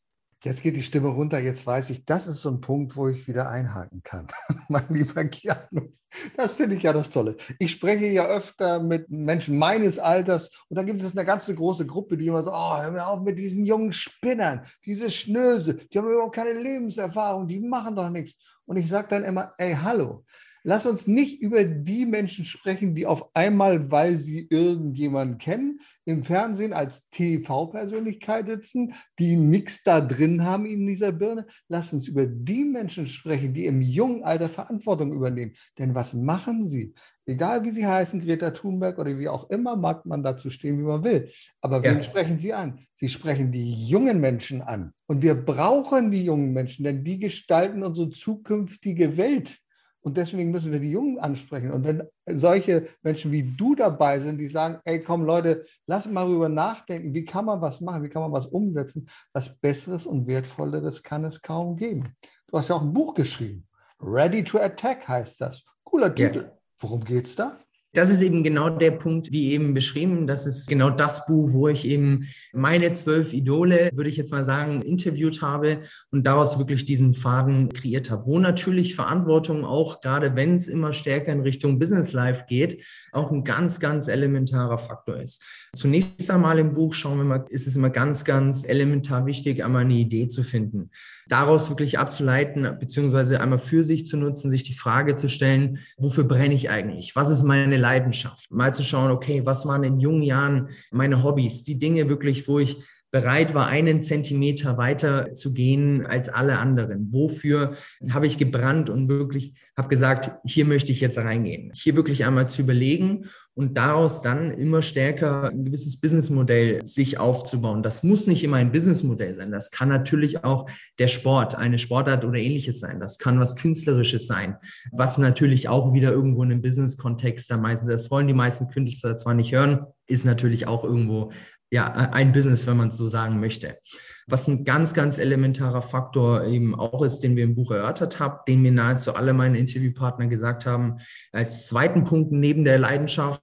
Jetzt 0.43 0.61
geht 0.61 0.75
die 0.75 0.83
Stimme 0.83 1.07
runter, 1.07 1.39
jetzt 1.39 1.65
weiß 1.65 1.89
ich, 1.91 2.03
das 2.03 2.27
ist 2.27 2.41
so 2.41 2.49
ein 2.49 2.59
Punkt, 2.59 2.97
wo 2.97 3.07
ich 3.07 3.29
wieder 3.29 3.49
einhaken 3.49 4.03
kann. 4.03 4.27
mein 4.67 4.85
lieber 4.89 5.23
Keanu, 5.23 5.93
das 6.35 6.53
finde 6.53 6.75
ich 6.75 6.83
ja 6.83 6.91
das 6.91 7.09
Tolle. 7.09 7.37
Ich 7.59 7.71
spreche 7.71 8.07
ja 8.07 8.25
öfter 8.25 8.83
mit 8.83 9.09
Menschen 9.09 9.57
meines 9.57 9.99
Alters 9.99 10.51
und 10.67 10.77
da 10.77 10.83
gibt 10.83 11.01
es 11.01 11.15
eine 11.15 11.23
ganze 11.23 11.55
große 11.55 11.85
Gruppe, 11.85 12.17
die 12.17 12.27
immer 12.27 12.43
so, 12.43 12.51
oh, 12.51 12.77
hör 12.77 12.91
mir 12.91 13.07
auf 13.07 13.21
mit 13.21 13.39
diesen 13.39 13.63
jungen 13.63 13.93
Spinnern, 13.93 14.65
diese 14.85 15.09
Schnöse, 15.11 15.75
die 15.75 15.97
haben 15.97 16.09
überhaupt 16.09 16.35
keine 16.35 16.59
Lebenserfahrung, 16.59 17.47
die 17.47 17.61
machen 17.61 17.95
doch 17.95 18.09
nichts. 18.09 18.37
Und 18.65 18.75
ich 18.75 18.89
sage 18.89 19.07
dann 19.09 19.23
immer, 19.23 19.53
ey, 19.57 19.77
hallo, 19.81 20.25
Lass 20.65 20.85
uns 20.85 21.07
nicht 21.07 21.41
über 21.41 21.65
die 21.65 22.05
Menschen 22.05 22.45
sprechen, 22.45 22.95
die 22.95 23.05
auf 23.05 23.35
einmal, 23.35 23.91
weil 23.91 24.17
sie 24.17 24.47
irgendjemanden 24.49 25.37
kennen, 25.37 25.81
im 26.05 26.23
Fernsehen 26.23 26.71
als 26.71 27.09
TV-Persönlichkeit 27.09 28.47
sitzen, 28.47 28.93
die 29.19 29.35
nichts 29.35 29.83
da 29.83 29.99
drin 29.99 30.45
haben 30.45 30.65
in 30.65 30.87
dieser 30.87 31.11
Birne. 31.11 31.47
Lass 31.67 31.91
uns 31.91 32.07
über 32.07 32.25
die 32.25 32.63
Menschen 32.63 33.07
sprechen, 33.07 33.53
die 33.53 33.65
im 33.65 33.81
jungen 33.81 34.23
Alter 34.23 34.47
Verantwortung 34.47 35.11
übernehmen. 35.11 35.53
Denn 35.77 35.95
was 35.95 36.13
machen 36.13 36.65
sie? 36.65 36.93
Egal 37.25 37.63
wie 37.63 37.71
sie 37.71 37.87
heißen, 37.87 38.21
Greta 38.21 38.51
Thunberg 38.51 38.99
oder 38.99 39.17
wie 39.17 39.29
auch 39.29 39.49
immer, 39.49 39.75
mag 39.77 40.05
man 40.05 40.23
dazu 40.23 40.49
stehen, 40.49 40.77
wie 40.77 40.83
man 40.83 41.03
will. 41.03 41.29
Aber 41.61 41.81
wen 41.81 42.03
sprechen 42.03 42.37
sie 42.37 42.53
an? 42.53 42.79
Sie 42.93 43.07
sprechen 43.07 43.51
die 43.51 43.87
jungen 43.87 44.19
Menschen 44.19 44.61
an. 44.61 44.93
Und 45.07 45.21
wir 45.21 45.35
brauchen 45.35 46.11
die 46.11 46.25
jungen 46.25 46.51
Menschen, 46.51 46.83
denn 46.83 47.03
die 47.03 47.19
gestalten 47.19 47.83
unsere 47.83 48.09
zukünftige 48.09 49.15
Welt. 49.15 49.62
Und 50.03 50.17
deswegen 50.17 50.51
müssen 50.51 50.73
wir 50.73 50.81
die 50.81 50.91
Jungen 50.91 51.17
ansprechen. 51.17 51.71
Und 51.71 51.85
wenn 51.85 52.03
solche 52.27 52.89
Menschen 53.03 53.31
wie 53.31 53.43
du 53.43 53.73
dabei 53.73 54.19
sind, 54.19 54.37
die 54.37 54.47
sagen, 54.47 54.79
ey, 54.83 55.01
komm 55.01 55.23
Leute, 55.23 55.65
lass 55.87 56.05
mal 56.05 56.25
darüber 56.25 56.49
nachdenken, 56.49 57.13
wie 57.13 57.23
kann 57.23 57.45
man 57.45 57.61
was 57.61 57.79
machen, 57.79 58.03
wie 58.03 58.09
kann 58.09 58.21
man 58.21 58.33
was 58.33 58.47
umsetzen, 58.47 59.07
was 59.31 59.57
Besseres 59.59 60.05
und 60.05 60.27
Wertvolleres 60.27 61.03
kann 61.03 61.23
es 61.23 61.41
kaum 61.41 61.77
geben. 61.77 62.13
Du 62.47 62.57
hast 62.57 62.67
ja 62.67 62.75
auch 62.75 62.81
ein 62.81 62.93
Buch 62.93 63.13
geschrieben. 63.13 63.65
Ready 64.01 64.43
to 64.43 64.59
Attack 64.59 65.07
heißt 65.07 65.39
das. 65.39 65.63
Cooler 65.85 66.13
Titel. 66.13 66.49
Ja. 66.49 66.57
Worum 66.79 67.03
geht's 67.05 67.37
da? 67.37 67.55
Das 67.95 68.09
ist 68.09 68.21
eben 68.21 68.41
genau 68.41 68.71
der 68.71 68.89
Punkt, 68.89 69.31
wie 69.31 69.51
eben 69.51 69.75
beschrieben. 69.75 70.25
Das 70.25 70.47
ist 70.47 70.67
genau 70.67 70.89
das 70.89 71.27
Buch, 71.27 71.53
wo 71.53 71.67
ich 71.67 71.87
eben 71.87 72.27
meine 72.51 72.91
zwölf 72.93 73.33
Idole, 73.33 73.91
würde 73.93 74.09
ich 74.09 74.17
jetzt 74.17 74.31
mal 74.31 74.45
sagen, 74.45 74.81
interviewt 74.81 75.43
habe 75.43 75.77
und 76.09 76.25
daraus 76.25 76.57
wirklich 76.57 76.85
diesen 76.85 77.13
Faden 77.13 77.69
kreiert 77.69 78.09
habe. 78.09 78.25
Wo 78.25 78.39
natürlich 78.39 78.95
Verantwortung 78.95 79.63
auch, 79.63 80.01
gerade 80.01 80.35
wenn 80.35 80.55
es 80.55 80.67
immer 80.67 80.91
stärker 80.91 81.31
in 81.31 81.41
Richtung 81.41 81.77
Business 81.77 82.13
Life 82.13 82.45
geht, 82.49 82.83
auch 83.11 83.31
ein 83.31 83.43
ganz, 83.43 83.79
ganz 83.79 84.07
elementarer 84.07 84.79
Faktor 84.79 85.17
ist. 85.17 85.43
Zunächst 85.73 86.31
einmal 86.31 86.57
im 86.57 86.73
Buch 86.73 86.95
schauen 86.95 87.19
wir 87.19 87.25
mal, 87.25 87.45
ist 87.49 87.67
es 87.67 87.75
immer 87.75 87.91
ganz, 87.91 88.25
ganz 88.25 88.65
elementar 88.65 89.27
wichtig, 89.27 89.63
einmal 89.63 89.83
eine 89.83 89.93
Idee 89.93 90.27
zu 90.27 90.41
finden 90.41 90.89
daraus 91.27 91.69
wirklich 91.69 91.99
abzuleiten, 91.99 92.77
beziehungsweise 92.79 93.39
einmal 93.39 93.59
für 93.59 93.83
sich 93.83 94.05
zu 94.05 94.17
nutzen, 94.17 94.49
sich 94.49 94.63
die 94.63 94.73
Frage 94.73 95.15
zu 95.15 95.29
stellen, 95.29 95.79
wofür 95.97 96.23
brenne 96.23 96.53
ich 96.53 96.69
eigentlich? 96.69 97.15
Was 97.15 97.29
ist 97.29 97.43
meine 97.43 97.77
Leidenschaft? 97.77 98.51
Mal 98.51 98.73
zu 98.73 98.83
schauen, 98.83 99.11
okay, 99.11 99.45
was 99.45 99.65
waren 99.65 99.83
in 99.83 99.99
jungen 99.99 100.23
Jahren 100.23 100.69
meine 100.91 101.23
Hobbys? 101.23 101.63
Die 101.63 101.79
Dinge 101.79 102.09
wirklich, 102.09 102.47
wo 102.47 102.59
ich 102.59 102.77
bereit 103.13 103.53
war, 103.53 103.67
einen 103.67 104.01
Zentimeter 104.01 104.77
weiter 104.77 105.33
zu 105.33 105.53
gehen 105.53 106.05
als 106.07 106.29
alle 106.29 106.57
anderen. 106.57 107.13
Wofür 107.13 107.75
habe 108.09 108.25
ich 108.25 108.39
gebrannt 108.39 108.89
und 108.89 109.07
wirklich 109.07 109.53
habe 109.77 109.87
gesagt, 109.87 110.31
hier 110.45 110.65
möchte 110.65 110.91
ich 110.91 110.99
jetzt 110.99 111.17
reingehen. 111.17 111.71
Hier 111.75 111.95
wirklich 111.95 112.25
einmal 112.25 112.49
zu 112.49 112.63
überlegen 112.63 113.25
und 113.55 113.77
daraus 113.77 114.21
dann 114.23 114.51
immer 114.51 114.81
stärker 114.81 115.49
ein 115.49 115.65
gewisses 115.65 115.99
Businessmodell 115.99 116.83
sich 116.85 117.19
aufzubauen. 117.19 117.83
Das 117.83 118.01
muss 118.01 118.25
nicht 118.25 118.43
immer 118.43 118.57
ein 118.57 118.71
Businessmodell 118.71 119.35
sein. 119.35 119.51
Das 119.51 119.69
kann 119.69 119.89
natürlich 119.89 120.43
auch 120.43 120.67
der 120.97 121.07
Sport, 121.07 121.55
eine 121.55 121.77
Sportart 121.77 122.25
oder 122.25 122.39
ähnliches 122.39 122.79
sein. 122.79 122.99
Das 122.99 123.19
kann 123.19 123.39
was 123.39 123.55
Künstlerisches 123.55 124.25
sein, 124.27 124.57
was 124.91 125.19
natürlich 125.19 125.69
auch 125.69 125.93
wieder 125.93 126.11
irgendwo 126.11 126.43
in 126.43 126.51
einem 126.51 126.61
Business-Kontext 126.63 127.49
da 127.49 127.57
meistens, 127.57 127.89
das 127.89 128.09
wollen 128.09 128.27
die 128.27 128.33
meisten 128.33 128.69
Künstler 128.69 129.17
zwar 129.17 129.35
nicht 129.35 129.51
hören, 129.51 129.85
ist 130.07 130.25
natürlich 130.25 130.67
auch 130.67 130.83
irgendwo 130.83 131.31
ja, 131.73 131.91
ein 131.91 132.33
Business, 132.33 132.67
wenn 132.67 132.77
man 132.77 132.89
es 132.89 132.97
so 132.97 133.07
sagen 133.07 133.39
möchte. 133.39 133.79
Was 134.27 134.47
ein 134.47 134.63
ganz, 134.63 134.93
ganz 134.93 135.17
elementarer 135.17 135.81
Faktor 135.81 136.45
eben 136.45 136.75
auch 136.75 137.01
ist, 137.01 137.21
den 137.21 137.35
wir 137.35 137.43
im 137.43 137.55
Buch 137.55 137.71
erörtert 137.71 138.19
haben, 138.19 138.37
den 138.47 138.61
mir 138.61 138.71
nahezu 138.71 139.15
alle 139.15 139.33
meine 139.33 139.57
Interviewpartner 139.57 140.27
gesagt 140.27 140.67
haben, 140.67 140.97
als 141.31 141.65
zweiten 141.65 142.03
Punkt 142.03 142.31
neben 142.31 142.63
der 142.63 142.77
Leidenschaft, 142.77 143.41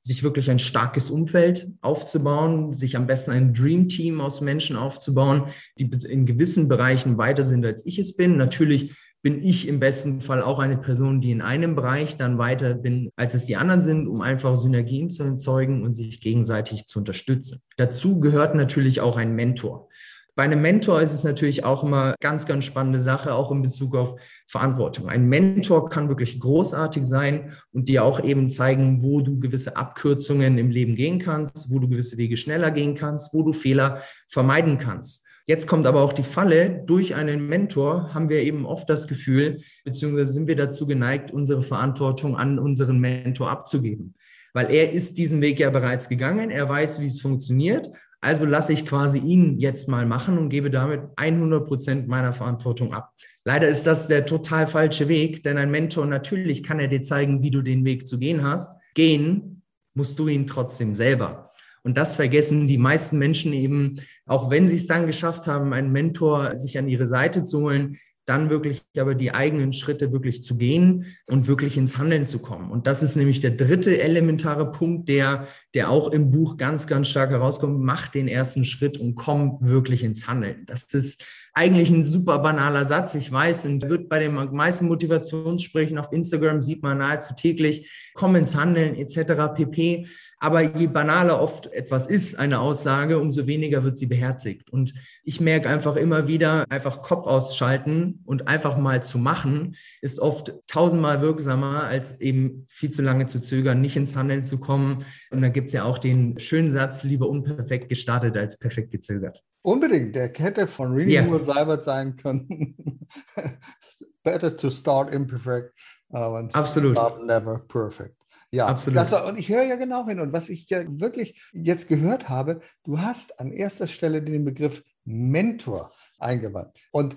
sich 0.00 0.22
wirklich 0.22 0.48
ein 0.48 0.60
starkes 0.60 1.10
Umfeld 1.10 1.72
aufzubauen, 1.80 2.72
sich 2.72 2.96
am 2.96 3.08
besten 3.08 3.32
ein 3.32 3.52
Dream 3.52 3.88
Team 3.88 4.20
aus 4.20 4.40
Menschen 4.40 4.76
aufzubauen, 4.76 5.46
die 5.76 5.90
in 6.08 6.24
gewissen 6.24 6.68
Bereichen 6.68 7.18
weiter 7.18 7.44
sind, 7.44 7.66
als 7.66 7.84
ich 7.84 7.98
es 7.98 8.16
bin. 8.16 8.36
Natürlich 8.36 8.94
bin 9.22 9.42
ich 9.42 9.68
im 9.68 9.78
besten 9.78 10.20
Fall 10.20 10.42
auch 10.42 10.58
eine 10.58 10.76
Person, 10.76 11.20
die 11.20 11.30
in 11.30 11.42
einem 11.42 11.76
Bereich 11.76 12.16
dann 12.16 12.38
weiter 12.38 12.74
bin, 12.74 13.10
als 13.14 13.34
es 13.34 13.46
die 13.46 13.56
anderen 13.56 13.80
sind, 13.80 14.08
um 14.08 14.20
einfach 14.20 14.56
Synergien 14.56 15.10
zu 15.10 15.22
erzeugen 15.22 15.84
und 15.84 15.94
sich 15.94 16.20
gegenseitig 16.20 16.86
zu 16.86 16.98
unterstützen. 16.98 17.62
Dazu 17.76 18.18
gehört 18.18 18.56
natürlich 18.56 19.00
auch 19.00 19.16
ein 19.16 19.34
Mentor. 19.34 19.88
Bei 20.34 20.44
einem 20.44 20.62
Mentor 20.62 21.02
ist 21.02 21.12
es 21.12 21.24
natürlich 21.24 21.62
auch 21.62 21.84
immer 21.84 22.14
ganz, 22.18 22.46
ganz 22.46 22.64
spannende 22.64 23.02
Sache, 23.02 23.34
auch 23.34 23.52
in 23.52 23.60
Bezug 23.60 23.94
auf 23.94 24.18
Verantwortung. 24.48 25.10
Ein 25.10 25.26
Mentor 25.26 25.90
kann 25.90 26.08
wirklich 26.08 26.40
großartig 26.40 27.04
sein 27.04 27.52
und 27.70 27.90
dir 27.90 28.02
auch 28.02 28.18
eben 28.24 28.48
zeigen, 28.48 29.02
wo 29.02 29.20
du 29.20 29.38
gewisse 29.38 29.76
Abkürzungen 29.76 30.56
im 30.56 30.70
Leben 30.70 30.96
gehen 30.96 31.18
kannst, 31.18 31.70
wo 31.70 31.78
du 31.78 31.88
gewisse 31.88 32.16
Wege 32.16 32.38
schneller 32.38 32.70
gehen 32.70 32.94
kannst, 32.94 33.34
wo 33.34 33.42
du 33.42 33.52
Fehler 33.52 34.00
vermeiden 34.28 34.78
kannst. 34.78 35.26
Jetzt 35.46 35.66
kommt 35.66 35.86
aber 35.86 36.02
auch 36.02 36.12
die 36.12 36.22
Falle, 36.22 36.84
durch 36.86 37.14
einen 37.14 37.46
Mentor 37.46 38.14
haben 38.14 38.28
wir 38.28 38.42
eben 38.42 38.64
oft 38.64 38.88
das 38.88 39.08
Gefühl, 39.08 39.60
beziehungsweise 39.84 40.32
sind 40.32 40.46
wir 40.46 40.56
dazu 40.56 40.86
geneigt, 40.86 41.30
unsere 41.30 41.62
Verantwortung 41.62 42.36
an 42.36 42.58
unseren 42.58 42.98
Mentor 43.00 43.50
abzugeben. 43.50 44.14
Weil 44.54 44.70
er 44.70 44.92
ist 44.92 45.18
diesen 45.18 45.40
Weg 45.40 45.58
ja 45.58 45.70
bereits 45.70 46.08
gegangen, 46.08 46.50
er 46.50 46.68
weiß, 46.68 47.00
wie 47.00 47.06
es 47.06 47.20
funktioniert 47.20 47.90
also 48.24 48.46
lasse 48.46 48.72
ich 48.72 48.86
quasi 48.86 49.18
ihn 49.18 49.58
jetzt 49.58 49.88
mal 49.88 50.06
machen 50.06 50.38
und 50.38 50.48
gebe 50.48 50.70
damit 50.70 51.02
100 51.16 51.66
Prozent 51.66 52.08
meiner 52.08 52.32
Verantwortung 52.32 52.94
ab. 52.94 53.12
Leider 53.44 53.66
ist 53.66 53.84
das 53.84 54.06
der 54.06 54.24
total 54.24 54.68
falsche 54.68 55.08
Weg, 55.08 55.42
denn 55.42 55.58
ein 55.58 55.72
Mentor, 55.72 56.06
natürlich 56.06 56.62
kann 56.62 56.78
er 56.78 56.86
dir 56.86 57.02
zeigen, 57.02 57.42
wie 57.42 57.50
du 57.50 57.62
den 57.62 57.84
Weg 57.84 58.06
zu 58.06 58.20
gehen 58.20 58.44
hast. 58.44 58.70
Gehen 58.94 59.62
musst 59.94 60.20
du 60.20 60.28
ihn 60.28 60.46
trotzdem 60.46 60.94
selber. 60.94 61.50
Und 61.84 61.96
das 61.96 62.16
vergessen 62.16 62.68
die 62.68 62.78
meisten 62.78 63.18
Menschen 63.18 63.52
eben, 63.52 64.00
auch 64.26 64.50
wenn 64.50 64.68
sie 64.68 64.76
es 64.76 64.86
dann 64.86 65.06
geschafft 65.06 65.46
haben, 65.46 65.72
einen 65.72 65.92
Mentor 65.92 66.56
sich 66.56 66.78
an 66.78 66.88
ihre 66.88 67.06
Seite 67.06 67.44
zu 67.44 67.62
holen, 67.62 67.98
dann 68.24 68.50
wirklich 68.50 68.82
aber 68.96 69.16
die 69.16 69.34
eigenen 69.34 69.72
Schritte 69.72 70.12
wirklich 70.12 70.42
zu 70.42 70.56
gehen 70.56 71.06
und 71.26 71.48
wirklich 71.48 71.76
ins 71.76 71.98
Handeln 71.98 72.24
zu 72.24 72.38
kommen. 72.38 72.70
Und 72.70 72.86
das 72.86 73.02
ist 73.02 73.16
nämlich 73.16 73.40
der 73.40 73.50
dritte 73.50 74.00
elementare 74.00 74.70
Punkt, 74.70 75.08
der, 75.08 75.48
der 75.74 75.90
auch 75.90 76.08
im 76.10 76.30
Buch 76.30 76.56
ganz, 76.56 76.86
ganz 76.86 77.08
stark 77.08 77.30
herauskommt. 77.30 77.80
Mach 77.80 78.08
den 78.08 78.28
ersten 78.28 78.64
Schritt 78.64 78.96
und 78.96 79.16
komm 79.16 79.58
wirklich 79.60 80.04
ins 80.04 80.28
Handeln. 80.28 80.64
Das 80.66 80.84
ist 80.94 81.24
eigentlich 81.54 81.90
ein 81.90 82.02
super 82.02 82.38
banaler 82.38 82.86
Satz, 82.86 83.14
ich 83.14 83.30
weiß, 83.30 83.66
und 83.66 83.86
wird 83.86 84.08
bei 84.08 84.18
den 84.18 84.34
meisten 84.34 84.86
Motivationssprechen 84.86 85.98
auf 85.98 86.10
Instagram 86.10 86.62
sieht 86.62 86.82
man 86.82 86.98
nahezu 86.98 87.34
täglich, 87.34 87.90
komm 88.14 88.36
ins 88.36 88.54
Handeln 88.54 88.94
etc. 88.94 89.54
pp. 89.54 90.06
Aber 90.38 90.62
je 90.62 90.86
banaler 90.86 91.42
oft 91.42 91.66
etwas 91.66 92.06
ist, 92.06 92.38
eine 92.38 92.60
Aussage, 92.60 93.18
umso 93.18 93.46
weniger 93.46 93.84
wird 93.84 93.98
sie 93.98 94.06
beherzigt. 94.06 94.70
Und 94.70 94.94
ich 95.24 95.40
merke 95.42 95.68
einfach 95.68 95.96
immer 95.96 96.26
wieder, 96.26 96.64
einfach 96.70 97.02
Kopf 97.02 97.26
ausschalten 97.26 98.20
und 98.24 98.48
einfach 98.48 98.78
mal 98.78 99.04
zu 99.04 99.18
machen, 99.18 99.76
ist 100.00 100.20
oft 100.20 100.54
tausendmal 100.68 101.20
wirksamer, 101.20 101.84
als 101.84 102.18
eben 102.22 102.66
viel 102.70 102.90
zu 102.90 103.02
lange 103.02 103.26
zu 103.26 103.42
zögern, 103.42 103.82
nicht 103.82 103.96
ins 103.96 104.16
Handeln 104.16 104.44
zu 104.44 104.58
kommen. 104.58 105.04
Und 105.30 105.42
da 105.42 105.50
gibt 105.50 105.66
es 105.66 105.74
ja 105.74 105.84
auch 105.84 105.98
den 105.98 106.38
schönen 106.38 106.70
Satz, 106.70 107.04
lieber 107.04 107.28
unperfekt 107.28 107.90
gestartet 107.90 108.38
als 108.38 108.58
perfekt 108.58 108.90
gezögert. 108.90 109.42
Unbedingt, 109.62 110.14
der 110.16 110.32
hätte 110.34 110.66
von 110.66 110.92
Rini 110.92 111.12
yeah. 111.12 111.24
Moore 111.24 111.40
Seibert 111.40 111.84
sein 111.84 112.16
können. 112.16 113.06
Better 114.24 114.56
to 114.56 114.70
start 114.70 115.14
imperfect 115.14 115.72
uh, 116.12 116.36
Absolut. 116.52 116.92
start 116.92 117.24
never 117.24 117.58
perfect. 117.58 118.16
Ja, 118.50 118.66
absolut. 118.66 118.98
Das, 118.98 119.12
und 119.12 119.38
ich 119.38 119.48
höre 119.48 119.62
ja 119.62 119.76
genau 119.76 120.06
hin. 120.06 120.20
Und 120.20 120.32
was 120.32 120.50
ich 120.50 120.68
ja 120.68 120.84
wirklich 120.86 121.42
jetzt 121.52 121.88
gehört 121.88 122.28
habe, 122.28 122.60
du 122.84 123.00
hast 123.00 123.40
an 123.40 123.50
erster 123.50 123.86
Stelle 123.86 124.22
den 124.22 124.44
Begriff 124.44 124.82
Mentor 125.04 125.90
eingewandt. 126.18 126.76
Und 126.90 127.16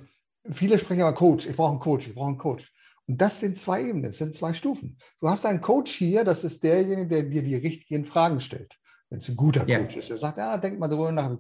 viele 0.50 0.80
sprechen 0.80 1.02
aber 1.02 1.14
Coach, 1.14 1.46
ich 1.46 1.56
brauche 1.56 1.72
einen 1.72 1.80
Coach, 1.80 2.08
ich 2.08 2.16
brauche 2.16 2.30
einen 2.30 2.38
Coach. 2.38 2.72
Und 3.08 3.22
das 3.22 3.40
sind 3.40 3.58
zwei 3.58 3.82
Ebenen, 3.82 4.04
das 4.04 4.18
sind 4.18 4.34
zwei 4.34 4.54
Stufen. 4.54 4.98
Du 5.20 5.30
hast 5.30 5.46
einen 5.46 5.62
Coach 5.62 5.92
hier, 5.92 6.24
das 6.24 6.44
ist 6.44 6.64
derjenige, 6.64 7.08
der 7.08 7.24
dir 7.24 7.44
die 7.44 7.56
richtigen 7.56 8.06
Fragen 8.06 8.40
stellt. 8.40 8.80
Wenn 9.16 9.20
es 9.22 9.30
ein 9.30 9.38
guter 9.38 9.62
Coach 9.62 9.70
ja. 9.70 10.00
ist, 10.00 10.10
der 10.10 10.18
sagt, 10.18 10.38
ja, 10.38 10.58
denk 10.58 10.78
mal 10.78 10.90
darüber 10.90 11.10
nach. 11.10 11.32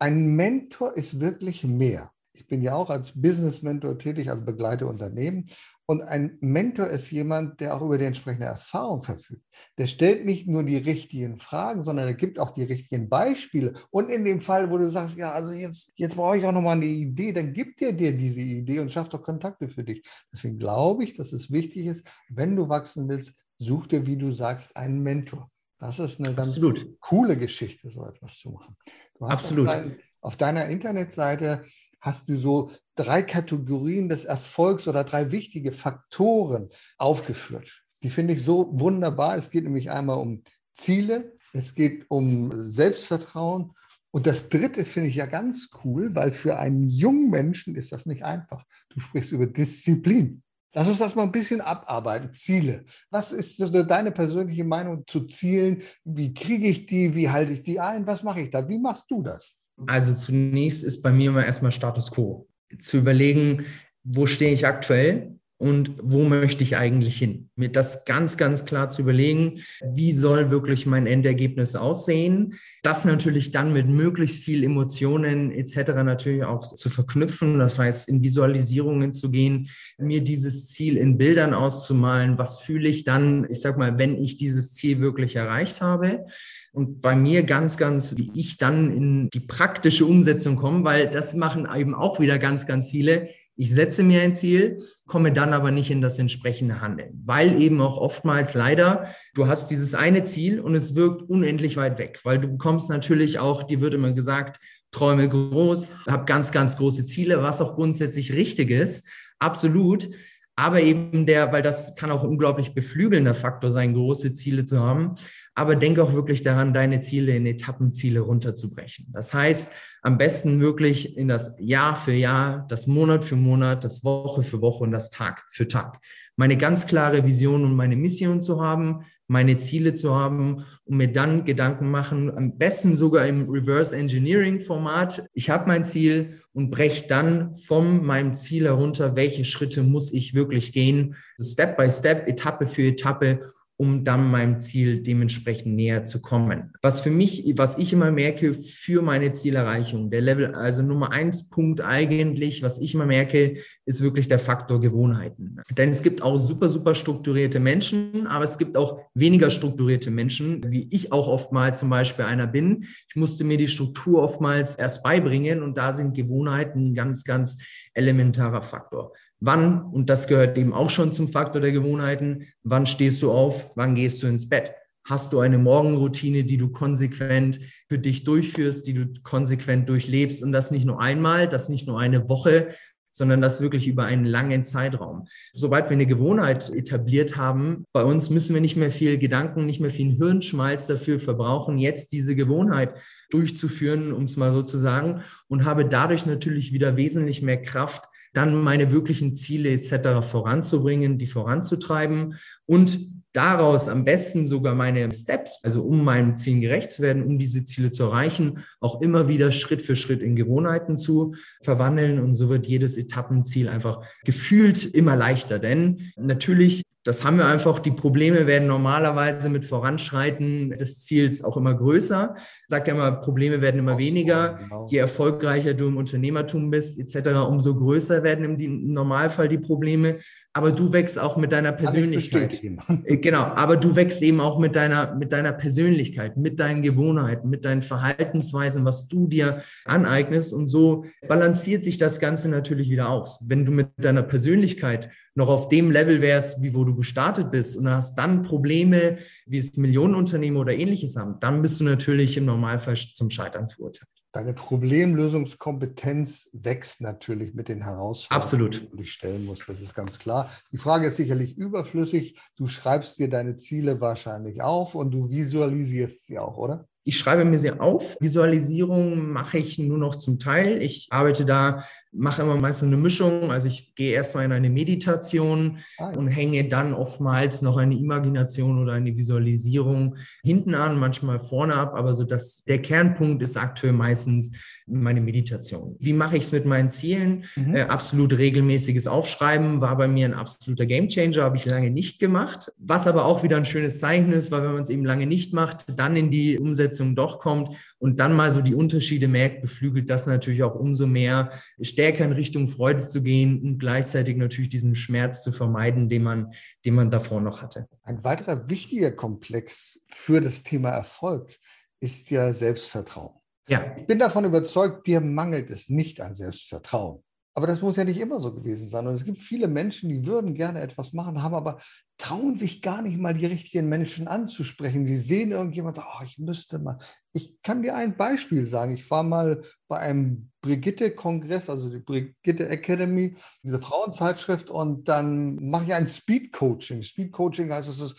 Ein 0.00 0.26
Mentor 0.34 0.96
ist 0.96 1.20
wirklich 1.20 1.62
mehr. 1.62 2.10
Ich 2.32 2.48
bin 2.48 2.60
ja 2.60 2.74
auch 2.74 2.90
als 2.90 3.12
Business 3.14 3.62
Mentor 3.62 3.96
tätig, 3.98 4.28
also 4.28 4.44
begleite 4.44 4.84
Unternehmen. 4.88 5.46
Und 5.86 6.02
ein 6.02 6.38
Mentor 6.40 6.88
ist 6.88 7.12
jemand, 7.12 7.60
der 7.60 7.76
auch 7.76 7.82
über 7.82 7.98
die 7.98 8.06
entsprechende 8.06 8.46
Erfahrung 8.46 9.02
verfügt. 9.02 9.44
Der 9.78 9.86
stellt 9.86 10.24
nicht 10.24 10.48
nur 10.48 10.64
die 10.64 10.76
richtigen 10.76 11.36
Fragen, 11.36 11.84
sondern 11.84 12.08
er 12.08 12.14
gibt 12.14 12.40
auch 12.40 12.50
die 12.50 12.64
richtigen 12.64 13.08
Beispiele. 13.08 13.74
Und 13.90 14.10
in 14.10 14.24
dem 14.24 14.40
Fall, 14.40 14.68
wo 14.72 14.76
du 14.76 14.88
sagst, 14.88 15.16
ja, 15.16 15.30
also 15.30 15.52
jetzt, 15.52 15.92
jetzt 15.94 16.16
brauche 16.16 16.36
ich 16.36 16.44
auch 16.44 16.52
nochmal 16.52 16.78
eine 16.78 16.86
Idee, 16.86 17.32
dann 17.32 17.52
gibt 17.52 17.80
er 17.80 17.92
dir 17.92 18.10
diese 18.10 18.40
Idee 18.40 18.80
und 18.80 18.90
schafft 18.90 19.14
auch 19.14 19.22
Kontakte 19.22 19.68
für 19.68 19.84
dich. 19.84 20.02
Deswegen 20.32 20.58
glaube 20.58 21.04
ich, 21.04 21.16
dass 21.16 21.32
es 21.32 21.52
wichtig 21.52 21.86
ist, 21.86 22.04
wenn 22.28 22.56
du 22.56 22.68
wachsen 22.68 23.08
willst, 23.08 23.34
such 23.58 23.86
dir, 23.86 24.04
wie 24.04 24.16
du 24.16 24.32
sagst, 24.32 24.76
einen 24.76 25.00
Mentor. 25.00 25.48
Das 25.78 25.98
ist 25.98 26.18
eine 26.18 26.34
ganz 26.34 26.54
Absolut. 26.54 27.00
coole 27.00 27.36
Geschichte, 27.36 27.90
so 27.90 28.04
etwas 28.04 28.38
zu 28.38 28.50
machen. 28.50 28.76
Absolut. 29.20 29.68
Auf, 29.68 29.74
dein, 29.74 29.98
auf 30.20 30.36
deiner 30.36 30.66
Internetseite 30.66 31.64
hast 32.00 32.28
du 32.28 32.36
so 32.36 32.72
drei 32.94 33.22
Kategorien 33.22 34.08
des 34.08 34.24
Erfolgs 34.24 34.88
oder 34.88 35.04
drei 35.04 35.30
wichtige 35.30 35.72
Faktoren 35.72 36.68
aufgeführt. 36.96 37.84
Die 38.02 38.10
finde 38.10 38.34
ich 38.34 38.44
so 38.44 38.70
wunderbar. 38.72 39.36
Es 39.36 39.50
geht 39.50 39.64
nämlich 39.64 39.90
einmal 39.90 40.18
um 40.18 40.42
Ziele, 40.74 41.36
es 41.52 41.74
geht 41.74 42.06
um 42.08 42.68
Selbstvertrauen 42.68 43.72
und 44.10 44.26
das 44.26 44.48
dritte 44.48 44.84
finde 44.84 45.08
ich 45.08 45.16
ja 45.16 45.26
ganz 45.26 45.70
cool, 45.84 46.14
weil 46.14 46.32
für 46.32 46.58
einen 46.58 46.88
jungen 46.88 47.30
Menschen 47.30 47.74
ist 47.74 47.92
das 47.92 48.06
nicht 48.06 48.24
einfach. 48.24 48.64
Du 48.90 49.00
sprichst 49.00 49.32
über 49.32 49.46
Disziplin. 49.46 50.42
Lass 50.74 50.88
uns 50.88 50.98
das 50.98 51.14
mal 51.14 51.22
ein 51.22 51.32
bisschen 51.32 51.60
abarbeiten. 51.60 52.32
Ziele. 52.32 52.84
Was 53.10 53.32
ist 53.32 53.58
deine 53.88 54.12
persönliche 54.12 54.64
Meinung 54.64 55.04
zu 55.06 55.26
Zielen? 55.26 55.82
Wie 56.04 56.34
kriege 56.34 56.68
ich 56.68 56.86
die? 56.86 57.14
Wie 57.14 57.30
halte 57.30 57.52
ich 57.52 57.62
die 57.62 57.80
ein? 57.80 58.06
Was 58.06 58.22
mache 58.22 58.42
ich 58.42 58.50
da? 58.50 58.68
Wie 58.68 58.78
machst 58.78 59.10
du 59.10 59.22
das? 59.22 59.56
Also 59.86 60.12
zunächst 60.12 60.84
ist 60.84 61.02
bei 61.02 61.12
mir 61.12 61.30
immer 61.30 61.46
erstmal 61.46 61.72
Status 61.72 62.10
quo. 62.10 62.48
Zu 62.82 62.98
überlegen, 62.98 63.64
wo 64.04 64.26
stehe 64.26 64.52
ich 64.52 64.66
aktuell 64.66 65.37
und 65.60 65.90
wo 66.00 66.22
möchte 66.22 66.62
ich 66.62 66.76
eigentlich 66.76 67.18
hin? 67.18 67.50
Mir 67.56 67.68
das 67.68 68.04
ganz, 68.04 68.36
ganz 68.36 68.64
klar 68.64 68.90
zu 68.90 69.02
überlegen, 69.02 69.60
wie 69.92 70.12
soll 70.12 70.52
wirklich 70.52 70.86
mein 70.86 71.08
Endergebnis 71.08 71.74
aussehen? 71.74 72.54
Das 72.84 73.04
natürlich 73.04 73.50
dann 73.50 73.72
mit 73.72 73.88
möglichst 73.88 74.38
viel 74.44 74.62
Emotionen 74.62 75.50
etc. 75.50 76.04
natürlich 76.04 76.44
auch 76.44 76.74
zu 76.74 76.88
verknüpfen. 76.90 77.58
Das 77.58 77.76
heißt, 77.76 78.08
in 78.08 78.22
Visualisierungen 78.22 79.12
zu 79.12 79.32
gehen, 79.32 79.68
mir 79.98 80.22
dieses 80.22 80.68
Ziel 80.68 80.96
in 80.96 81.18
Bildern 81.18 81.54
auszumalen. 81.54 82.38
Was 82.38 82.60
fühle 82.60 82.88
ich 82.88 83.02
dann, 83.02 83.44
ich 83.50 83.60
sag 83.60 83.78
mal, 83.78 83.98
wenn 83.98 84.16
ich 84.16 84.36
dieses 84.36 84.72
Ziel 84.74 85.00
wirklich 85.00 85.34
erreicht 85.34 85.80
habe? 85.80 86.26
Und 86.70 87.00
bei 87.00 87.16
mir 87.16 87.42
ganz, 87.42 87.76
ganz, 87.76 88.16
wie 88.16 88.30
ich 88.36 88.58
dann 88.58 88.92
in 88.92 89.28
die 89.30 89.40
praktische 89.40 90.06
Umsetzung 90.06 90.54
komme, 90.54 90.84
weil 90.84 91.10
das 91.10 91.34
machen 91.34 91.66
eben 91.76 91.96
auch 91.96 92.20
wieder 92.20 92.38
ganz, 92.38 92.66
ganz 92.66 92.90
viele 92.90 93.28
ich 93.60 93.74
setze 93.74 94.04
mir 94.04 94.22
ein 94.22 94.36
Ziel, 94.36 94.78
komme 95.08 95.32
dann 95.32 95.52
aber 95.52 95.72
nicht 95.72 95.90
in 95.90 96.00
das 96.00 96.18
entsprechende 96.20 96.80
Handeln, 96.80 97.20
weil 97.26 97.60
eben 97.60 97.80
auch 97.80 97.98
oftmals 97.98 98.54
leider, 98.54 99.08
du 99.34 99.48
hast 99.48 99.72
dieses 99.72 99.94
eine 99.94 100.24
Ziel 100.24 100.60
und 100.60 100.76
es 100.76 100.94
wirkt 100.94 101.22
unendlich 101.22 101.76
weit 101.76 101.98
weg, 101.98 102.20
weil 102.22 102.38
du 102.38 102.46
bekommst 102.46 102.88
natürlich 102.88 103.40
auch, 103.40 103.64
dir 103.64 103.80
wird 103.80 103.94
immer 103.94 104.12
gesagt, 104.12 104.60
träume 104.92 105.28
groß, 105.28 105.90
hab 106.06 106.26
ganz, 106.26 106.52
ganz 106.52 106.76
große 106.76 107.04
Ziele, 107.06 107.42
was 107.42 107.60
auch 107.60 107.74
grundsätzlich 107.74 108.32
richtig 108.32 108.70
ist, 108.70 109.08
absolut. 109.40 110.08
Aber 110.54 110.80
eben 110.80 111.26
der, 111.26 111.52
weil 111.52 111.62
das 111.62 111.96
kann 111.96 112.12
auch 112.12 112.22
unglaublich 112.22 112.74
beflügelnder 112.74 113.34
Faktor 113.34 113.72
sein, 113.72 113.94
große 113.94 114.34
Ziele 114.34 114.64
zu 114.64 114.80
haben. 114.80 115.14
Aber 115.58 115.74
denk 115.74 115.98
auch 115.98 116.12
wirklich 116.12 116.42
daran, 116.42 116.72
deine 116.72 117.00
Ziele 117.00 117.34
in 117.34 117.44
Etappenziele 117.44 118.20
runterzubrechen. 118.20 119.08
Das 119.12 119.34
heißt, 119.34 119.72
am 120.02 120.16
besten 120.16 120.60
wirklich 120.60 121.16
in 121.16 121.26
das 121.26 121.56
Jahr 121.58 121.96
für 121.96 122.12
Jahr, 122.12 122.64
das 122.68 122.86
Monat 122.86 123.24
für 123.24 123.34
Monat, 123.34 123.82
das 123.82 124.04
Woche 124.04 124.44
für 124.44 124.60
Woche 124.60 124.84
und 124.84 124.92
das 124.92 125.10
Tag 125.10 125.44
für 125.50 125.66
Tag. 125.66 125.98
Meine 126.36 126.56
ganz 126.56 126.86
klare 126.86 127.26
Vision 127.26 127.64
und 127.64 127.74
meine 127.74 127.96
Mission 127.96 128.40
zu 128.40 128.62
haben, 128.62 129.04
meine 129.26 129.58
Ziele 129.58 129.94
zu 129.94 130.14
haben 130.14 130.64
und 130.84 130.96
mir 130.96 131.12
dann 131.12 131.44
Gedanken 131.44 131.90
machen, 131.90 132.30
am 132.36 132.56
besten 132.56 132.94
sogar 132.94 133.26
im 133.26 133.50
Reverse 133.50 133.96
Engineering 133.96 134.60
Format. 134.60 135.28
Ich 135.34 135.50
habe 135.50 135.66
mein 135.66 135.86
Ziel 135.86 136.40
und 136.52 136.70
breche 136.70 137.08
dann 137.08 137.56
von 137.56 138.06
meinem 138.06 138.36
Ziel 138.36 138.66
herunter, 138.66 139.16
welche 139.16 139.44
Schritte 139.44 139.82
muss 139.82 140.12
ich 140.12 140.34
wirklich 140.34 140.72
gehen, 140.72 141.16
Step 141.40 141.76
by 141.76 141.90
Step, 141.90 142.28
Etappe 142.28 142.66
für 142.66 142.82
Etappe, 142.82 143.40
um 143.80 144.02
dann 144.02 144.30
meinem 144.30 144.60
Ziel 144.60 145.04
dementsprechend 145.04 145.76
näher 145.76 146.04
zu 146.04 146.20
kommen. 146.20 146.72
Was 146.82 147.00
für 147.00 147.10
mich, 147.10 147.44
was 147.56 147.78
ich 147.78 147.92
immer 147.92 148.10
merke 148.10 148.52
für 148.52 149.02
meine 149.02 149.32
Zielerreichung, 149.32 150.10
der 150.10 150.20
Level, 150.20 150.54
also 150.54 150.82
Nummer 150.82 151.12
eins 151.12 151.48
Punkt 151.48 151.80
eigentlich, 151.80 152.62
was 152.62 152.80
ich 152.80 152.94
immer 152.94 153.06
merke, 153.06 153.54
ist 153.86 154.02
wirklich 154.02 154.26
der 154.26 154.40
Faktor 154.40 154.80
Gewohnheiten. 154.80 155.58
Denn 155.76 155.90
es 155.90 156.02
gibt 156.02 156.22
auch 156.22 156.38
super, 156.38 156.68
super 156.68 156.96
strukturierte 156.96 157.60
Menschen, 157.60 158.26
aber 158.26 158.44
es 158.44 158.58
gibt 158.58 158.76
auch 158.76 158.98
weniger 159.14 159.48
strukturierte 159.48 160.10
Menschen, 160.10 160.72
wie 160.72 160.88
ich 160.90 161.12
auch 161.12 161.28
oftmals 161.28 161.78
zum 161.78 161.88
Beispiel 161.88 162.24
einer 162.24 162.48
bin. 162.48 162.84
Ich 163.08 163.14
musste 163.14 163.44
mir 163.44 163.58
die 163.58 163.68
Struktur 163.68 164.24
oftmals 164.24 164.74
erst 164.74 165.04
beibringen 165.04 165.62
und 165.62 165.78
da 165.78 165.92
sind 165.92 166.16
Gewohnheiten 166.16 166.90
ein 166.90 166.94
ganz, 166.94 167.22
ganz 167.22 167.58
elementarer 167.94 168.62
Faktor. 168.62 169.12
Wann, 169.40 169.82
und 169.82 170.10
das 170.10 170.26
gehört 170.26 170.58
eben 170.58 170.72
auch 170.72 170.90
schon 170.90 171.12
zum 171.12 171.28
Faktor 171.28 171.60
der 171.60 171.72
Gewohnheiten, 171.72 172.46
wann 172.62 172.86
stehst 172.86 173.22
du 173.22 173.30
auf, 173.30 173.70
wann 173.76 173.94
gehst 173.94 174.22
du 174.22 174.26
ins 174.26 174.48
Bett? 174.48 174.72
Hast 175.04 175.32
du 175.32 175.40
eine 175.40 175.58
Morgenroutine, 175.58 176.44
die 176.44 176.58
du 176.58 176.68
konsequent 176.68 177.60
für 177.88 177.98
dich 177.98 178.24
durchführst, 178.24 178.86
die 178.86 178.94
du 178.94 179.06
konsequent 179.22 179.88
durchlebst 179.88 180.42
und 180.42 180.52
das 180.52 180.70
nicht 180.70 180.84
nur 180.84 181.00
einmal, 181.00 181.48
das 181.48 181.68
nicht 181.68 181.86
nur 181.86 181.98
eine 181.98 182.28
Woche, 182.28 182.74
sondern 183.10 183.40
das 183.40 183.60
wirklich 183.60 183.88
über 183.88 184.04
einen 184.04 184.24
langen 184.24 184.64
Zeitraum. 184.64 185.26
Sobald 185.52 185.86
wir 185.86 185.94
eine 185.94 186.06
Gewohnheit 186.06 186.70
etabliert 186.70 187.36
haben, 187.36 187.84
bei 187.92 188.04
uns 188.04 188.30
müssen 188.30 188.54
wir 188.54 188.60
nicht 188.60 188.76
mehr 188.76 188.90
viel 188.90 189.18
Gedanken, 189.18 189.66
nicht 189.66 189.80
mehr 189.80 189.90
viel 189.90 190.12
Hirnschmalz 190.12 190.86
dafür 190.86 191.20
verbrauchen, 191.20 191.78
jetzt 191.78 192.12
diese 192.12 192.36
Gewohnheit 192.36 192.94
durchzuführen, 193.30 194.12
um 194.12 194.24
es 194.24 194.36
mal 194.36 194.52
so 194.52 194.62
zu 194.62 194.78
sagen, 194.78 195.22
und 195.48 195.64
habe 195.64 195.86
dadurch 195.86 196.26
natürlich 196.26 196.72
wieder 196.72 196.96
wesentlich 196.96 197.42
mehr 197.42 197.60
Kraft, 197.60 198.04
dann 198.32 198.62
meine 198.62 198.92
wirklichen 198.92 199.34
Ziele 199.34 199.70
etc. 199.70 200.26
voranzubringen, 200.26 201.18
die 201.18 201.26
voranzutreiben 201.26 202.36
und 202.66 202.98
daraus 203.38 203.88
am 203.88 204.04
besten 204.04 204.48
sogar 204.48 204.74
meine 204.74 205.12
Steps, 205.12 205.60
also 205.62 205.82
um 205.82 206.04
meinen 206.04 206.36
Zielen 206.36 206.60
gerecht 206.60 206.90
zu 206.90 207.02
werden, 207.02 207.22
um 207.22 207.38
diese 207.38 207.64
Ziele 207.64 207.92
zu 207.92 208.02
erreichen, 208.02 208.64
auch 208.80 209.00
immer 209.00 209.28
wieder 209.28 209.52
Schritt 209.52 209.80
für 209.80 209.94
Schritt 209.94 210.22
in 210.22 210.34
Gewohnheiten 210.34 210.98
zu 210.98 211.36
verwandeln. 211.62 212.18
Und 212.18 212.34
so 212.34 212.48
wird 212.48 212.66
jedes 212.66 212.96
Etappenziel 212.96 213.68
einfach 213.68 214.02
gefühlt 214.24 214.84
immer 214.84 215.14
leichter. 215.14 215.60
Denn 215.60 216.10
natürlich 216.16 216.82
das 217.04 217.24
haben 217.24 217.38
wir 217.38 217.46
einfach. 217.46 217.78
Die 217.78 217.90
Probleme 217.90 218.46
werden 218.46 218.68
normalerweise 218.68 219.48
mit 219.48 219.64
Voranschreiten 219.64 220.70
des 220.70 221.06
Ziels 221.06 221.42
auch 221.42 221.56
immer 221.56 221.72
größer. 221.72 222.34
Sagt 222.66 222.86
ja 222.86 222.92
immer, 222.94 223.12
Probleme 223.12 223.62
werden 223.62 223.78
immer 223.78 223.96
weniger. 223.96 224.58
Genau. 224.58 224.86
Je 224.90 224.98
erfolgreicher 224.98 225.72
du 225.72 225.86
im 225.86 225.96
Unternehmertum 225.96 226.70
bist, 226.70 226.98
etc., 227.00 227.30
umso 227.48 227.76
größer 227.76 228.22
werden 228.24 228.60
im 228.60 228.92
Normalfall 228.92 229.48
die 229.48 229.56
Probleme 229.56 230.18
aber 230.58 230.72
du 230.72 230.92
wächst 230.92 231.20
auch 231.20 231.36
mit 231.36 231.52
deiner 231.52 231.70
Persönlichkeit. 231.70 232.60
Äh, 233.04 233.18
genau, 233.18 233.42
aber 233.42 233.76
du 233.76 233.94
wächst 233.94 234.20
eben 234.22 234.40
auch 234.40 234.58
mit 234.58 234.74
deiner, 234.74 235.14
mit 235.14 235.32
deiner 235.32 235.52
Persönlichkeit, 235.52 236.36
mit 236.36 236.58
deinen 236.58 236.82
Gewohnheiten, 236.82 237.48
mit 237.48 237.64
deinen 237.64 237.80
Verhaltensweisen, 237.80 238.84
was 238.84 239.06
du 239.06 239.28
dir 239.28 239.62
aneignest. 239.84 240.52
Und 240.52 240.66
so 240.66 241.04
balanciert 241.28 241.84
sich 241.84 241.96
das 241.96 242.18
Ganze 242.18 242.48
natürlich 242.48 242.90
wieder 242.90 243.08
aus. 243.08 243.44
Wenn 243.46 243.64
du 243.64 243.70
mit 243.70 243.90
deiner 243.98 244.24
Persönlichkeit 244.24 245.10
noch 245.36 245.48
auf 245.48 245.68
dem 245.68 245.92
Level 245.92 246.22
wärst, 246.22 246.60
wie 246.60 246.74
wo 246.74 246.82
du 246.82 246.96
gestartet 246.96 247.52
bist 247.52 247.76
und 247.76 247.88
hast 247.88 248.18
dann 248.18 248.42
Probleme, 248.42 249.18
wie 249.46 249.58
es 249.58 249.76
Millionenunternehmen 249.76 250.60
oder 250.60 250.74
ähnliches 250.74 251.14
haben, 251.14 251.36
dann 251.38 251.62
bist 251.62 251.78
du 251.78 251.84
natürlich 251.84 252.36
im 252.36 252.46
Normalfall 252.46 252.96
zum 252.96 253.30
Scheitern 253.30 253.68
verurteilt. 253.68 254.17
Deine 254.32 254.52
Problemlösungskompetenz 254.52 256.50
wächst 256.52 257.00
natürlich 257.00 257.54
mit 257.54 257.68
den 257.68 257.82
Herausforderungen, 257.82 258.42
Absolut. 258.42 258.74
die 258.74 258.90
du 258.90 258.96
dich 258.98 259.12
stellen 259.12 259.46
musst. 259.46 259.66
Das 259.66 259.80
ist 259.80 259.94
ganz 259.94 260.18
klar. 260.18 260.50
Die 260.70 260.76
Frage 260.76 261.06
ist 261.06 261.16
sicherlich 261.16 261.56
überflüssig. 261.56 262.38
Du 262.56 262.68
schreibst 262.68 263.18
dir 263.18 263.30
deine 263.30 263.56
Ziele 263.56 264.02
wahrscheinlich 264.02 264.60
auf 264.60 264.94
und 264.94 265.12
du 265.12 265.30
visualisierst 265.30 266.26
sie 266.26 266.38
auch, 266.38 266.58
oder? 266.58 266.86
Ich 267.08 267.16
schreibe 267.16 267.46
mir 267.46 267.58
sie 267.58 267.70
auf. 267.70 268.18
Visualisierung 268.20 269.30
mache 269.30 269.56
ich 269.56 269.78
nur 269.78 269.96
noch 269.96 270.16
zum 270.16 270.38
Teil. 270.38 270.82
Ich 270.82 271.06
arbeite 271.08 271.46
da, 271.46 271.82
mache 272.12 272.42
immer 272.42 272.60
meistens 272.60 272.88
eine 272.88 272.98
Mischung. 272.98 273.50
Also 273.50 273.66
ich 273.66 273.94
gehe 273.94 274.12
erstmal 274.12 274.44
in 274.44 274.52
eine 274.52 274.68
Meditation 274.68 275.78
ah, 275.96 276.10
und 276.10 276.28
hänge 276.28 276.68
dann 276.68 276.92
oftmals 276.92 277.62
noch 277.62 277.78
eine 277.78 277.96
Imagination 277.96 278.78
oder 278.78 278.92
eine 278.92 279.16
Visualisierung 279.16 280.16
hinten 280.44 280.74
an, 280.74 280.98
manchmal 280.98 281.40
vorne 281.40 281.76
ab. 281.76 281.94
Aber 281.94 282.14
so 282.14 282.24
dass 282.24 282.62
der 282.64 282.82
Kernpunkt 282.82 283.42
ist 283.42 283.56
aktuell 283.56 283.94
meistens 283.94 284.52
meine 284.88 285.20
Meditation. 285.20 285.96
Wie 285.98 286.12
mache 286.12 286.36
ich 286.36 286.44
es 286.44 286.52
mit 286.52 286.64
meinen 286.64 286.90
Zielen? 286.90 287.44
Mhm. 287.56 287.74
Äh, 287.74 287.82
absolut 287.82 288.36
regelmäßiges 288.36 289.06
Aufschreiben 289.06 289.80
war 289.80 289.96
bei 289.96 290.08
mir 290.08 290.26
ein 290.26 290.34
absoluter 290.34 290.86
Gamechanger, 290.86 291.42
habe 291.42 291.56
ich 291.56 291.64
lange 291.64 291.90
nicht 291.90 292.18
gemacht. 292.18 292.72
Was 292.78 293.06
aber 293.06 293.24
auch 293.24 293.42
wieder 293.42 293.56
ein 293.56 293.64
schönes 293.64 293.98
Zeichen 293.98 294.32
ist, 294.32 294.50
weil 294.50 294.62
wenn 294.62 294.72
man 294.72 294.82
es 294.82 294.90
eben 294.90 295.04
lange 295.04 295.26
nicht 295.26 295.52
macht, 295.52 295.98
dann 295.98 296.16
in 296.16 296.30
die 296.30 296.58
Umsetzung 296.58 297.14
doch 297.14 297.38
kommt 297.38 297.76
und 297.98 298.18
dann 298.20 298.34
mal 298.34 298.52
so 298.52 298.60
die 298.60 298.74
Unterschiede 298.74 299.28
merkt, 299.28 299.62
beflügelt 299.62 300.08
das 300.10 300.26
natürlich 300.26 300.62
auch 300.62 300.74
umso 300.74 301.06
mehr, 301.06 301.50
stärker 301.80 302.24
in 302.24 302.32
Richtung 302.32 302.68
Freude 302.68 303.06
zu 303.06 303.22
gehen 303.22 303.62
und 303.62 303.78
gleichzeitig 303.78 304.36
natürlich 304.36 304.70
diesen 304.70 304.94
Schmerz 304.94 305.42
zu 305.42 305.52
vermeiden, 305.52 306.08
den 306.08 306.22
man, 306.22 306.52
den 306.84 306.94
man 306.94 307.10
davor 307.10 307.40
noch 307.40 307.62
hatte. 307.62 307.88
Ein 308.02 308.24
weiterer 308.24 308.68
wichtiger 308.68 309.10
Komplex 309.10 310.00
für 310.12 310.40
das 310.40 310.62
Thema 310.62 310.90
Erfolg 310.90 311.58
ist 312.00 312.30
ja 312.30 312.52
Selbstvertrauen. 312.52 313.37
Ja. 313.68 313.94
Ich 313.96 314.06
bin 314.06 314.18
davon 314.18 314.44
überzeugt, 314.44 315.06
dir 315.06 315.20
mangelt 315.20 315.70
es 315.70 315.88
nicht 315.88 316.20
an 316.20 316.34
Selbstvertrauen. 316.34 317.22
Aber 317.54 317.66
das 317.66 317.82
muss 317.82 317.96
ja 317.96 318.04
nicht 318.04 318.20
immer 318.20 318.40
so 318.40 318.54
gewesen 318.54 318.88
sein. 318.88 319.06
Und 319.08 319.14
es 319.14 319.24
gibt 319.24 319.38
viele 319.38 319.66
Menschen, 319.66 320.08
die 320.08 320.24
würden 320.24 320.54
gerne 320.54 320.80
etwas 320.80 321.12
machen, 321.12 321.42
haben 321.42 321.56
aber 321.56 321.80
trauen 322.16 322.56
sich 322.56 322.82
gar 322.82 323.02
nicht 323.02 323.18
mal 323.18 323.34
die 323.34 323.46
richtigen 323.46 323.88
Menschen 323.88 324.28
anzusprechen. 324.28 325.04
Sie 325.04 325.16
sehen 325.16 325.50
irgendjemand, 325.50 325.98
oh, 325.98 326.24
ich 326.24 326.38
müsste 326.38 326.78
mal. 326.78 326.98
Ich 327.32 327.60
kann 327.62 327.82
dir 327.82 327.96
ein 327.96 328.16
Beispiel 328.16 328.64
sagen. 328.64 328.92
Ich 328.92 329.10
war 329.10 329.24
mal 329.24 329.62
bei 329.88 329.98
einem 329.98 330.50
Brigitte-Kongress, 330.62 331.68
also 331.68 331.90
die 331.90 331.98
Brigitte 331.98 332.68
Academy, 332.68 333.36
diese 333.64 333.80
Frauenzeitschrift, 333.80 334.70
und 334.70 335.08
dann 335.08 335.56
mache 335.56 335.84
ich 335.84 335.94
ein 335.94 336.06
Speed-Coaching. 336.06 337.02
Speed-Coaching 337.02 337.72
heißt, 337.72 337.88
es 337.88 337.98
ist 337.98 338.16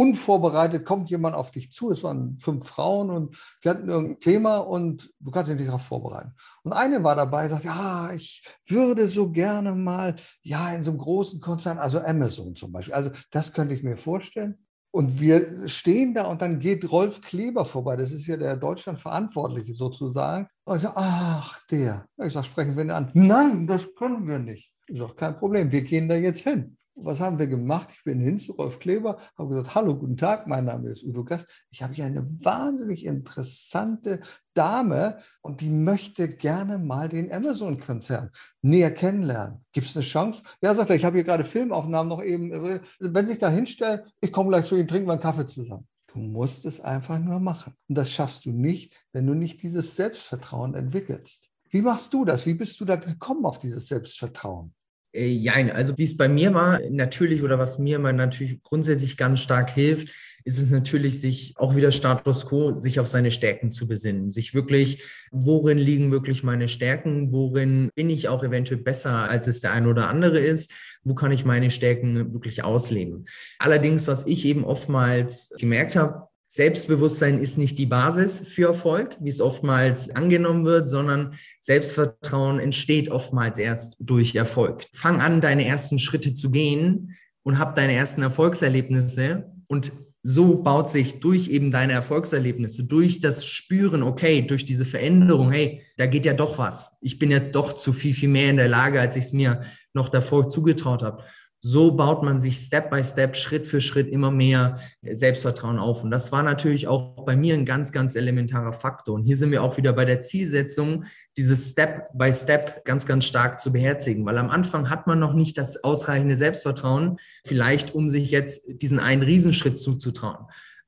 unvorbereitet 0.00 0.86
kommt 0.86 1.10
jemand 1.10 1.36
auf 1.36 1.50
dich 1.50 1.70
zu. 1.70 1.92
Es 1.92 2.02
waren 2.02 2.38
fünf 2.40 2.66
Frauen 2.66 3.10
und 3.10 3.36
die 3.62 3.68
hatten 3.68 3.86
irgendein 3.86 4.20
Thema 4.20 4.56
und 4.56 5.12
du 5.20 5.30
kannst 5.30 5.50
dich 5.50 5.58
nicht 5.58 5.68
darauf 5.68 5.82
vorbereiten. 5.82 6.32
Und 6.62 6.72
eine 6.72 7.04
war 7.04 7.14
dabei, 7.14 7.50
sagt, 7.50 7.64
ja, 7.64 8.10
ich 8.14 8.42
würde 8.66 9.08
so 9.08 9.30
gerne 9.30 9.74
mal, 9.74 10.16
ja, 10.40 10.72
in 10.72 10.82
so 10.82 10.90
einem 10.90 11.00
großen 11.00 11.38
Konzern, 11.40 11.76
also 11.76 12.00
Amazon 12.00 12.56
zum 12.56 12.72
Beispiel. 12.72 12.94
Also 12.94 13.10
das 13.30 13.52
könnte 13.52 13.74
ich 13.74 13.82
mir 13.82 13.98
vorstellen. 13.98 14.64
Und 14.90 15.20
wir 15.20 15.68
stehen 15.68 16.14
da 16.14 16.24
und 16.24 16.40
dann 16.40 16.60
geht 16.60 16.90
Rolf 16.90 17.20
Kleber 17.20 17.66
vorbei. 17.66 17.94
Das 17.96 18.10
ist 18.10 18.26
ja 18.26 18.38
der 18.38 18.56
Deutschlandverantwortliche 18.56 19.74
sozusagen. 19.74 20.48
Und 20.64 20.76
ich 20.78 20.82
sage, 20.82 20.96
ach, 20.96 21.60
der. 21.70 22.06
Ich 22.16 22.32
sage, 22.32 22.46
sprechen 22.46 22.74
wir 22.74 22.84
ihn 22.84 22.90
an. 22.90 23.10
Nein, 23.12 23.66
das 23.66 23.94
können 23.94 24.26
wir 24.26 24.38
nicht. 24.38 24.72
Ich 24.88 24.98
sage, 24.98 25.14
kein 25.14 25.38
Problem, 25.38 25.70
wir 25.70 25.82
gehen 25.82 26.08
da 26.08 26.16
jetzt 26.16 26.40
hin 26.40 26.78
was 27.04 27.20
haben 27.20 27.38
wir 27.38 27.46
gemacht? 27.46 27.88
Ich 27.92 28.04
bin 28.04 28.20
hin 28.20 28.38
zu 28.38 28.52
Rolf 28.52 28.78
Kleber, 28.78 29.18
habe 29.36 29.48
gesagt, 29.50 29.74
hallo, 29.74 29.96
guten 29.96 30.16
Tag, 30.16 30.46
mein 30.46 30.64
Name 30.64 30.90
ist 30.90 31.04
Udo 31.04 31.24
Gast. 31.24 31.46
Ich 31.70 31.82
habe 31.82 31.94
hier 31.94 32.04
eine 32.04 32.26
wahnsinnig 32.44 33.04
interessante 33.04 34.20
Dame 34.54 35.18
und 35.42 35.60
die 35.60 35.68
möchte 35.68 36.28
gerne 36.28 36.78
mal 36.78 37.08
den 37.08 37.32
Amazon-Konzern 37.32 38.30
näher 38.62 38.90
kennenlernen. 38.90 39.64
Gibt 39.72 39.86
es 39.86 39.96
eine 39.96 40.04
Chance? 40.04 40.42
Ja, 40.60 40.74
sagt 40.74 40.90
er, 40.90 40.96
ich 40.96 41.04
habe 41.04 41.16
hier 41.16 41.24
gerade 41.24 41.44
Filmaufnahmen 41.44 42.08
noch 42.08 42.22
eben. 42.22 42.80
Wenn 42.98 43.26
sich 43.26 43.38
da 43.38 43.48
hinstellen, 43.48 44.00
ich 44.20 44.32
komme 44.32 44.50
gleich 44.50 44.66
zu 44.66 44.76
Ihnen, 44.76 44.88
trinken 44.88 45.08
wir 45.08 45.12
einen 45.12 45.22
Kaffee 45.22 45.46
zusammen. 45.46 45.86
Du 46.12 46.18
musst 46.18 46.64
es 46.64 46.80
einfach 46.80 47.18
nur 47.18 47.38
machen. 47.38 47.74
Und 47.88 47.96
das 47.96 48.10
schaffst 48.10 48.44
du 48.44 48.50
nicht, 48.50 48.94
wenn 49.12 49.26
du 49.26 49.34
nicht 49.34 49.62
dieses 49.62 49.94
Selbstvertrauen 49.94 50.74
entwickelst. 50.74 51.48
Wie 51.68 51.82
machst 51.82 52.12
du 52.12 52.24
das? 52.24 52.46
Wie 52.46 52.54
bist 52.54 52.80
du 52.80 52.84
da 52.84 52.96
gekommen 52.96 53.44
auf 53.44 53.58
dieses 53.58 53.86
Selbstvertrauen? 53.86 54.74
Äh, 55.12 55.26
ja, 55.26 55.54
also 55.72 55.96
wie 55.98 56.04
es 56.04 56.16
bei 56.16 56.28
mir 56.28 56.54
war, 56.54 56.80
natürlich 56.90 57.42
oder 57.42 57.58
was 57.58 57.78
mir 57.78 57.96
immer 57.96 58.12
natürlich 58.12 58.62
grundsätzlich 58.62 59.16
ganz 59.16 59.40
stark 59.40 59.70
hilft, 59.70 60.08
ist 60.44 60.58
es 60.58 60.70
natürlich, 60.70 61.20
sich 61.20 61.54
auch 61.58 61.76
wieder 61.76 61.92
Status 61.92 62.46
quo, 62.46 62.74
sich 62.74 62.98
auf 62.98 63.08
seine 63.08 63.30
Stärken 63.30 63.72
zu 63.72 63.86
besinnen, 63.86 64.32
sich 64.32 64.54
wirklich, 64.54 65.04
worin 65.30 65.78
liegen 65.78 66.12
wirklich 66.12 66.42
meine 66.42 66.68
Stärken, 66.68 67.30
worin 67.30 67.90
bin 67.94 68.08
ich 68.08 68.28
auch 68.28 68.42
eventuell 68.42 68.80
besser, 68.80 69.28
als 69.28 69.48
es 69.48 69.60
der 69.60 69.72
eine 69.72 69.88
oder 69.88 70.08
andere 70.08 70.40
ist, 70.40 70.72
wo 71.04 71.14
kann 71.14 71.32
ich 71.32 71.44
meine 71.44 71.70
Stärken 71.70 72.32
wirklich 72.32 72.64
ausleben. 72.64 73.26
Allerdings, 73.58 74.06
was 74.06 74.26
ich 74.26 74.44
eben 74.46 74.64
oftmals 74.64 75.50
gemerkt 75.58 75.94
habe, 75.96 76.29
Selbstbewusstsein 76.52 77.38
ist 77.38 77.58
nicht 77.58 77.78
die 77.78 77.86
Basis 77.86 78.40
für 78.40 78.66
Erfolg, 78.66 79.16
wie 79.20 79.28
es 79.28 79.40
oftmals 79.40 80.10
angenommen 80.10 80.64
wird, 80.64 80.88
sondern 80.88 81.34
Selbstvertrauen 81.60 82.58
entsteht 82.58 83.08
oftmals 83.08 83.56
erst 83.56 83.98
durch 84.00 84.34
Erfolg. 84.34 84.84
Fang 84.92 85.20
an, 85.20 85.40
deine 85.40 85.64
ersten 85.64 86.00
Schritte 86.00 86.34
zu 86.34 86.50
gehen 86.50 87.16
und 87.44 87.60
hab 87.60 87.76
deine 87.76 87.92
ersten 87.92 88.22
Erfolgserlebnisse 88.22 89.48
und 89.68 89.92
so 90.24 90.60
baut 90.60 90.90
sich 90.90 91.20
durch 91.20 91.46
eben 91.46 91.70
deine 91.70 91.92
Erfolgserlebnisse, 91.92 92.82
durch 92.82 93.20
das 93.20 93.46
Spüren, 93.46 94.02
okay, 94.02 94.42
durch 94.42 94.64
diese 94.64 94.84
Veränderung, 94.84 95.52
hey, 95.52 95.82
da 95.98 96.06
geht 96.06 96.26
ja 96.26 96.34
doch 96.34 96.58
was. 96.58 96.98
Ich 97.00 97.20
bin 97.20 97.30
ja 97.30 97.38
doch 97.38 97.74
zu 97.74 97.92
viel, 97.92 98.12
viel 98.12 98.28
mehr 98.28 98.50
in 98.50 98.56
der 98.56 98.68
Lage, 98.68 99.00
als 99.00 99.14
ich 99.14 99.26
es 99.26 99.32
mir 99.32 99.62
noch 99.94 100.08
davor 100.08 100.48
zugetraut 100.48 101.04
habe. 101.04 101.22
So 101.62 101.92
baut 101.92 102.22
man 102.22 102.40
sich 102.40 102.58
Step 102.58 102.90
by 102.90 103.04
Step, 103.04 103.36
Schritt 103.36 103.66
für 103.66 103.82
Schritt 103.82 104.08
immer 104.08 104.30
mehr 104.30 104.80
Selbstvertrauen 105.02 105.78
auf. 105.78 106.02
Und 106.02 106.10
das 106.10 106.32
war 106.32 106.42
natürlich 106.42 106.88
auch 106.88 107.24
bei 107.26 107.36
mir 107.36 107.54
ein 107.54 107.66
ganz, 107.66 107.92
ganz 107.92 108.16
elementarer 108.16 108.72
Faktor. 108.72 109.16
Und 109.16 109.24
hier 109.24 109.36
sind 109.36 109.50
wir 109.50 109.62
auch 109.62 109.76
wieder 109.76 109.92
bei 109.92 110.06
der 110.06 110.22
Zielsetzung, 110.22 111.04
dieses 111.36 111.70
Step 111.70 112.08
by 112.14 112.32
Step 112.32 112.84
ganz, 112.86 113.04
ganz 113.04 113.26
stark 113.26 113.60
zu 113.60 113.72
beherzigen. 113.72 114.24
Weil 114.24 114.38
am 114.38 114.48
Anfang 114.48 114.88
hat 114.88 115.06
man 115.06 115.18
noch 115.18 115.34
nicht 115.34 115.58
das 115.58 115.84
ausreichende 115.84 116.36
Selbstvertrauen, 116.36 117.18
vielleicht 117.44 117.94
um 117.94 118.08
sich 118.08 118.30
jetzt 118.30 118.64
diesen 118.80 118.98
einen 118.98 119.22
Riesenschritt 119.22 119.78
zuzutrauen. 119.78 120.46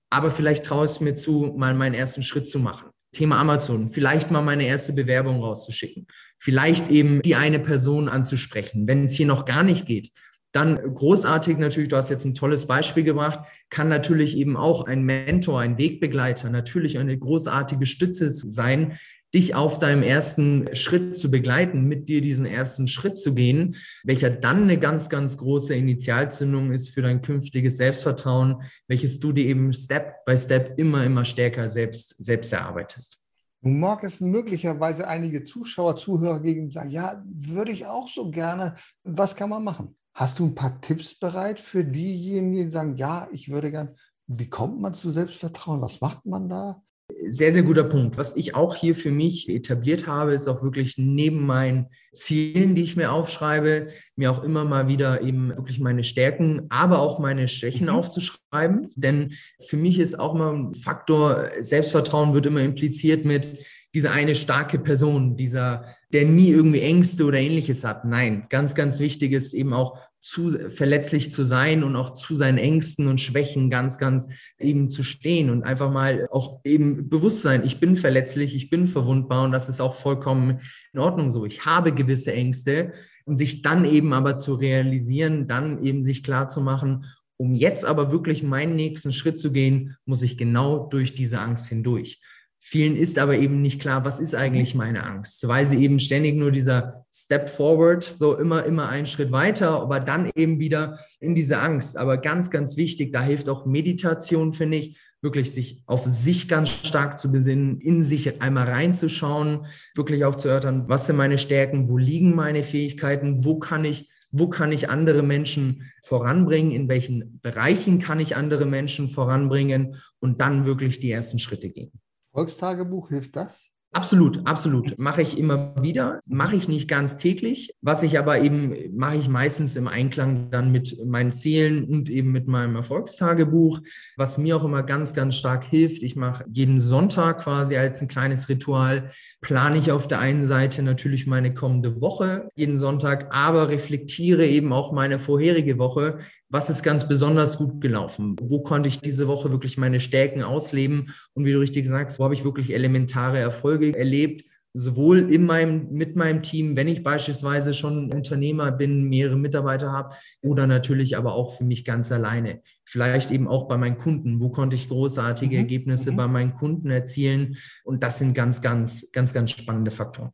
Aber 0.09 0.31
vielleicht 0.31 0.65
traue 0.65 0.87
ich 0.87 0.93
es 0.93 1.01
mir 1.01 1.15
zu, 1.15 1.53
mal 1.55 1.75
meinen 1.75 1.95
ersten 1.95 2.23
Schritt 2.23 2.49
zu 2.49 2.59
machen. 2.59 2.89
Thema 3.15 3.39
Amazon, 3.39 3.91
vielleicht 3.91 4.31
mal 4.31 4.41
meine 4.41 4.65
erste 4.65 4.95
Bewerbung 4.95 5.43
rauszuschicken, 5.43 6.07
vielleicht 6.39 6.91
eben 6.91 7.21
die 7.21 7.35
eine 7.35 7.59
Person 7.59 8.09
anzusprechen, 8.09 8.89
wenn 8.89 9.05
es 9.05 9.13
hier 9.13 9.27
noch 9.27 9.45
gar 9.45 9.63
nicht 9.63 9.85
geht 9.85 10.13
dann 10.53 10.77
großartig 10.95 11.59
natürlich, 11.59 11.89
du 11.89 11.97
hast 11.97 12.11
jetzt 12.11 12.25
ein 12.25 12.35
tolles 12.35 12.67
Beispiel 12.67 13.05
gebracht, 13.05 13.41
kann 13.71 13.89
natürlich 13.89 14.37
eben 14.37 14.57
auch 14.57 14.87
ein 14.87 15.03
Mentor, 15.03 15.61
ein 15.61 15.79
Wegbegleiter, 15.79 16.51
natürlich 16.51 16.99
eine 16.99 17.19
großartige 17.19 17.87
Stütze 17.87 18.29
sein, 18.29 18.99
dich 19.35 19.55
auf 19.55 19.79
deinem 19.79 20.03
ersten 20.03 20.75
Schritt 20.77 21.17
zu 21.17 21.31
begleiten, 21.31 21.85
mit 21.85 22.09
dir 22.09 22.21
diesen 22.21 22.45
ersten 22.45 22.87
Schritt 22.87 23.19
zu 23.19 23.35
gehen, 23.35 23.77
welcher 24.05 24.29
dann 24.29 24.65
eine 24.65 24.79
ganz, 24.79 25.09
ganz 25.09 25.39
große 25.39 25.75
Initialzündung 25.75 26.71
ist 26.71 26.91
für 26.91 27.01
dein 27.01 27.23
künftiges 27.23 27.79
Selbstvertrauen, 27.79 28.63
welches 28.89 29.21
du 29.21 29.33
dir 29.33 29.47
eben 29.47 29.73
Step 29.73 30.25
by 30.27 30.37
Step 30.37 30.79
immer, 30.79 31.05
immer 31.05 31.25
stärker 31.25 31.69
selbst, 31.71 32.15
selbst 32.23 32.53
erarbeitest. 32.53 33.19
Nun 33.63 33.81
mag 33.81 34.03
es 34.05 34.21
möglicherweise 34.21 35.07
einige 35.09 35.45
Zuschauer, 35.45 35.97
Zuhörer 35.97 36.41
gegen 36.41 36.71
sagen, 36.71 36.91
ja, 36.91 37.23
würde 37.25 37.71
ich 37.71 37.87
auch 37.87 38.09
so 38.09 38.31
gerne. 38.31 38.75
Was 39.05 39.37
kann 39.37 39.49
man 39.49 39.65
machen? 39.65 39.97
Hast 40.15 40.39
du 40.39 40.45
ein 40.45 40.55
paar 40.55 40.81
Tipps 40.81 41.15
bereit 41.15 41.61
für 41.61 41.85
diejenigen, 41.85 42.67
die 42.67 42.71
sagen, 42.71 42.97
ja, 42.97 43.29
ich 43.33 43.51
würde 43.51 43.71
gern, 43.71 43.97
wie 44.27 44.49
kommt 44.49 44.81
man 44.81 44.95
zu 44.95 45.11
Selbstvertrauen? 45.11 45.81
Was 45.81 46.01
macht 46.01 46.27
man 46.27 46.49
da? 46.49 46.83
Sehr, 47.29 47.53
sehr 47.53 47.63
guter 47.63 47.85
Punkt. 47.85 48.17
Was 48.17 48.37
ich 48.37 48.55
auch 48.55 48.75
hier 48.75 48.95
für 48.95 49.11
mich 49.11 49.49
etabliert 49.49 50.07
habe, 50.07 50.33
ist 50.33 50.49
auch 50.49 50.63
wirklich 50.63 50.97
neben 50.99 51.45
meinen 51.45 51.89
Zielen, 52.15 52.75
die 52.75 52.83
ich 52.83 52.97
mir 52.97 53.13
aufschreibe, 53.13 53.89
mir 54.17 54.31
auch 54.31 54.43
immer 54.43 54.65
mal 54.65 54.89
wieder 54.89 55.21
eben 55.23 55.51
wirklich 55.51 55.81
meine 55.81 56.05
Stärken, 56.05 56.67
aber 56.69 57.01
auch 57.01 57.19
meine 57.19 57.49
Schwächen 57.49 57.87
mhm. 57.87 57.95
aufzuschreiben. 57.95 58.89
Denn 58.97 59.33
für 59.61 59.77
mich 59.77 59.99
ist 59.99 60.19
auch 60.19 60.35
mal 60.35 60.55
ein 60.55 60.75
Faktor, 60.75 61.49
Selbstvertrauen 61.61 62.35
wird 62.35 62.47
immer 62.47 62.61
impliziert 62.61 63.25
mit, 63.25 63.59
diese 63.95 64.11
eine 64.11 64.35
starke 64.35 64.79
Person, 64.79 65.37
dieser, 65.37 65.85
der 66.13 66.25
nie 66.25 66.51
irgendwie 66.51 66.81
Ängste 66.81 67.25
oder 67.25 67.39
ähnliches 67.39 67.85
hat. 67.85 68.05
Nein, 68.05 68.47
ganz, 68.49 68.75
ganz 68.75 68.99
wichtig 69.01 69.33
ist 69.33 69.53
eben 69.53 69.73
auch 69.75 69.99
zu 70.23 70.71
verletzlich 70.71 71.33
zu 71.33 71.45
sein 71.45 71.83
und 71.83 71.97
auch 71.97 72.13
zu 72.13 72.35
seinen 72.35 72.59
Ängsten 72.59 73.09
und 73.09 73.21
Schwächen 73.21 73.71
ganz, 73.71 73.99
ganz 73.99 74.29
eben 74.59 74.89
zu 74.89 75.03
stehen 75.03 75.51
und 75.51 75.65
einfach 75.65 75.91
mal 75.91 76.29
auch 76.31 76.61
eben 76.65 77.09
bewusst 77.09 77.43
sein, 77.43 77.63
ich 77.65 77.81
bin 77.81 77.97
verletzlich, 77.97 78.55
ich 78.55 78.71
bin 78.71 78.87
verwundbar 78.87 79.45
und 79.45 79.53
das 79.53 79.69
ist 79.69 79.81
auch 79.81 79.95
vollkommen 79.95 80.61
in 80.93 81.01
Ordnung 81.01 81.31
so. 81.31 81.45
Ich 81.45 81.67
habe 81.67 81.93
gewisse 81.93 82.33
Ängste 82.33 82.93
und 83.25 83.37
sich 83.37 83.63
dann 83.63 83.85
eben 83.85 84.13
aber 84.13 84.39
zu 84.39 84.55
realisieren, 84.55 85.49
dann 85.49 85.83
eben 85.83 86.05
sich 86.05 86.23
klar 86.23 86.49
zu 86.49 86.61
machen, 86.61 87.05
um 87.37 87.55
jetzt 87.55 87.85
aber 87.85 88.13
wirklich 88.13 88.45
meinen 88.45 88.77
nächsten 88.77 89.13
Schritt 89.13 89.39
zu 89.39 89.51
gehen, 89.51 89.97
muss 90.05 90.23
ich 90.23 90.39
genau 90.39 90.87
durch 90.87 91.15
diese 91.15 91.41
Angst 91.41 91.69
hindurch. 91.69 92.21
Vielen 92.65 92.95
ist 92.95 93.19
aber 93.19 93.37
eben 93.37 93.61
nicht 93.61 93.81
klar, 93.81 94.05
was 94.05 94.21
ist 94.21 94.37
eigentlich 94.37 94.77
meine 94.77 95.03
Angst, 95.03 95.49
weil 95.49 95.67
sie 95.67 95.83
eben 95.83 95.99
ständig 95.99 96.37
nur 96.37 96.53
dieser 96.53 97.05
Step 97.13 97.49
forward, 97.49 98.05
so 98.05 98.39
immer, 98.39 98.65
immer 98.65 98.89
einen 98.89 99.07
Schritt 99.07 99.33
weiter, 99.33 99.81
aber 99.81 99.99
dann 99.99 100.31
eben 100.37 100.61
wieder 100.61 101.01
in 101.19 101.35
diese 101.35 101.59
Angst. 101.59 101.97
Aber 101.97 102.19
ganz, 102.19 102.51
ganz 102.51 102.77
wichtig, 102.77 103.13
da 103.13 103.21
hilft 103.21 103.49
auch 103.49 103.67
Meditation, 103.67 104.53
finde 104.53 104.79
ich, 104.79 104.97
wirklich 105.21 105.51
sich 105.51 105.83
auf 105.87 106.07
sich 106.07 106.49
ganz 106.49 106.69
stark 106.69 107.19
zu 107.19 107.33
besinnen, 107.33 107.81
in 107.81 108.05
sich 108.05 108.41
einmal 108.41 108.69
reinzuschauen, 108.69 109.67
wirklich 109.97 110.25
auch 110.25 110.37
zu 110.37 110.47
erörtern, 110.47 110.85
was 110.87 111.07
sind 111.09 111.17
meine 111.17 111.39
Stärken, 111.39 111.89
wo 111.89 111.99
liegen 111.99 112.33
meine 112.33 112.63
Fähigkeiten, 112.63 113.45
wo 113.45 113.59
kann 113.59 113.85
ich 113.85 114.09
wo 114.35 114.49
kann 114.49 114.73
ich 114.73 114.89
andere 114.89 115.23
Menschen 115.23 115.93
voranbringen, 116.03 116.73
in 116.73 116.89
welchen 116.89 117.41
Bereichen 117.41 117.99
kann 117.99 118.19
ich 118.19 118.35
andere 118.35 118.65
Menschen 118.65 119.11
voranbringen 119.11 119.97
und 120.21 120.41
dann 120.41 120.65
wirklich 120.65 121.01
die 121.01 121.11
ersten 121.11 121.39
Schritte 121.39 121.69
gehen. 121.69 121.93
Volkstagebuch, 122.33 123.11
hilft 123.11 123.37
das? 123.37 123.73
Absolut, 123.95 124.47
absolut. 124.47 124.99
Mache 124.99 125.21
ich 125.21 125.37
immer 125.37 125.75
wieder, 125.83 126.21
mache 126.25 126.57
ich 126.57 126.67
nicht 126.67 126.89
ganz 126.89 127.19
täglich. 127.19 127.75
Was 127.83 128.03
ich 128.03 128.19
aber 128.19 128.41
eben 128.41 128.75
mache 128.97 129.17
ich 129.19 129.29
meistens 129.29 129.77
im 129.77 129.87
Einklang 129.87 130.51
dann 130.51 130.73
mit 130.73 130.97
meinen 131.05 131.35
Zielen 131.35 131.85
und 131.85 132.09
eben 132.09 132.33
mit 132.33 132.49
meinem 132.49 132.75
Erfolgstagebuch. 132.75 133.81
Was 134.17 134.39
mir 134.39 134.57
auch 134.57 134.65
immer 134.65 134.83
ganz, 134.83 135.13
ganz 135.13 135.37
stark 135.37 135.65
hilft, 135.65 136.03
ich 136.03 136.17
mache 136.17 136.47
jeden 136.51 136.81
Sonntag 136.81 137.41
quasi 137.41 137.77
als 137.77 138.01
ein 138.01 138.09
kleines 138.09 138.49
Ritual, 138.49 139.11
plane 139.43 139.77
ich 139.77 139.93
auf 139.93 140.09
der 140.09 140.21
einen 140.21 140.47
Seite 140.47 140.83
natürlich 140.83 141.27
meine 141.27 141.53
kommende 141.53 142.01
Woche 142.01 142.49
jeden 142.55 142.79
Sonntag, 142.79 143.27
aber 143.31 143.69
reflektiere 143.69 144.47
eben 144.47 144.73
auch 144.73 144.93
meine 144.93 145.19
vorherige 145.19 145.77
Woche. 145.77 146.21
Was 146.53 146.69
ist 146.69 146.83
ganz 146.83 147.09
besonders 147.09 147.57
gut 147.57 147.81
gelaufen? 147.81 148.37
Wo 148.39 148.61
konnte 148.61 148.87
ich 148.87 149.01
diese 149.01 149.27
Woche 149.27 149.51
wirklich 149.51 149.79
meine 149.79 150.01
Stärken 150.01 150.43
ausleben? 150.43 151.15
Und 151.33 151.47
wie 151.47 151.53
du 151.53 151.61
richtig 151.61 151.89
sagst, 151.89 152.19
wo 152.19 152.25
habe 152.25 152.35
ich 152.35 152.45
wirklich 152.45 152.75
elementare 152.75 153.39
Erfolge 153.39 153.97
erlebt? 153.97 154.45
sowohl 154.75 155.31
in 155.31 155.45
meinem, 155.45 155.89
mit 155.91 156.17
meinem 156.17 156.43
Team, 156.43 156.77
wenn 156.77 156.89
ich 156.89 157.03
beispielsweise 157.03 157.75
schon 157.75 158.11
Unternehmer 158.11 158.73
bin, 158.73 159.09
mehrere 159.09 159.37
Mitarbeiter 159.37 159.93
habe, 159.93 160.15
oder 160.41 160.67
natürlich 160.67 161.17
aber 161.17 161.35
auch 161.35 161.59
für 161.59 161.65
mich 161.65 161.85
ganz 161.85 162.11
alleine. 162.11 162.63
Vielleicht 162.85 163.31
eben 163.31 163.49
auch 163.49 163.69
bei 163.69 163.77
meinen 163.77 163.99
Kunden. 163.99 164.41
Wo 164.41 164.49
konnte 164.49 164.77
ich 164.77 164.89
großartige 164.89 165.57
mhm. 165.57 165.61
Ergebnisse 165.61 166.13
mhm. 166.13 166.17
bei 166.17 166.27
meinen 166.27 166.55
Kunden 166.55 166.91
erzielen? 166.91 167.57
Und 167.85 168.03
das 168.03 168.19
sind 168.19 168.33
ganz, 168.35 168.63
ganz, 168.63 169.13
ganz, 169.13 169.35
ganz 169.35 169.51
spannende 169.51 169.91
Faktoren. 169.91 170.31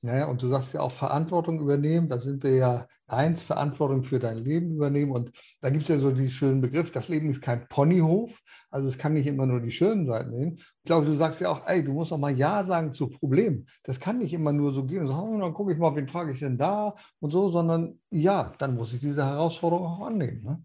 Naja, 0.00 0.26
und 0.26 0.40
du 0.42 0.48
sagst 0.48 0.74
ja 0.74 0.80
auch 0.80 0.92
Verantwortung 0.92 1.60
übernehmen. 1.60 2.08
Da 2.08 2.20
sind 2.20 2.42
wir 2.44 2.54
ja 2.54 2.86
eins, 3.08 3.42
Verantwortung 3.42 4.04
für 4.04 4.18
dein 4.18 4.38
Leben 4.38 4.70
übernehmen. 4.72 5.10
Und 5.10 5.32
da 5.60 5.70
gibt 5.70 5.82
es 5.82 5.88
ja 5.88 5.98
so 5.98 6.10
diesen 6.10 6.30
schönen 6.30 6.60
Begriff, 6.60 6.92
das 6.92 7.08
Leben 7.08 7.30
ist 7.30 7.42
kein 7.42 7.66
Ponyhof. 7.68 8.40
Also 8.70 8.88
es 8.88 8.98
kann 8.98 9.14
nicht 9.14 9.26
immer 9.26 9.46
nur 9.46 9.60
die 9.60 9.70
schönen 9.70 10.06
Seiten 10.06 10.30
nehmen. 10.30 10.56
Ich 10.56 10.84
glaube, 10.84 11.06
du 11.06 11.14
sagst 11.14 11.40
ja 11.40 11.48
auch, 11.48 11.66
ey, 11.66 11.82
du 11.82 11.92
musst 11.92 12.12
auch 12.12 12.18
mal 12.18 12.36
Ja 12.36 12.62
sagen 12.62 12.92
zu 12.92 13.08
Problemen. 13.08 13.66
Das 13.82 13.98
kann 13.98 14.18
nicht 14.18 14.32
immer 14.34 14.52
nur 14.52 14.72
so 14.72 14.84
gehen. 14.84 15.06
So, 15.06 15.14
oh, 15.14 15.38
dann 15.40 15.54
gucke 15.54 15.72
ich 15.72 15.78
mal, 15.78 15.96
wen 15.96 16.06
frage 16.06 16.32
ich 16.32 16.40
denn 16.40 16.58
da 16.58 16.94
und 17.18 17.32
so, 17.32 17.48
sondern 17.48 17.98
ja, 18.10 18.52
dann 18.58 18.76
muss 18.76 18.92
ich 18.92 19.00
diese 19.00 19.24
Herausforderung 19.24 19.86
auch 19.86 20.06
annehmen. 20.06 20.42
Ne? 20.44 20.64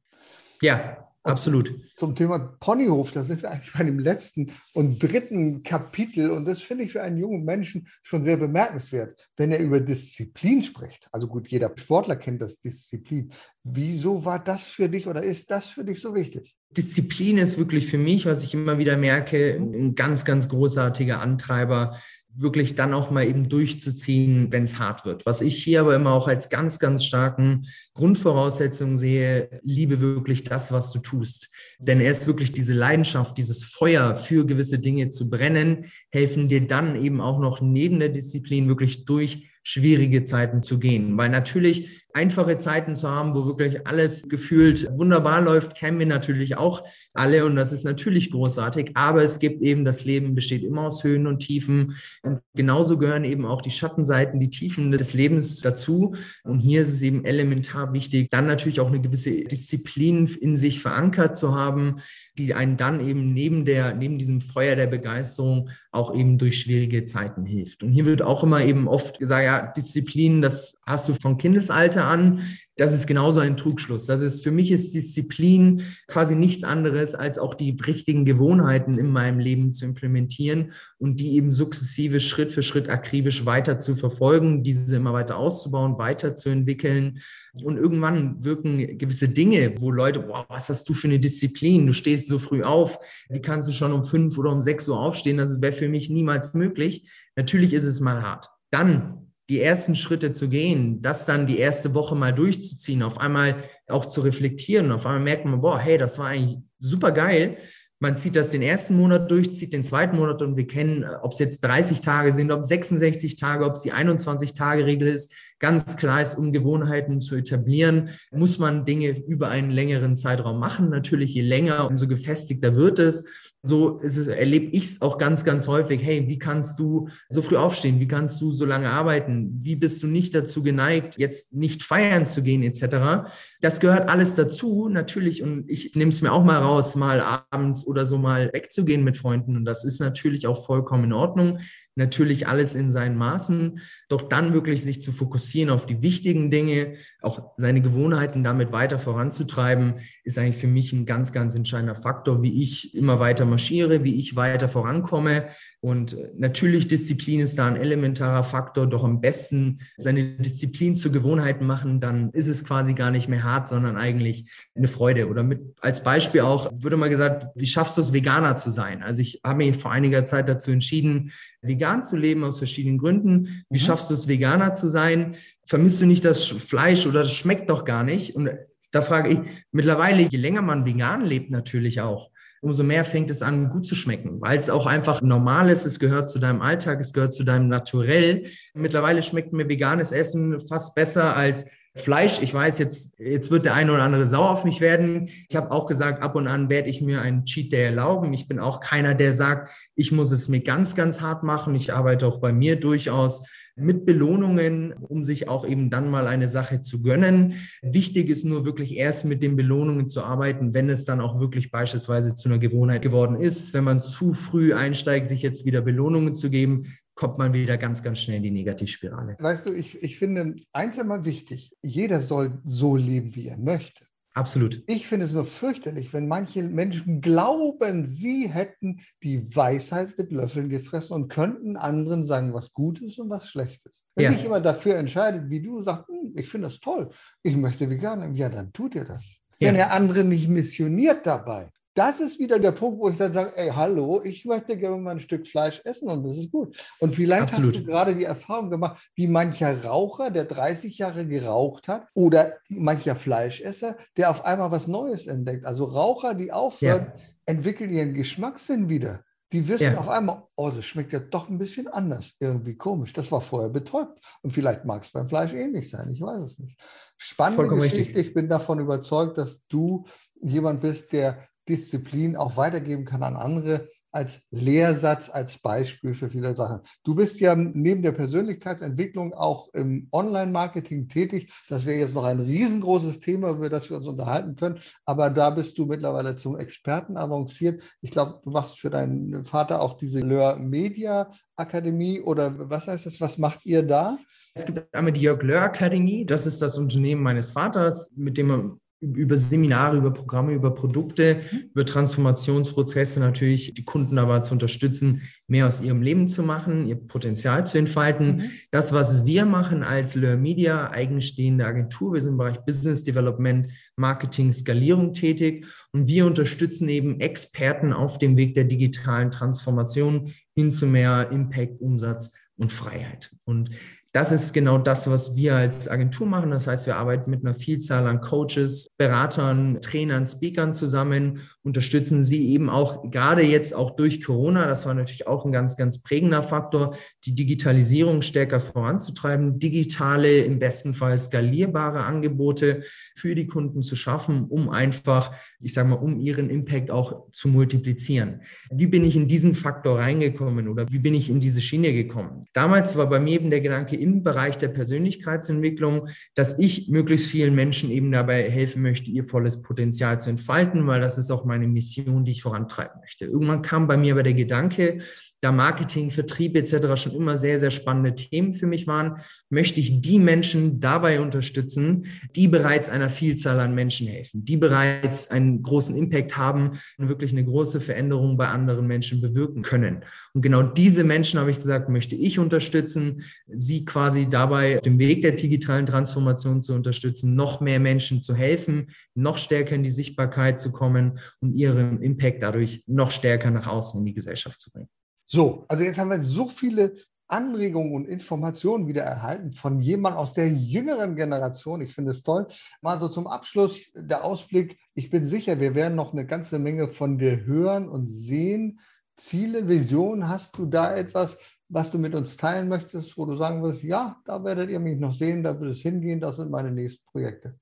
Ja, 0.62 1.13
Absolut. 1.24 1.74
Zum 1.96 2.16
Thema 2.16 2.38
Ponyhof, 2.60 3.12
da 3.12 3.24
sind 3.24 3.42
wir 3.42 3.52
eigentlich 3.52 3.74
bei 3.74 3.86
dem 3.86 3.98
letzten 3.98 4.52
und 4.74 5.02
dritten 5.02 5.64
Kapitel. 5.64 6.30
Und 6.30 6.46
das 6.46 6.62
finde 6.62 6.84
ich 6.84 6.92
für 6.92 7.02
einen 7.02 7.18
jungen 7.18 7.46
Menschen 7.46 7.88
schon 8.02 8.24
sehr 8.24 8.36
bemerkenswert, 8.36 9.18
wenn 9.38 9.54
er 9.54 9.60
über 9.60 9.80
Disziplin 9.80 10.64
spricht. 10.64 11.08
Also 11.14 11.28
gut, 11.28 11.48
jeder 11.48 11.72
Sportler 11.76 12.18
kennt 12.18 12.42
das 12.42 12.60
Disziplin. 12.60 13.32
Wieso 13.64 14.26
war 14.26 14.44
das 14.44 14.68
für 14.68 14.90
dich 14.90 15.08
oder 15.08 15.24
ist 15.24 15.50
das 15.50 15.70
für 15.70 15.86
dich 15.86 16.02
so 16.02 16.14
wichtig? 16.14 16.56
Disziplin 16.72 17.38
ist 17.38 17.58
wirklich 17.58 17.88
für 17.88 17.98
mich, 17.98 18.26
was 18.26 18.44
ich 18.44 18.54
immer 18.54 18.78
wieder 18.78 18.98
merke, 18.98 19.56
ein 19.56 19.96
ganz, 19.96 20.26
ganz 20.26 20.50
großartiger 20.50 21.22
Antreiber 21.22 22.00
wirklich 22.36 22.76
dann 22.76 22.94
auch 22.94 23.12
mal 23.12 23.28
eben 23.28 23.50
durchzuziehen, 23.50 24.52
wenn 24.52 24.64
es 24.64 24.80
hart 24.80 25.06
wird. 25.06 25.26
Was 25.26 25.42
ich 25.42 25.64
hier 25.64 25.82
aber 25.82 25.96
immer 25.96 26.14
auch 26.14 26.28
als 26.28 26.50
ganz, 26.50 26.80
ganz 26.80 27.06
starken 27.06 27.68
Grundvoraussetzung 27.94 28.98
sehe, 28.98 29.62
liebe 29.64 30.02
wirklich 30.02 30.44
das, 30.44 30.72
was 30.72 30.92
du 30.92 31.00
tust. 31.00 31.50
Denn 31.80 32.02
erst 32.02 32.26
wirklich 32.28 32.52
diese 32.52 32.74
Leidenschaft, 32.74 33.38
dieses 33.38 33.64
Feuer 33.64 34.16
für 34.16 34.46
gewisse 34.46 34.80
Dinge 34.80 35.12
zu 35.12 35.30
brennen, 35.30 35.86
helfen 36.10 36.48
dir 36.50 36.66
dann 36.66 37.02
eben 37.02 37.22
auch 37.22 37.40
noch 37.40 37.62
neben 37.62 38.00
der 38.00 38.10
Disziplin 38.10 38.68
wirklich 38.68 39.06
durch 39.06 39.50
schwierige 39.64 40.24
Zeiten 40.24 40.62
zu 40.62 40.80
gehen. 40.80 41.18
Weil 41.18 41.30
natürlich 41.30 42.03
einfache 42.14 42.60
Zeiten 42.60 42.96
zu 42.96 43.10
haben, 43.10 43.34
wo 43.34 43.46
wirklich 43.46 43.88
alles 43.88 44.30
gefühlt 44.30 44.88
wunderbar 44.98 45.42
läuft, 45.42 45.76
kennen 45.76 46.00
wir 46.00 46.06
natürlich 46.06 46.58
auch 46.58 46.84
alle 47.14 47.46
und 47.46 47.56
das 47.56 47.72
ist 47.72 47.84
natürlich 47.84 48.32
großartig. 48.32 48.92
Aber 48.94 49.24
es 49.24 49.40
gibt 49.40 49.62
eben, 49.62 49.84
das 49.84 50.06
Leben 50.06 50.36
besteht 50.36 50.64
immer 50.64 50.88
aus 50.88 51.04
Höhen 51.04 51.28
und 51.28 51.40
Tiefen 51.40 51.96
und 52.22 52.40
genauso 52.56 52.98
gehören 52.98 53.24
eben 53.24 53.46
auch 53.46 53.62
die 53.62 53.72
Schattenseiten, 53.72 54.40
die 54.40 54.50
Tiefen 54.50 54.92
des 54.92 55.14
Lebens 55.14 55.62
dazu. 55.62 56.16
Und 56.44 56.60
hier 56.60 56.82
ist 56.82 56.94
es 56.94 57.02
eben 57.02 57.26
elementar 57.26 57.94
wichtig, 57.94 58.30
dann 58.30 58.48
natürlich 58.48 58.80
auch 58.80 58.88
eine 58.88 59.02
gewisse 59.02 59.44
Disziplin 59.44 60.28
in 60.42 60.58
sich 60.58 60.82
verankert 60.82 61.38
zu 61.38 61.56
haben, 61.56 61.98
die 62.38 62.54
einen 62.54 62.78
dann 62.78 63.00
eben 63.00 63.34
neben 63.34 63.66
der, 63.66 63.94
neben 63.94 64.18
diesem 64.18 64.42
Feuer 64.42 64.76
der 64.76 64.88
Begeisterung 64.88 65.70
auch 65.92 66.16
eben 66.16 66.38
durch 66.40 66.60
schwierige 66.60 67.06
Zeiten 67.06 67.46
hilft. 67.46 67.84
Und 67.84 67.92
hier 67.92 68.06
wird 68.06 68.24
auch 68.24 68.44
immer 68.44 68.64
eben 68.64 68.88
oft 68.88 69.20
gesagt, 69.20 69.44
ja, 69.44 69.72
Disziplin, 69.72 70.42
das 70.42 70.78
hast 70.86 71.10
du 71.10 71.14
von 71.14 71.38
Kindesalter 71.38 72.03
an. 72.04 72.42
das 72.76 72.92
ist 72.92 73.06
genauso 73.06 73.40
ein 73.40 73.56
Trugschluss. 73.56 74.08
Das 74.08 74.22
ist 74.22 74.44
für 74.44 74.50
mich 74.50 74.72
ist 74.72 74.96
Disziplin 74.96 75.84
quasi 76.08 76.36
nichts 76.36 76.64
anderes, 76.64 77.14
als 77.14 77.38
auch 77.38 77.54
die 77.54 77.78
richtigen 77.86 78.26
Gewohnheiten 78.26 78.98
in 78.98 79.12
meinem 79.12 79.38
Leben 79.38 79.74
zu 79.74 79.86
implementieren 79.86 80.72
und 80.98 81.20
die 81.20 81.36
eben 81.36 81.52
sukzessive 81.52 82.20
Schritt 82.20 82.52
für 82.52 82.64
Schritt 82.64 82.90
akribisch 82.90 83.46
weiter 83.46 83.78
zu 83.78 83.96
verfolgen, 83.96 84.64
diese 84.64 84.96
immer 84.96 85.14
weiter 85.14 85.38
auszubauen, 85.38 86.00
weiterzuentwickeln. 86.00 87.20
Und 87.64 87.78
irgendwann 87.78 88.44
wirken 88.44 88.98
gewisse 88.98 89.30
Dinge, 89.30 89.76
wo 89.80 89.92
Leute, 89.92 90.22
boah, 90.22 90.48
was 90.50 90.70
hast 90.70 90.90
du 90.90 90.96
für 90.96 91.08
eine 91.08 91.20
Disziplin? 91.20 91.86
Du 91.86 91.94
stehst 91.94 92.28
so 92.28 92.40
früh 92.40 92.64
auf. 92.64 92.98
Wie 93.30 93.42
kannst 93.42 93.68
du 93.68 93.72
schon 93.72 93.92
um 93.92 94.04
fünf 94.04 94.36
oder 94.40 94.52
um 94.52 94.62
sechs 94.62 94.90
Uhr 94.90 95.00
aufstehen? 95.00 95.38
Das 95.38 95.62
wäre 95.62 95.74
für 95.74 95.90
mich 95.90 96.10
niemals 96.10 96.56
möglich. 96.56 97.08
Natürlich 97.36 97.74
ist 97.74 97.84
es 97.84 98.00
mal 98.00 98.24
hart. 98.24 98.50
Dann 98.72 99.23
die 99.54 99.62
ersten 99.62 99.94
Schritte 99.94 100.34
zu 100.34 100.50
gehen, 100.50 101.04
das 101.04 101.28
dann 101.28 101.46
die 101.46 101.60
erste 101.60 101.94
Woche 101.94 102.16
mal 102.16 102.34
durchzuziehen, 102.34 103.04
auf 103.04 103.20
einmal 103.20 103.66
auch 103.88 104.06
zu 104.06 104.22
reflektieren. 104.22 104.92
Auf 104.92 105.06
einmal 105.06 105.22
merkt 105.22 105.46
man, 105.46 105.62
boah, 105.62 105.78
hey, 105.78 106.00
das 106.00 106.18
war 106.18 106.30
eigentlich 106.30 106.58
super 106.80 107.12
geil. 107.12 107.58
Man 108.00 108.18
zieht 108.18 108.36
das 108.36 108.50
den 108.50 108.64
ersten 108.64 108.98
Monat 108.98 109.30
durch, 109.30 109.54
zieht 109.54 109.72
den 109.72 109.84
zweiten 109.84 110.18
Monat 110.18 110.42
und 110.42 110.58
wir 110.58 110.66
kennen, 110.66 111.06
ob 111.22 111.34
es 111.34 111.40
jetzt 111.40 111.64
30 111.64 112.02
Tage 112.02 112.34
sind, 112.34 112.52
ob 112.52 112.62
es 112.62 112.68
66 112.70 113.36
Tage, 113.36 113.66
ob 113.66 113.74
es 113.74 113.82
die 113.82 113.94
21-Tage-Regel 113.94 115.08
ist. 115.08 115.32
Ganz 115.60 115.98
klar 115.98 116.24
ist, 116.24 116.34
um 116.36 116.52
Gewohnheiten 116.52 117.22
zu 117.22 117.36
etablieren, 117.36 118.10
muss 118.32 118.58
man 118.58 118.86
Dinge 118.86 119.24
über 119.28 119.50
einen 119.50 119.70
längeren 119.70 120.16
Zeitraum 120.16 120.60
machen. 120.60 120.90
Natürlich, 120.90 121.36
je 121.36 121.44
länger, 121.44 121.88
umso 121.88 122.08
gefestigter 122.08 122.76
wird 122.76 122.98
es 122.98 123.26
so 123.66 123.98
erlebe 124.02 124.66
ich 124.76 124.84
es 124.84 125.02
auch 125.02 125.18
ganz, 125.18 125.46
ganz 125.46 125.70
häufig. 125.70 126.04
Hey, 126.04 126.28
wie 126.28 126.38
kannst 126.38 126.80
du 126.80 127.08
so 127.30 127.42
früh 127.42 127.56
aufstehen? 127.56 128.02
Wie 128.02 128.10
kannst 128.10 128.42
du 128.42 128.52
so 128.52 128.66
lange 128.66 128.90
arbeiten? 128.90 129.62
Wie 129.62 129.78
bist 129.78 130.04
du 130.04 130.08
nicht 130.08 130.36
dazu 130.36 130.64
geneigt, 130.64 131.18
jetzt 131.18 131.54
nicht 131.54 131.82
feiern 131.82 132.26
zu 132.26 132.44
gehen, 132.44 132.62
etc.? 132.62 133.30
Das 133.62 133.80
gehört 133.80 134.10
alles 134.10 134.36
dazu, 134.36 134.90
natürlich. 134.90 135.42
Und 135.44 135.70
ich 135.70 135.96
nehme 135.96 136.12
es 136.12 136.22
mir 136.22 136.34
auch 136.34 136.44
mal 136.44 136.60
raus, 136.60 136.98
mal 136.98 137.24
abends 137.50 137.88
oder 137.88 138.06
so 138.06 138.18
mal 138.18 138.52
wegzugehen 138.52 139.06
mit 139.06 139.18
Freunden. 139.18 139.56
Und 139.56 139.64
das 139.64 139.86
ist 139.86 140.02
natürlich 140.02 140.46
auch 140.46 140.66
vollkommen 140.66 141.06
in 141.06 141.14
Ordnung 141.14 141.60
natürlich 141.96 142.48
alles 142.48 142.76
in 142.76 142.92
seinen 142.92 143.18
Maßen, 143.18 143.80
doch 144.14 144.30
dann 144.30 144.54
wirklich 144.54 144.84
sich 144.84 145.02
zu 145.02 145.12
fokussieren 145.12 145.70
auf 145.70 145.86
die 145.86 146.02
wichtigen 146.02 146.52
Dinge, 146.52 146.96
auch 147.22 147.54
seine 147.58 147.82
Gewohnheiten 147.82 148.44
damit 148.44 148.72
weiter 148.72 149.00
voranzutreiben, 149.00 149.96
ist 150.24 150.38
eigentlich 150.38 150.58
für 150.58 150.68
mich 150.68 150.94
ein 150.94 151.06
ganz, 151.06 151.32
ganz 151.32 151.56
entscheidender 151.56 151.96
Faktor, 151.96 152.42
wie 152.44 152.62
ich 152.62 152.96
immer 152.96 153.20
weiter 153.20 153.46
marschiere, 153.46 154.04
wie 154.04 154.16
ich 154.16 154.36
weiter 154.36 154.70
vorankomme. 154.70 155.48
Und 155.82 156.16
natürlich 156.38 156.88
Disziplin 156.88 157.42
ist 157.42 157.58
da 157.60 157.68
ein 157.68 157.76
elementarer 157.76 158.46
Faktor, 158.46 158.88
doch 158.88 159.04
am 159.04 159.20
besten 159.20 159.80
seine 159.98 160.38
Disziplin 160.38 160.96
zur 160.96 161.12
Gewohnheit 161.12 161.62
machen, 161.62 162.00
dann 162.00 162.30
ist 162.32 162.48
es 162.48 162.64
quasi 162.64 162.94
gar 162.94 163.12
nicht 163.12 163.28
mehr 163.28 163.44
hart, 163.44 163.68
sondern 163.68 163.98
eigentlich 163.98 164.50
eine 164.76 164.88
Freude. 164.88 165.28
Oder 165.28 165.44
mit 165.44 165.62
als 165.82 166.02
Beispiel 166.02 166.42
auch, 166.42 166.72
würde 166.74 166.96
mal 166.96 167.10
gesagt, 167.10 167.48
wie 167.56 167.66
schaffst 167.66 167.98
du 167.98 168.02
es, 168.02 168.14
Veganer 168.14 168.56
zu 168.56 168.72
sein? 168.72 169.04
Also 169.04 169.22
ich 169.22 169.42
habe 169.44 169.58
mich 169.58 169.76
vor 169.76 169.92
einiger 169.92 170.26
Zeit 170.26 170.48
dazu 170.48 170.72
entschieden, 170.72 171.32
vegan 171.62 172.04
zu 172.04 172.16
leben 172.16 172.44
aus 172.44 172.58
verschiedenen 172.58 172.98
Gründen. 172.98 173.66
Wie 173.70 173.80
mhm. 173.80 173.84
schaffst 173.84 174.03
du 174.10 174.14
es, 174.14 174.28
Veganer 174.28 174.74
zu 174.74 174.90
sein? 174.90 175.36
Vermisst 175.66 176.02
du 176.02 176.06
nicht 176.06 176.26
das 176.26 176.48
Fleisch 176.48 177.06
oder 177.06 177.22
das 177.22 177.34
schmeckt 177.34 177.70
doch 177.70 177.86
gar 177.86 178.04
nicht? 178.04 178.36
Und 178.36 178.50
da 178.92 179.02
frage 179.02 179.30
ich, 179.30 179.40
mittlerweile, 179.72 180.22
je 180.24 180.38
länger 180.38 180.62
man 180.62 180.86
vegan 180.86 181.26
lebt, 181.26 181.50
natürlich 181.50 182.02
auch, 182.02 182.30
umso 182.62 182.84
mehr 182.84 183.06
fängt 183.06 183.30
es 183.30 183.42
an, 183.42 183.70
gut 183.70 183.88
zu 183.88 183.96
schmecken, 183.96 184.40
weil 184.40 184.58
es 184.58 184.70
auch 184.70 184.86
einfach 184.86 185.22
normal 185.22 185.70
ist. 185.70 185.86
Es 185.86 186.00
gehört 186.00 186.30
zu 186.30 186.40
deinem 186.40 186.62
Alltag, 186.62 187.00
es 187.02 187.12
gehört 187.12 187.34
zu 187.34 187.44
deinem 187.44 187.68
Naturell. 187.68 188.48
Mittlerweile 188.74 189.24
schmeckt 189.24 189.52
mir 189.52 189.68
veganes 189.68 190.12
Essen 190.12 190.60
fast 190.68 190.96
besser 190.96 191.36
als 191.36 191.66
Fleisch, 191.96 192.42
ich 192.42 192.52
weiß, 192.52 192.80
jetzt, 192.80 193.20
jetzt 193.20 193.52
wird 193.52 193.66
der 193.66 193.76
eine 193.76 193.94
oder 193.94 194.02
andere 194.02 194.26
sauer 194.26 194.50
auf 194.50 194.64
mich 194.64 194.82
werden. 194.82 195.30
Ich 195.48 195.56
habe 195.56 195.70
auch 195.72 195.86
gesagt, 195.86 196.24
ab 196.24 196.36
und 196.36 196.48
an 196.48 196.68
werde 196.70 196.90
ich 196.90 197.02
mir 197.02 197.22
einen 197.22 197.46
Cheat 197.46 197.72
Day 197.72 197.86
erlauben. 197.86 198.34
Ich 198.34 198.48
bin 198.48 198.60
auch 198.60 198.80
keiner, 198.80 199.14
der 199.14 199.36
sagt, 199.36 199.70
ich 199.96 200.12
muss 200.12 200.32
es 200.32 200.48
mir 200.48 200.62
ganz, 200.62 200.96
ganz 200.96 201.22
hart 201.22 201.44
machen. 201.44 201.76
Ich 201.76 201.94
arbeite 201.94 202.26
auch 202.26 202.40
bei 202.40 202.52
mir 202.52 202.80
durchaus 202.80 203.44
mit 203.76 204.06
Belohnungen, 204.06 204.94
um 204.94 205.24
sich 205.24 205.48
auch 205.48 205.68
eben 205.68 205.90
dann 205.90 206.10
mal 206.10 206.28
eine 206.28 206.48
Sache 206.48 206.82
zu 206.82 207.02
gönnen. 207.02 207.56
Wichtig 207.82 208.30
ist 208.30 208.44
nur 208.44 208.66
wirklich 208.66 208.96
erst 208.96 209.26
mit 209.26 209.42
den 209.42 209.56
Belohnungen 209.56 210.10
zu 210.10 210.24
arbeiten, 210.24 210.74
wenn 210.74 210.90
es 210.90 211.06
dann 211.06 211.22
auch 211.22 211.40
wirklich 211.40 211.72
beispielsweise 211.72 212.36
zu 212.36 212.50
einer 212.50 212.60
Gewohnheit 212.60 213.02
geworden 213.02 213.36
ist. 213.40 213.74
Wenn 213.74 213.84
man 213.84 214.02
zu 214.02 214.34
früh 214.34 214.74
einsteigt, 214.74 215.30
sich 215.30 215.42
jetzt 215.42 215.66
wieder 215.66 215.82
Belohnungen 215.82 216.36
zu 216.36 216.50
geben, 216.50 216.96
kommt 217.24 217.38
man 217.38 217.54
wieder 217.54 217.78
ganz, 217.78 218.04
ganz 218.04 218.20
schnell 218.20 218.36
in 218.36 218.44
die 218.44 218.52
Negativspirale. 218.52 219.38
Weißt 219.40 219.66
du, 219.66 219.72
ich, 219.72 220.04
ich 220.04 220.18
finde 220.18 220.58
eins 220.74 220.98
immer 220.98 221.24
wichtig, 221.24 221.74
jeder 221.82 222.22
soll 222.22 222.60
so 222.66 222.98
leben, 222.98 223.34
wie 223.34 223.48
er 223.48 223.58
möchte. 223.58 224.04
Absolut. 224.34 224.84
Ich 224.88 225.08
finde 225.08 225.28
es 225.28 225.32
nur 225.32 225.46
fürchterlich, 225.46 226.12
wenn 226.12 226.28
manche 226.28 226.64
Menschen 226.64 227.22
glauben, 227.22 228.08
sie 228.08 228.50
hätten 228.50 229.00
die 229.24 229.56
Weisheit 229.56 230.18
mit 230.18 230.34
Löffeln 230.34 230.68
gefressen 230.68 231.14
und 231.14 231.30
könnten 231.30 231.78
anderen 231.78 232.26
sagen, 232.26 232.54
was 232.54 232.74
Gutes 232.74 233.18
und 233.20 233.30
was 233.30 233.48
Schlechtes. 233.48 234.04
Wenn 234.16 234.26
ja. 234.26 234.34
sich 234.34 234.44
immer 234.44 234.60
dafür 234.60 234.98
entscheidet, 234.98 235.50
wie 235.50 235.62
du 235.62 235.82
sagst, 235.82 236.10
hm, 236.10 236.34
ich 236.36 236.50
finde 236.50 236.68
das 236.68 236.82
toll, 236.82 237.10
ich 237.42 237.56
möchte 237.56 237.90
vegan 237.90 238.36
ja, 238.36 238.50
dann 238.50 238.74
tut 238.74 238.96
ihr 238.96 239.06
das. 239.06 239.38
Ja. 239.60 239.70
Wenn 239.70 239.76
er 239.76 239.94
andere 239.94 240.26
nicht 240.26 240.50
missioniert 240.50 241.26
dabei, 241.26 241.70
das 241.94 242.20
ist 242.20 242.40
wieder 242.40 242.60
der 242.60 242.72
Punkt, 242.72 243.00
wo 243.00 243.10
ich 243.10 243.18
dann 243.18 243.34
sage, 243.34 243.54
ey, 243.56 243.70
hallo, 243.70 244.22
ich 244.24 244.46
möchte 244.46 244.78
gerne 244.78 244.98
mal 244.98 245.12
ein 245.12 245.20
Stück 245.20 245.48
Fleisch 245.48 245.82
essen 245.86 246.10
und 246.10 246.24
das 246.24 246.38
ist 246.38 246.52
gut. 246.52 246.76
Und 247.00 247.14
vielleicht 247.14 247.44
Absolut. 247.44 247.76
hast 247.76 247.82
du 247.82 247.86
gerade 247.86 248.16
die 248.16 248.24
Erfahrung 248.24 248.70
gemacht, 248.70 249.10
wie 249.16 249.28
mancher 249.28 249.84
Raucher, 249.84 250.32
der 250.32 250.46
30 250.46 250.98
Jahre 250.98 251.28
geraucht 251.28 251.88
hat, 251.88 252.08
oder 252.16 252.54
mancher 252.70 253.16
Fleischesser, 253.16 253.96
der 254.18 254.32
auf 254.32 254.44
einmal 254.46 254.72
was 254.72 254.88
Neues 254.88 255.28
entdeckt. 255.28 255.66
Also 255.66 255.86
Raucher, 255.86 256.34
die 256.34 256.52
aufhören, 256.52 257.12
ja. 257.16 257.24
entwickeln 257.46 257.92
ihren 257.92 258.14
Geschmackssinn 258.14 258.90
wieder. 258.90 259.24
Die 259.52 259.68
wissen 259.68 259.94
ja. 259.94 260.00
auf 260.00 260.10
einmal, 260.10 260.42
oh, 260.56 260.72
das 260.72 260.86
schmeckt 260.86 261.14
ja 261.14 261.20
doch 261.20 261.48
ein 261.48 261.60
bisschen 261.60 261.88
anders, 261.88 262.34
irgendwie 262.40 262.76
komisch. 262.76 263.14
Das 263.14 263.32
war 263.32 263.40
vorher 263.40 263.70
betäubt. 263.70 264.20
Und 264.42 264.50
vielleicht 264.50 264.84
mag 264.84 265.04
es 265.04 265.12
beim 265.12 265.28
Fleisch 265.28 265.54
ähnlich 265.54 265.92
sein, 265.92 266.12
ich 266.12 266.22
weiß 266.22 266.42
es 266.42 266.60
nicht. 266.60 266.76
Spannende 267.18 267.58
Vollkommen 267.58 267.82
Geschichte. 267.84 268.16
Richtig. 268.16 268.28
Ich 268.28 268.34
bin 268.34 268.50
davon 268.50 268.80
überzeugt, 268.80 269.38
dass 269.38 269.68
du 269.68 270.06
jemand 270.42 270.82
bist, 270.82 271.14
der 271.14 271.48
Disziplin 271.68 272.36
auch 272.36 272.58
weitergeben 272.58 273.06
kann 273.06 273.24
an 273.24 273.36
andere 273.36 273.88
als 274.14 274.46
Lehrsatz, 274.52 275.30
als 275.30 275.58
Beispiel 275.58 276.14
für 276.14 276.30
viele 276.30 276.56
Sachen. 276.56 276.82
Du 277.04 277.16
bist 277.16 277.40
ja 277.40 277.56
neben 277.56 278.04
der 278.04 278.12
Persönlichkeitsentwicklung 278.12 279.34
auch 279.34 279.74
im 279.74 280.08
Online-Marketing 280.12 281.08
tätig. 281.08 281.52
Das 281.68 281.86
wäre 281.86 281.98
jetzt 281.98 282.14
noch 282.14 282.24
ein 282.24 282.40
riesengroßes 282.40 283.20
Thema, 283.22 283.50
über 283.50 283.70
das 283.70 283.90
wir 283.90 283.98
uns 283.98 284.08
unterhalten 284.08 284.56
können. 284.56 284.80
Aber 285.06 285.32
da 285.32 285.50
bist 285.50 285.78
du 285.80 285.88
mittlerweile 285.88 286.36
zum 286.36 286.58
Experten 286.58 287.18
avanciert. 287.18 287.82
Ich 288.02 288.12
glaube, 288.12 288.40
du 288.44 288.52
machst 288.52 288.80
für 288.80 288.92
deinen 288.92 289.46
Vater 289.46 289.82
auch 289.82 289.98
diese 289.98 290.20
Löhr 290.20 290.58
Media 290.58 291.32
Akademie 291.56 292.22
oder 292.22 292.70
was 292.70 292.88
heißt 292.88 293.08
das? 293.08 293.20
Was 293.20 293.40
macht 293.40 293.66
ihr 293.66 293.82
da? 293.82 294.18
Es 294.54 294.66
gibt 294.66 294.94
einmal 294.94 295.14
die 295.14 295.22
Jörg 295.22 295.42
Löhr 295.42 295.62
Akademie. 295.62 296.24
Das 296.26 296.46
ist 296.46 296.62
das 296.62 296.78
Unternehmen 296.78 297.24
meines 297.24 297.50
Vaters, 297.50 298.12
mit 298.16 298.38
dem 298.38 298.80
über 299.04 299.38
Seminare, 299.38 299.98
über 299.98 300.12
Programme, 300.12 300.54
über 300.54 300.74
Produkte, 300.74 301.42
mhm. 301.52 301.60
über 301.74 301.86
Transformationsprozesse 301.86 303.20
natürlich 303.20 303.74
die 303.74 303.86
Kunden 303.86 304.18
aber 304.18 304.44
zu 304.44 304.54
unterstützen, 304.54 305.22
mehr 305.48 305.68
aus 305.68 305.82
ihrem 305.82 306.02
Leben 306.02 306.30
zu 306.30 306.42
machen, 306.42 306.88
ihr 306.88 306.96
Potenzial 306.96 307.68
zu 307.68 307.78
entfalten. 307.78 308.38
Mhm. 308.38 308.52
Das, 308.72 308.94
was 308.94 309.26
wir 309.26 309.46
machen 309.46 309.84
als 309.84 310.16
Learn 310.16 310.42
Media, 310.42 310.90
eigenstehende 310.92 311.66
Agentur, 311.66 312.14
wir 312.14 312.22
sind 312.22 312.32
im 312.32 312.38
Bereich 312.38 312.60
Business 312.66 313.04
Development, 313.04 313.70
Marketing, 313.96 314.54
Skalierung 314.54 315.14
tätig 315.14 315.68
und 315.92 316.08
wir 316.08 316.26
unterstützen 316.26 316.88
eben 316.90 317.20
Experten 317.20 317.94
auf 317.94 318.18
dem 318.18 318.38
Weg 318.38 318.56
der 318.56 318.64
digitalen 318.64 319.32
Transformation 319.32 320.34
hin 320.56 320.72
zu 320.72 320.88
mehr 320.88 321.30
Impact, 321.32 321.82
Umsatz 321.82 322.32
und 322.58 322.72
Freiheit. 322.72 323.32
Und 323.44 323.72
das 324.14 324.32
ist 324.32 324.54
genau 324.54 324.78
das, 324.78 325.10
was 325.10 325.36
wir 325.36 325.56
als 325.56 325.88
Agentur 325.88 326.28
machen. 326.28 326.52
Das 326.52 326.68
heißt, 326.68 326.86
wir 326.86 326.98
arbeiten 326.98 327.32
mit 327.32 327.44
einer 327.44 327.56
Vielzahl 327.56 328.06
an 328.06 328.22
Coaches, 328.22 328.92
Beratern, 328.96 329.82
Trainern, 329.82 330.28
Speakern 330.28 330.76
zusammen, 330.76 331.40
unterstützen 331.64 332.22
sie 332.22 332.52
eben 332.52 332.70
auch 332.70 333.10
gerade 333.10 333.42
jetzt 333.42 333.74
auch 333.74 333.96
durch 333.96 334.24
Corona. 334.24 334.68
Das 334.68 334.86
war 334.86 334.94
natürlich 334.94 335.26
auch 335.26 335.46
ein 335.46 335.52
ganz, 335.52 335.78
ganz 335.78 336.04
prägender 336.04 336.44
Faktor, 336.44 336.96
die 337.26 337.34
Digitalisierung 337.34 338.22
stärker 338.22 338.60
voranzutreiben, 338.60 339.58
digitale, 339.58 340.42
im 340.42 340.60
besten 340.60 340.94
Fall 340.94 341.18
skalierbare 341.18 342.04
Angebote 342.04 342.84
für 343.16 343.34
die 343.34 343.48
Kunden 343.48 343.82
zu 343.82 343.96
schaffen, 343.96 344.46
um 344.48 344.70
einfach, 344.70 345.34
ich 345.60 345.74
sage 345.74 345.90
mal, 345.90 345.96
um 345.96 346.20
ihren 346.20 346.52
Impact 346.52 346.92
auch 346.92 347.32
zu 347.32 347.48
multiplizieren. 347.48 348.42
Wie 348.70 348.88
bin 348.88 349.06
ich 349.06 349.16
in 349.16 349.28
diesen 349.28 349.56
Faktor 349.56 349.98
reingekommen 349.98 350.68
oder 350.68 350.86
wie 350.92 351.00
bin 351.00 351.16
ich 351.16 351.32
in 351.32 351.40
diese 351.40 351.62
Schiene 351.62 351.94
gekommen? 351.94 352.46
Damals 352.54 352.96
war 352.96 353.10
bei 353.10 353.20
mir 353.20 353.34
eben 353.34 353.50
der 353.50 353.62
Gedanke, 353.62 354.03
im 354.04 354.22
Bereich 354.24 354.58
der 354.58 354.68
Persönlichkeitsentwicklung, 354.68 356.10
dass 356.36 356.60
ich 356.60 356.90
möglichst 356.90 357.28
vielen 357.28 357.56
Menschen 357.56 357.90
eben 357.90 358.12
dabei 358.12 358.50
helfen 358.50 358.82
möchte, 358.82 359.10
ihr 359.10 359.26
volles 359.26 359.62
Potenzial 359.62 360.20
zu 360.20 360.30
entfalten, 360.30 360.86
weil 360.86 361.02
das 361.02 361.18
ist 361.18 361.32
auch 361.32 361.46
meine 361.46 361.68
Mission, 361.68 362.26
die 362.26 362.32
ich 362.32 362.44
vorantreiben 362.44 363.00
möchte. 363.00 363.26
Irgendwann 363.26 363.62
kam 363.62 363.88
bei 363.88 363.98
mir 363.98 364.14
aber 364.14 364.24
der 364.24 364.34
Gedanke, 364.34 365.00
da 365.44 365.52
Marketing, 365.52 366.10
Vertrieb 366.10 366.56
etc. 366.56 366.96
schon 366.96 367.14
immer 367.14 367.38
sehr, 367.38 367.60
sehr 367.60 367.72
spannende 367.72 368.16
Themen 368.16 368.54
für 368.54 368.66
mich 368.66 368.88
waren, 368.88 369.18
möchte 369.50 369.82
ich 369.82 370.00
die 370.00 370.18
Menschen 370.18 370.80
dabei 370.80 371.20
unterstützen, 371.20 372.06
die 372.36 372.48
bereits 372.48 372.90
einer 372.90 373.10
Vielzahl 373.10 373.60
an 373.60 373.76
Menschen 373.76 374.08
helfen, 374.08 374.46
die 374.46 374.56
bereits 374.56 375.30
einen 375.32 375.62
großen 375.62 375.98
Impact 375.98 376.38
haben 376.38 376.80
und 376.98 377.10
wirklich 377.10 377.32
eine 377.32 377.44
große 377.44 377.82
Veränderung 377.82 378.38
bei 378.38 378.48
anderen 378.48 378.88
Menschen 378.88 379.20
bewirken 379.22 379.64
können. 379.64 380.06
Und 380.34 380.42
genau 380.42 380.64
diese 380.64 381.04
Menschen, 381.04 381.40
habe 381.40 381.52
ich 381.52 381.58
gesagt, 381.58 381.90
möchte 381.90 382.16
ich 382.16 382.40
unterstützen, 382.40 383.26
sie 383.48 383.84
quasi 383.84 384.30
dabei 384.30 384.78
den 384.78 384.98
Weg 384.98 385.24
der 385.24 385.32
digitalen 385.32 385.86
Transformation 385.86 386.62
zu 386.62 386.74
unterstützen, 386.74 387.36
noch 387.36 387.60
mehr 387.60 387.82
Menschen 387.82 388.24
zu 388.24 388.34
helfen, 388.34 388.92
noch 389.14 389.38
stärker 389.38 389.76
in 389.76 389.84
die 389.84 389.90
Sichtbarkeit 389.90 390.62
zu 390.62 390.72
kommen 390.72 391.20
und 391.42 391.54
ihren 391.54 392.02
Impact 392.02 392.42
dadurch 392.42 392.84
noch 392.88 393.12
stärker 393.12 393.52
nach 393.52 393.68
außen 393.68 394.00
in 394.00 394.06
die 394.06 394.14
Gesellschaft 394.14 394.62
zu 394.62 394.72
bringen. 394.72 394.90
So, 395.34 395.66
also 395.68 395.82
jetzt 395.82 395.98
haben 395.98 396.12
wir 396.12 396.22
so 396.22 396.48
viele 396.48 396.94
Anregungen 397.28 397.96
und 397.96 398.08
Informationen 398.08 398.88
wieder 398.88 399.02
erhalten 399.02 399.52
von 399.52 399.80
jemand 399.80 400.16
aus 400.16 400.36
der 400.36 400.48
jüngeren 400.48 401.16
Generation. 401.16 401.82
Ich 401.82 401.92
finde 401.92 402.12
es 402.12 402.22
toll. 402.22 402.46
Mal 402.84 403.00
so 403.00 403.08
zum 403.08 403.26
Abschluss 403.26 403.92
der 403.96 404.24
Ausblick. 404.24 404.78
Ich 404.94 405.10
bin 405.10 405.26
sicher, 405.26 405.60
wir 405.60 405.74
werden 405.74 405.96
noch 405.96 406.14
eine 406.14 406.28
ganze 406.28 406.60
Menge 406.60 406.88
von 406.88 407.18
dir 407.18 407.48
hören 407.48 407.90
und 407.90 408.10
sehen. 408.10 408.80
Ziele, 409.18 409.68
Visionen, 409.68 410.30
hast 410.30 410.56
du 410.60 410.68
da 410.68 410.96
etwas, 410.96 411.40
was 411.68 411.90
du 411.90 411.98
mit 411.98 412.14
uns 412.14 412.38
teilen 412.38 412.68
möchtest, 412.68 413.18
wo 413.18 413.26
du 413.26 413.36
sagen 413.36 413.64
wirst, 413.64 413.82
ja, 413.82 414.22
da 414.26 414.44
werdet 414.44 414.70
ihr 414.70 414.80
mich 414.80 415.00
noch 415.00 415.16
sehen, 415.16 415.42
da 415.42 415.60
wird 415.60 415.72
es 415.72 415.82
hingehen, 415.82 416.22
das 416.22 416.36
sind 416.36 416.52
meine 416.52 416.70
nächsten 416.70 417.04
Projekte? 417.08 417.56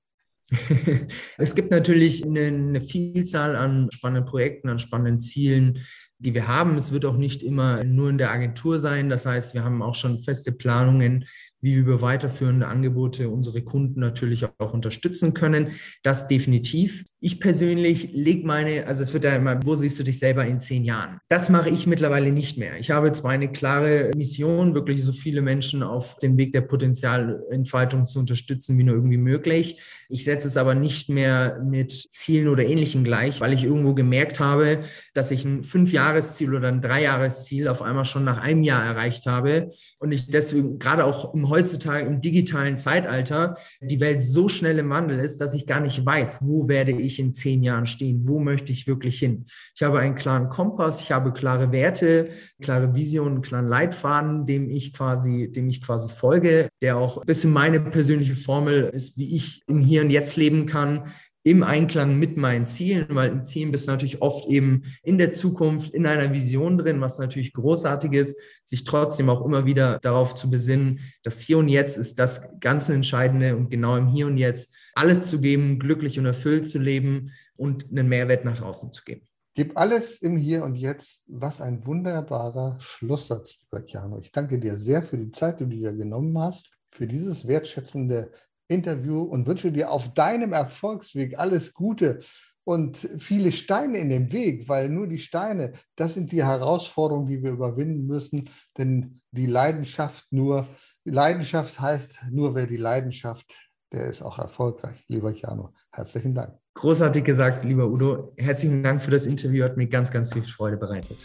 es 1.38 1.54
gibt 1.54 1.70
natürlich 1.70 2.24
eine, 2.24 2.46
eine, 2.46 2.82
Vielzahl 2.82 3.56
an 3.56 3.88
spannenden 3.90 4.26
Projekten, 4.26 4.68
an 4.68 4.78
spannenden 4.78 5.20
Zielen, 5.20 5.78
die 6.22 6.34
wir 6.34 6.46
haben. 6.46 6.76
Es 6.76 6.92
wird 6.92 7.04
auch 7.04 7.16
nicht 7.16 7.42
immer 7.42 7.84
nur 7.84 8.08
in 8.10 8.18
der 8.18 8.30
Agentur 8.30 8.78
sein. 8.78 9.08
Das 9.08 9.26
heißt, 9.26 9.54
wir 9.54 9.64
haben 9.64 9.82
auch 9.82 9.94
schon 9.94 10.22
feste 10.22 10.52
Planungen, 10.52 11.26
wie 11.60 11.74
wir 11.74 11.82
über 11.82 12.00
weiterführende 12.00 12.68
Angebote 12.68 13.28
unsere 13.28 13.62
Kunden 13.62 14.00
natürlich 14.00 14.46
auch 14.58 14.72
unterstützen 14.72 15.34
können. 15.34 15.72
Das 16.02 16.28
definitiv. 16.28 17.04
Ich 17.24 17.38
persönlich 17.38 18.10
lege 18.14 18.44
meine, 18.44 18.84
also 18.88 19.00
es 19.00 19.12
wird 19.12 19.22
ja 19.22 19.36
immer, 19.36 19.64
wo 19.64 19.76
siehst 19.76 19.96
du 19.96 20.02
dich 20.02 20.18
selber 20.18 20.44
in 20.44 20.60
zehn 20.60 20.82
Jahren? 20.82 21.20
Das 21.28 21.50
mache 21.50 21.70
ich 21.70 21.86
mittlerweile 21.86 22.32
nicht 22.32 22.58
mehr. 22.58 22.80
Ich 22.80 22.90
habe 22.90 23.12
zwar 23.12 23.30
eine 23.30 23.52
klare 23.52 24.10
Mission, 24.16 24.74
wirklich 24.74 25.04
so 25.04 25.12
viele 25.12 25.40
Menschen 25.40 25.84
auf 25.84 26.18
dem 26.18 26.36
Weg 26.36 26.52
der 26.52 26.62
Potenzialentfaltung 26.62 28.06
zu 28.06 28.18
unterstützen, 28.18 28.76
wie 28.76 28.82
nur 28.82 28.96
irgendwie 28.96 29.18
möglich. 29.18 29.80
Ich 30.08 30.24
setze 30.24 30.48
es 30.48 30.56
aber 30.56 30.74
nicht 30.74 31.08
mehr 31.08 31.62
mit 31.64 31.92
Zielen 31.92 32.48
oder 32.48 32.64
Ähnlichem 32.64 33.04
gleich, 33.04 33.40
weil 33.40 33.52
ich 33.52 33.62
irgendwo 33.62 33.94
gemerkt 33.94 34.40
habe, 34.40 34.80
dass 35.14 35.30
ich 35.30 35.44
ein 35.44 35.62
Fünfjahresziel 35.62 36.52
oder 36.52 36.68
ein 36.68 36.82
Dreijahresziel 36.82 37.68
auf 37.68 37.82
einmal 37.82 38.04
schon 38.04 38.24
nach 38.24 38.42
einem 38.42 38.64
Jahr 38.64 38.84
erreicht 38.84 39.26
habe 39.26 39.70
und 40.00 40.10
ich 40.10 40.26
deswegen 40.26 40.80
gerade 40.80 41.04
auch 41.04 41.32
im 41.34 41.48
heutzutage 41.48 42.04
im 42.04 42.20
digitalen 42.20 42.78
Zeitalter 42.78 43.58
die 43.80 44.00
Welt 44.00 44.24
so 44.24 44.48
schnell 44.48 44.80
im 44.80 44.90
Wandel 44.90 45.20
ist, 45.20 45.40
dass 45.40 45.54
ich 45.54 45.66
gar 45.66 45.80
nicht 45.80 46.04
weiß, 46.04 46.40
wo 46.42 46.66
werde 46.66 46.90
ich 46.90 47.11
in 47.18 47.34
zehn 47.34 47.62
Jahren 47.62 47.86
stehen, 47.86 48.26
wo 48.26 48.38
möchte 48.38 48.72
ich 48.72 48.86
wirklich 48.86 49.18
hin. 49.18 49.46
Ich 49.74 49.82
habe 49.82 49.98
einen 49.98 50.14
klaren 50.14 50.48
Kompass, 50.48 51.00
ich 51.00 51.12
habe 51.12 51.32
klare 51.32 51.72
Werte, 51.72 52.30
klare 52.60 52.94
Visionen, 52.94 53.42
klaren 53.42 53.66
Leitfaden, 53.66 54.46
dem 54.46 54.70
ich 54.70 54.92
quasi, 54.92 55.50
dem 55.50 55.68
ich 55.68 55.82
quasi 55.82 56.08
folge, 56.08 56.68
der 56.80 56.96
auch 56.96 57.18
ein 57.18 57.26
bisschen 57.26 57.52
meine 57.52 57.80
persönliche 57.80 58.34
Formel 58.34 58.90
ist, 58.92 59.16
wie 59.18 59.36
ich 59.36 59.62
im 59.66 59.80
Hier 59.80 60.02
und 60.02 60.10
Jetzt 60.10 60.36
leben 60.36 60.66
kann, 60.66 61.12
im 61.44 61.62
Einklang 61.62 62.18
mit 62.18 62.36
meinen 62.36 62.66
Zielen, 62.66 63.06
weil 63.10 63.30
im 63.30 63.44
Ziel 63.44 63.70
bist 63.70 63.86
du 63.86 63.92
natürlich 63.92 64.22
oft 64.22 64.48
eben 64.48 64.84
in 65.02 65.18
der 65.18 65.32
Zukunft, 65.32 65.92
in 65.92 66.06
einer 66.06 66.32
Vision 66.32 66.78
drin, 66.78 67.00
was 67.00 67.18
natürlich 67.18 67.52
großartig 67.52 68.12
ist, 68.12 68.38
sich 68.64 68.84
trotzdem 68.84 69.28
auch 69.28 69.44
immer 69.44 69.66
wieder 69.66 69.98
darauf 70.00 70.34
zu 70.34 70.50
besinnen, 70.50 71.00
das 71.22 71.40
Hier 71.40 71.58
und 71.58 71.68
Jetzt 71.68 71.96
ist 71.96 72.18
das 72.18 72.48
ganz 72.60 72.88
Entscheidende 72.88 73.56
und 73.56 73.70
genau 73.70 73.96
im 73.96 74.08
Hier 74.08 74.26
und 74.26 74.36
Jetzt 74.36 74.72
alles 74.94 75.26
zu 75.26 75.40
geben, 75.40 75.78
glücklich 75.78 76.18
und 76.18 76.26
erfüllt 76.26 76.68
zu 76.68 76.78
leben 76.78 77.32
und 77.56 77.90
einen 77.90 78.08
Mehrwert 78.08 78.44
nach 78.44 78.58
draußen 78.58 78.92
zu 78.92 79.02
geben. 79.04 79.26
Gib 79.54 79.76
alles 79.76 80.22
im 80.22 80.36
Hier 80.36 80.64
und 80.64 80.76
Jetzt. 80.76 81.24
Was 81.26 81.60
ein 81.60 81.84
wunderbarer 81.84 82.76
Schlusssatz, 82.80 83.58
lieber 83.60 83.84
Keanu. 83.84 84.20
Ich 84.20 84.32
danke 84.32 84.58
dir 84.58 84.76
sehr 84.76 85.02
für 85.02 85.18
die 85.18 85.30
Zeit, 85.30 85.60
die 85.60 85.64
du 85.64 85.70
dir 85.70 85.92
genommen 85.92 86.38
hast, 86.38 86.70
für 86.90 87.06
dieses 87.06 87.46
wertschätzende 87.46 88.30
Interview 88.68 89.22
und 89.22 89.46
wünsche 89.46 89.72
dir 89.72 89.90
auf 89.90 90.14
deinem 90.14 90.52
Erfolgsweg 90.52 91.38
alles 91.38 91.74
Gute 91.74 92.20
und 92.64 92.96
viele 92.96 93.52
Steine 93.52 93.98
in 93.98 94.10
dem 94.10 94.32
Weg, 94.32 94.68
weil 94.68 94.88
nur 94.88 95.08
die 95.08 95.18
Steine, 95.18 95.72
das 95.96 96.14
sind 96.14 96.32
die 96.32 96.44
Herausforderungen, 96.44 97.26
die 97.26 97.42
wir 97.42 97.50
überwinden 97.50 98.06
müssen, 98.06 98.48
denn 98.78 99.20
die 99.32 99.46
Leidenschaft 99.46 100.26
nur, 100.30 100.68
die 101.04 101.10
Leidenschaft 101.10 101.80
heißt 101.80 102.30
nur, 102.30 102.54
wer 102.54 102.66
die 102.66 102.76
Leidenschaft, 102.76 103.52
der 103.92 104.06
ist 104.06 104.22
auch 104.22 104.38
erfolgreich. 104.38 105.04
Lieber 105.08 105.32
Jano, 105.32 105.74
herzlichen 105.92 106.34
Dank. 106.34 106.56
Großartig 106.74 107.24
gesagt, 107.24 107.64
lieber 107.64 107.86
Udo. 107.86 108.32
Herzlichen 108.36 108.82
Dank 108.82 109.02
für 109.02 109.10
das 109.10 109.26
Interview, 109.26 109.64
hat 109.64 109.76
mir 109.76 109.88
ganz, 109.88 110.10
ganz 110.10 110.32
viel 110.32 110.42
Freude 110.44 110.76
bereitet. 110.76 111.18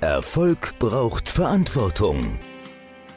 Erfolg 0.00 0.78
braucht 0.78 1.28
Verantwortung. 1.28 2.38